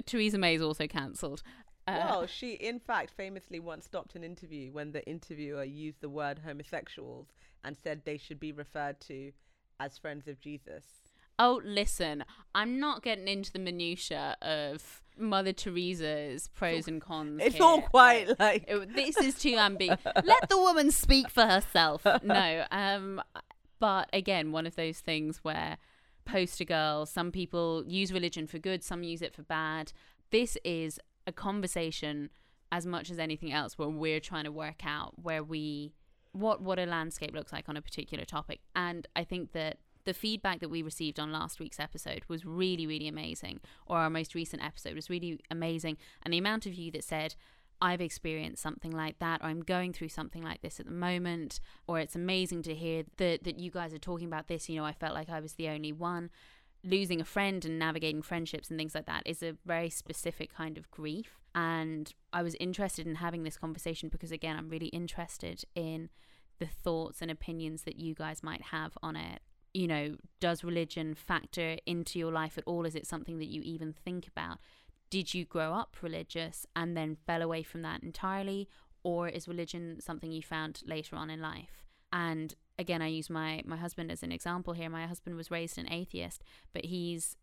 Theresa 0.07 0.39
May 0.39 0.55
is 0.55 0.63
also 0.63 0.87
cancelled. 0.87 1.43
Uh, 1.89 2.07
Well, 2.09 2.27
she 2.27 2.53
in 2.55 2.79
fact 2.81 3.11
famously 3.17 3.61
once 3.61 3.85
stopped 3.85 4.15
an 4.17 4.25
interview 4.25 4.73
when 4.73 4.93
the 4.93 5.05
interviewer 5.07 5.65
used 5.65 6.01
the 6.01 6.09
word 6.09 6.41
homosexuals 6.45 7.27
and 7.65 7.77
said 7.77 8.03
they 8.05 8.17
should 8.17 8.41
be 8.41 8.53
referred 8.53 9.01
to 9.01 9.33
as 9.81 9.99
friends 9.99 10.27
of 10.29 10.41
Jesus. 10.41 10.85
Oh, 11.39 11.61
listen, 11.65 12.25
I'm 12.55 12.81
not 12.81 13.03
getting 13.03 13.29
into 13.29 13.53
the 13.53 13.59
minutia 13.59 14.37
of 14.41 15.03
Mother 15.19 15.53
Teresa's 15.53 16.49
pros 16.49 16.89
and 16.89 17.01
cons. 17.01 17.41
It's 17.43 17.57
here. 17.57 17.65
all 17.65 17.83
quite 17.83 18.39
Like, 18.39 18.65
it- 18.67 18.95
this 18.95 19.17
is 19.19 19.39
too 19.39 19.57
ambiguous. 19.57 20.01
Let 20.25 20.49
the 20.49 20.57
woman 20.57 20.91
speak 20.91 21.29
for 21.29 21.45
herself. 21.45 22.07
No, 22.23 22.65
um, 22.71 23.23
but 23.79 24.09
again, 24.13 24.51
one 24.53 24.67
of 24.67 24.77
those 24.77 25.01
things 25.01 25.39
where 25.43 25.77
poster 26.27 26.65
girl. 26.65 27.07
Some 27.07 27.33
people 27.33 27.85
use 27.87 28.13
religion 28.13 28.47
for 28.47 28.59
good, 28.59 28.83
some 28.83 29.03
use 29.03 29.23
it 29.23 29.33
for 29.35 29.43
bad. 29.43 29.93
This 30.31 30.59
is 30.65 30.99
a 31.27 31.33
conversation 31.33 32.31
as 32.73 32.85
much 32.85 33.11
as 33.11 33.19
anything 33.19 33.53
else 33.53 33.79
where 33.79 33.89
we're 33.89 34.21
trying 34.21 34.45
to 34.45 34.53
work 34.53 34.85
out 34.85 35.15
where 35.23 35.43
we 35.43 35.95
what 36.37 36.61
what 36.61 36.79
a 36.79 36.87
landscape 36.87 37.35
looks 37.35 37.53
like 37.53 37.69
on 37.69 37.77
a 37.77 37.83
particular 37.83 38.25
topic. 38.25 38.61
And 38.75 39.07
I 39.17 39.25
think 39.25 39.53
that 39.53 39.79
the 40.05 40.15
feedback 40.15 40.61
that 40.61 40.69
we 40.69 40.83
received 40.83 41.19
on 41.19 41.33
last 41.33 41.59
week's 41.59 41.81
episode 41.81 42.23
was 42.29 42.47
really, 42.47 42.87
really 42.87 43.09
amazing, 43.09 43.61
or 43.87 43.99
our 43.99 44.11
most 44.11 44.35
recent 44.35 44.65
episode 44.65 44.95
was 44.95 45.11
really 45.11 45.41
amazing. 45.51 45.99
And 46.23 46.33
the 46.33 46.39
amount 46.39 46.65
of 46.65 46.75
you 46.75 46.91
that 46.93 47.05
said, 47.05 47.35
I've 47.83 48.01
experienced 48.01 48.63
something 48.63 48.93
like 48.93 49.19
that, 49.19 49.43
or 49.43 49.49
I'm 49.49 49.63
going 49.63 49.93
through 49.93 50.09
something 50.09 50.43
like 50.43 50.63
this 50.63 50.81
at 50.81 50.87
the 50.87 50.93
moment, 50.93 51.61
or 51.87 51.99
it's 51.99 52.15
amazing 52.15 52.63
to 52.63 52.75
hear 52.75 53.03
that, 53.19 53.45
that 53.45 53.59
you 53.59 53.71
guys 53.71 53.93
are 53.93 53.99
talking 53.99 54.29
about 54.29 54.49
this. 54.49 54.69
You 54.69 54.77
know, 54.77 54.85
I 54.85 54.93
felt 54.93 55.15
like 55.15 55.29
I 55.29 55.41
was 55.41 55.55
the 55.55 55.69
only 55.69 55.93
one. 55.93 56.31
Losing 56.85 57.21
a 57.21 57.25
friend 57.25 57.65
and 57.65 57.79
navigating 57.79 58.23
friendships 58.23 58.71
and 58.71 58.79
things 58.79 58.95
like 58.95 59.07
that 59.07 59.25
is 59.27 59.43
a 59.43 59.57
very 59.67 59.91
specific 59.91 60.55
kind 60.55 60.79
of 60.79 60.91
grief. 60.91 61.37
And 61.55 62.15
I 62.33 62.43
was 62.43 62.55
interested 62.61 63.07
in 63.07 63.17
having 63.17 63.43
this 63.43 63.59
conversation 63.59 64.09
because, 64.09 64.31
again, 64.31 64.57
I'm 64.57 64.69
really 64.69 64.87
interested 64.87 65.65
in 65.75 66.11
the 66.59 66.67
thoughts 66.67 67.23
and 67.23 67.31
opinions 67.31 67.83
that 67.83 67.97
you 67.97 68.15
guys 68.15 68.43
might 68.43 68.63
have 68.63 68.97
on 69.03 69.17
it. 69.17 69.41
You 69.75 69.87
know, 69.87 70.17
does 70.41 70.65
religion 70.65 71.15
factor 71.15 71.77
into 71.85 72.19
your 72.19 72.33
life 72.33 72.57
at 72.57 72.65
all? 72.67 72.87
Is 72.87 72.95
it 72.95 73.07
something 73.07 73.39
that 73.39 73.49
you 73.49 73.63
even 73.63 73.93
think 73.93 74.27
about? 74.27 74.59
Did 75.11 75.35
you 75.35 75.45
grow 75.45 75.73
up 75.73 75.97
religious 76.03 76.67
and 76.75 76.97
then 76.97 77.17
fell 77.27 77.43
away 77.43 77.63
from 77.63 77.83
that 77.83 78.03
entirely? 78.03 78.69
Or 79.03 79.29
is 79.29 79.47
religion 79.47 80.01
something 80.01 80.33
you 80.33 80.43
found 80.43 80.83
later 80.87 81.15
on 81.15 81.31
in 81.31 81.41
life? 81.41 81.85
And 82.13 82.55
again, 82.79 83.03
I 83.03 83.09
use 83.09 83.29
my, 83.29 83.63
my 83.65 83.77
husband 83.77 84.11
as 84.11 84.23
an 84.23 84.33
example 84.33 84.73
here. 84.73 84.89
My 84.89 85.07
husband 85.07 85.37
was 85.37 85.51
raised 85.51 85.79
an 85.79 85.93
atheist, 85.93 86.43
but 86.73 86.87
he's 86.87 87.37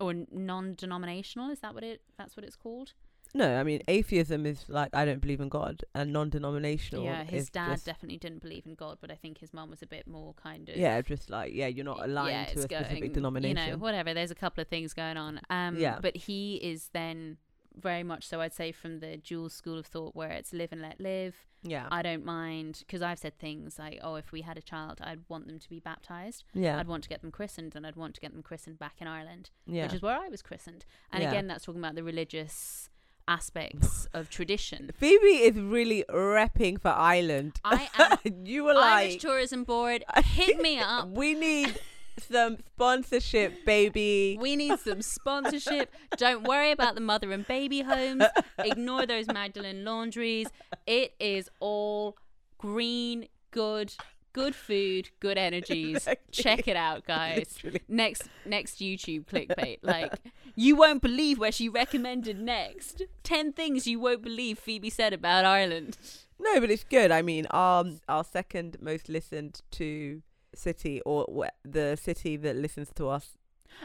or 0.00 0.14
non-denominational. 0.30 1.50
Is 1.50 1.60
that 1.60 1.74
what 1.74 1.84
it? 1.84 2.02
That's 2.16 2.36
what 2.36 2.44
it's 2.44 2.56
called. 2.56 2.92
No, 3.34 3.58
I 3.58 3.62
mean 3.62 3.80
atheism 3.88 4.44
is 4.44 4.64
like 4.68 4.90
I 4.94 5.04
don't 5.04 5.20
believe 5.20 5.40
in 5.40 5.48
God, 5.48 5.82
and 5.94 6.12
non-denominational. 6.12 7.04
yeah, 7.04 7.24
his 7.24 7.44
is 7.44 7.50
dad 7.50 7.70
just, 7.70 7.86
definitely 7.86 8.18
didn't 8.18 8.42
believe 8.42 8.66
in 8.66 8.74
God, 8.74 8.98
but 9.00 9.10
I 9.10 9.14
think 9.14 9.38
his 9.38 9.54
mum 9.54 9.70
was 9.70 9.82
a 9.82 9.86
bit 9.86 10.06
more 10.06 10.34
kind 10.34 10.68
of 10.68 10.76
Yeah, 10.76 11.00
just 11.00 11.30
like 11.30 11.52
yeah, 11.54 11.66
you're 11.66 11.84
not 11.84 12.04
aligned 12.04 12.30
yeah, 12.30 12.44
to 12.44 12.50
a 12.60 12.62
it's 12.64 12.74
specific 12.74 13.14
denomination. 13.14 13.56
You 13.56 13.70
know, 13.72 13.78
whatever. 13.78 14.12
There's 14.12 14.30
a 14.30 14.34
couple 14.36 14.60
of 14.60 14.68
things 14.68 14.92
going 14.92 15.16
on. 15.16 15.40
Um, 15.48 15.76
Yeah. 15.76 15.98
But 16.00 16.16
he 16.16 16.56
is 16.56 16.90
then 16.92 17.38
very 17.74 18.02
much 18.02 18.26
so. 18.26 18.42
I'd 18.42 18.52
say 18.52 18.70
from 18.70 19.00
the 19.00 19.16
dual 19.16 19.48
school 19.48 19.78
of 19.78 19.86
thought, 19.86 20.14
where 20.14 20.30
it's 20.30 20.52
live 20.52 20.72
and 20.72 20.82
let 20.82 21.00
live. 21.00 21.34
yeah, 21.62 21.88
I 21.90 22.02
don't 22.02 22.24
mind 22.24 22.80
because 22.86 23.00
I've 23.00 23.18
said 23.18 23.38
things 23.38 23.78
like, 23.78 23.98
"Oh, 24.02 24.16
if 24.16 24.30
we 24.30 24.42
had 24.42 24.58
a 24.58 24.62
child, 24.62 24.98
I'd 25.00 25.20
want 25.30 25.46
them 25.46 25.58
to 25.58 25.68
be 25.70 25.80
baptized. 25.80 26.44
yeah, 26.52 26.78
I'd 26.78 26.86
want 26.86 27.02
to 27.04 27.08
get 27.08 27.22
them 27.22 27.30
christened, 27.30 27.74
and 27.74 27.86
I'd 27.86 27.96
want 27.96 28.14
to 28.16 28.20
get 28.20 28.32
them 28.32 28.42
christened 28.42 28.78
back 28.78 28.96
in 29.00 29.06
Ireland, 29.06 29.48
yeah. 29.66 29.84
which 29.84 29.94
is 29.94 30.02
where 30.02 30.18
I 30.18 30.28
was 30.28 30.42
christened." 30.42 30.84
And 31.10 31.22
Yeah. 31.22 31.30
again, 31.30 31.46
that's 31.46 31.64
talking 31.64 31.80
about 31.80 31.94
the 31.94 32.02
religious 32.04 32.90
aspects 33.28 34.06
of 34.12 34.28
tradition. 34.30 34.90
Phoebe 34.96 35.42
is 35.42 35.56
really 35.56 36.04
repping 36.10 36.80
for 36.80 36.88
Ireland. 36.88 37.56
I 37.64 37.88
am 38.24 38.44
you 38.44 38.64
were 38.64 38.74
Irish 38.74 39.12
like, 39.12 39.20
Tourism 39.20 39.64
Board. 39.64 40.04
Hit 40.24 40.60
me 40.60 40.78
up. 40.78 41.08
we 41.10 41.34
need 41.34 41.78
some 42.18 42.58
sponsorship, 42.74 43.64
baby. 43.64 44.38
We 44.40 44.56
need 44.56 44.78
some 44.80 45.02
sponsorship. 45.02 45.92
Don't 46.16 46.44
worry 46.44 46.70
about 46.70 46.94
the 46.94 47.00
mother 47.00 47.32
and 47.32 47.46
baby 47.46 47.80
homes. 47.80 48.24
Ignore 48.58 49.06
those 49.06 49.26
Magdalene 49.26 49.84
laundries. 49.84 50.48
It 50.86 51.14
is 51.18 51.48
all 51.60 52.16
green, 52.58 53.28
good, 53.50 53.94
good 54.32 54.54
food, 54.54 55.10
good 55.20 55.38
energies. 55.38 55.96
Exactly. 55.96 56.42
Check 56.42 56.68
it 56.68 56.76
out, 56.76 57.04
guys. 57.06 57.56
Literally. 57.62 57.80
Next 57.88 58.28
next 58.44 58.78
YouTube 58.80 59.26
clickbait. 59.26 59.78
Like 59.82 60.20
you 60.54 60.76
won't 60.76 61.02
believe 61.02 61.38
where 61.38 61.52
she 61.52 61.68
recommended 61.68 62.40
next. 62.40 63.02
Ten 63.22 63.52
things 63.52 63.86
you 63.86 63.98
won't 64.00 64.22
believe 64.22 64.58
Phoebe 64.58 64.90
said 64.90 65.12
about 65.12 65.44
Ireland. 65.44 65.96
No, 66.38 66.60
but 66.60 66.70
it's 66.70 66.84
good. 66.84 67.10
I 67.10 67.22
mean, 67.22 67.46
um, 67.50 68.00
our 68.08 68.24
second 68.24 68.78
most 68.80 69.08
listened 69.08 69.62
to 69.72 70.22
city, 70.54 71.00
or 71.02 71.26
the 71.64 71.96
city 71.96 72.36
that 72.36 72.56
listens 72.56 72.90
to 72.96 73.08
us, 73.08 73.38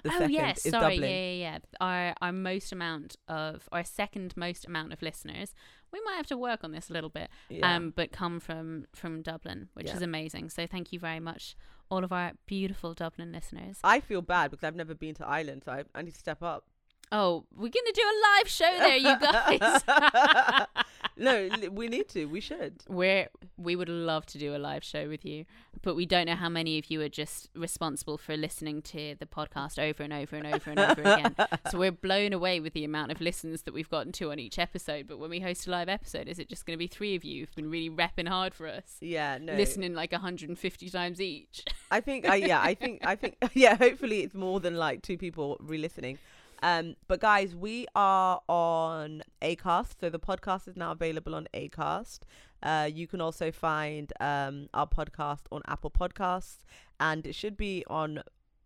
the 0.04 0.10
oh 0.10 0.18
second 0.18 0.32
yes, 0.32 0.66
is 0.66 0.72
sorry, 0.72 0.96
Dublin. 0.96 1.10
yeah, 1.10 1.18
yeah, 1.18 1.34
yeah. 1.34 1.58
Our 1.82 2.14
our 2.22 2.32
most 2.32 2.72
amount 2.72 3.16
of 3.28 3.68
our 3.72 3.84
second 3.84 4.36
most 4.38 4.66
amount 4.66 4.94
of 4.94 5.02
listeners. 5.02 5.54
We 5.92 6.02
might 6.06 6.16
have 6.18 6.28
to 6.28 6.38
work 6.38 6.64
on 6.64 6.72
this 6.74 6.90
a 6.90 6.94
little 6.94 7.10
bit. 7.10 7.30
Yeah. 7.50 7.76
Um, 7.76 7.94
but 7.96 8.12
come 8.12 8.40
from 8.40 8.86
from 8.94 9.22
Dublin, 9.22 9.70
which 9.74 9.88
Yeah. 9.88 9.96
is 9.96 10.02
amazing. 10.02 10.50
So 10.50 10.68
thank 10.68 10.92
you 10.92 11.00
very 11.00 11.20
much, 11.22 11.56
all 11.90 12.04
of 12.04 12.12
our 12.12 12.34
beautiful 12.46 12.94
Dublin 12.94 13.32
listeners. 13.32 13.78
I 13.84 14.00
feel 14.02 14.22
bad 14.22 14.52
because 14.52 14.64
I've 14.66 14.76
never 14.76 14.94
been 14.94 15.16
to 15.16 15.26
Ireland, 15.28 15.64
so 15.66 15.72
I, 15.72 15.84
I 15.96 16.02
need 16.02 16.14
to 16.14 16.20
step 16.20 16.44
up. 16.44 16.66
Oh, 17.10 17.46
we're 17.56 17.70
gonna 17.70 17.94
do 17.94 18.02
a 18.02 18.18
live 18.38 18.50
show 18.50 18.78
there, 18.80 18.98
you 18.98 19.18
guys. 19.18 19.84
no, 21.18 21.50
we 21.72 21.88
need 21.88 22.10
to. 22.10 22.26
We 22.26 22.39
should. 22.39 22.84
We're 22.88 23.28
we 23.58 23.76
would 23.76 23.89
love 23.89 24.26
to 24.28 24.38
do 24.38 24.56
a 24.56 24.58
live 24.58 24.84
show 24.84 25.08
with 25.08 25.26
you, 25.26 25.45
but 25.82 25.95
we 25.95 26.06
don't 26.06 26.26
know 26.28 26.36
how 26.36 26.50
many 26.50 26.78
of 26.78 26.91
you 26.91 27.02
are 27.02 27.10
just 27.10 27.50
responsible 27.56 28.18
for 28.18 28.38
listening 28.38 28.82
to 28.84 29.16
the 29.20 29.26
podcast 29.26 29.80
over 29.80 30.04
and 30.04 30.14
over 30.14 30.36
and 30.36 30.48
over 30.48 30.70
and 30.72 30.80
over 30.80 31.02
again. 31.02 31.36
So 31.72 31.80
we're 31.80 31.91
blown 31.91 32.34
away 32.34 32.60
with 32.60 32.74
the 32.74 32.84
amount 32.86 33.12
of 33.12 33.20
listens 33.22 33.64
that 33.64 33.74
we've 33.74 33.89
gotten 33.89 34.12
to 34.14 34.32
on 34.32 34.39
each 34.39 34.60
episode. 34.60 35.08
But 35.08 35.18
when 35.20 35.30
we 35.30 35.39
host 35.39 35.68
a 35.68 35.72
live 35.72 35.89
episode, 35.89 36.28
is 36.28 36.39
it 36.39 36.50
just 36.50 36.66
going 36.66 36.76
to 36.76 36.78
be 36.78 36.88
three 36.88 37.16
of 37.16 37.24
you 37.24 37.41
who've 37.41 37.56
been 37.56 37.70
really 37.72 37.89
repping 37.89 38.28
hard 38.28 38.54
for 38.54 38.68
us, 38.68 38.98
Yeah, 39.02 39.38
no. 39.41 39.54
listening 39.54 39.93
like 39.93 40.12
150 40.12 40.89
times 40.89 41.20
each? 41.22 41.64
I 41.89 42.02
think. 42.02 42.28
I 42.28 42.36
yeah. 42.36 42.62
I 42.62 42.74
think. 42.74 43.06
I 43.06 43.16
think. 43.16 43.38
Yeah. 43.54 43.76
Hopefully, 43.76 44.22
it's 44.22 44.36
more 44.36 44.60
than 44.60 44.76
like 44.76 45.02
two 45.02 45.18
people 45.18 45.58
re-listening. 45.60 46.20
Um, 46.64 46.95
but 47.08 47.20
guys, 47.20 47.55
we 47.55 47.86
are 47.95 48.41
on 48.49 49.22
Acast, 49.41 49.99
so 49.99 50.10
the 50.10 50.20
podcast 50.20 50.68
is 50.68 50.76
now 50.76 50.91
available 50.91 51.36
on 51.36 51.47
Acast. 51.53 52.22
Uh, 52.64 52.89
you 52.91 53.05
can 53.05 53.22
also 53.22 53.51
find 53.51 54.12
um 54.20 54.68
our 54.74 54.88
podcast 54.88 55.41
on 55.51 55.62
Apple 55.68 55.91
Podcasts, 55.91 56.58
and 56.99 57.28
it 57.28 57.36
should 57.36 57.55
be 57.58 57.84
on 57.88 58.24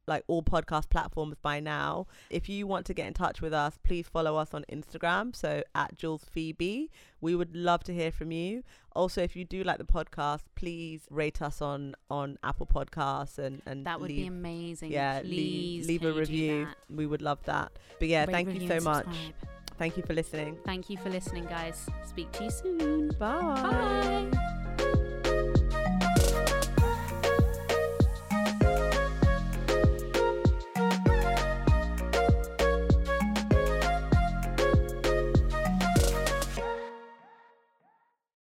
like 0.08 0.24
all 0.28 0.42
podcast 0.44 0.90
platforms 0.90 1.38
by 1.42 1.60
now. 1.60 2.08
If 2.30 2.50
you 2.50 2.68
want 2.68 2.86
to 2.88 2.94
get 2.94 3.08
in 3.08 3.14
touch 3.14 3.42
with 3.42 3.54
us, 3.54 3.78
please 3.84 4.08
follow 4.08 4.36
us 4.36 4.54
on 4.54 4.66
Instagram. 4.72 5.36
So 5.36 5.64
at 5.76 5.98
Jules 5.98 6.26
Phoebe. 6.30 6.90
We 7.22 7.36
would 7.36 7.56
love 7.56 7.84
to 7.86 7.94
hear 7.94 8.12
from 8.12 8.32
you. 8.32 8.64
Also, 8.94 9.22
if 9.22 9.36
you 9.36 9.46
do 9.46 9.64
like 9.64 9.78
the 9.78 9.84
podcast, 9.86 10.42
please 10.56 11.04
rate 11.10 11.42
us 11.42 11.62
on 11.62 11.96
on 12.10 12.38
Apple 12.44 12.66
Podcasts 12.66 13.38
and 13.38 13.62
and 13.66 13.86
That 13.86 14.02
would 14.02 14.10
leave, 14.10 14.24
be 14.24 14.28
amazing. 14.28 14.92
yeah 14.92 15.22
Please 15.22 15.88
leave, 15.88 16.02
leave 16.02 16.16
a 16.16 16.20
review. 16.20 16.68
We 16.90 17.06
would 17.06 17.22
love 17.22 17.40
that. 17.46 17.72
But 18.00 18.08
yeah, 18.08 18.26
Rate, 18.26 18.32
thank 18.32 18.60
you 18.62 18.68
so 18.68 18.80
much. 18.82 19.06
subscribe. 19.06 19.34
Thank 19.78 19.98
you 19.98 20.04
for 20.04 20.14
listening. 20.14 20.58
Thank 20.66 20.90
you 20.90 20.98
for 20.98 21.10
listening, 21.10 21.46
guys. 21.46 21.88
Speak 22.06 22.32
to 22.34 22.44
you 22.44 22.52
soon. 22.52 23.10
Bye. 23.20 24.30
Bye. 24.30 24.71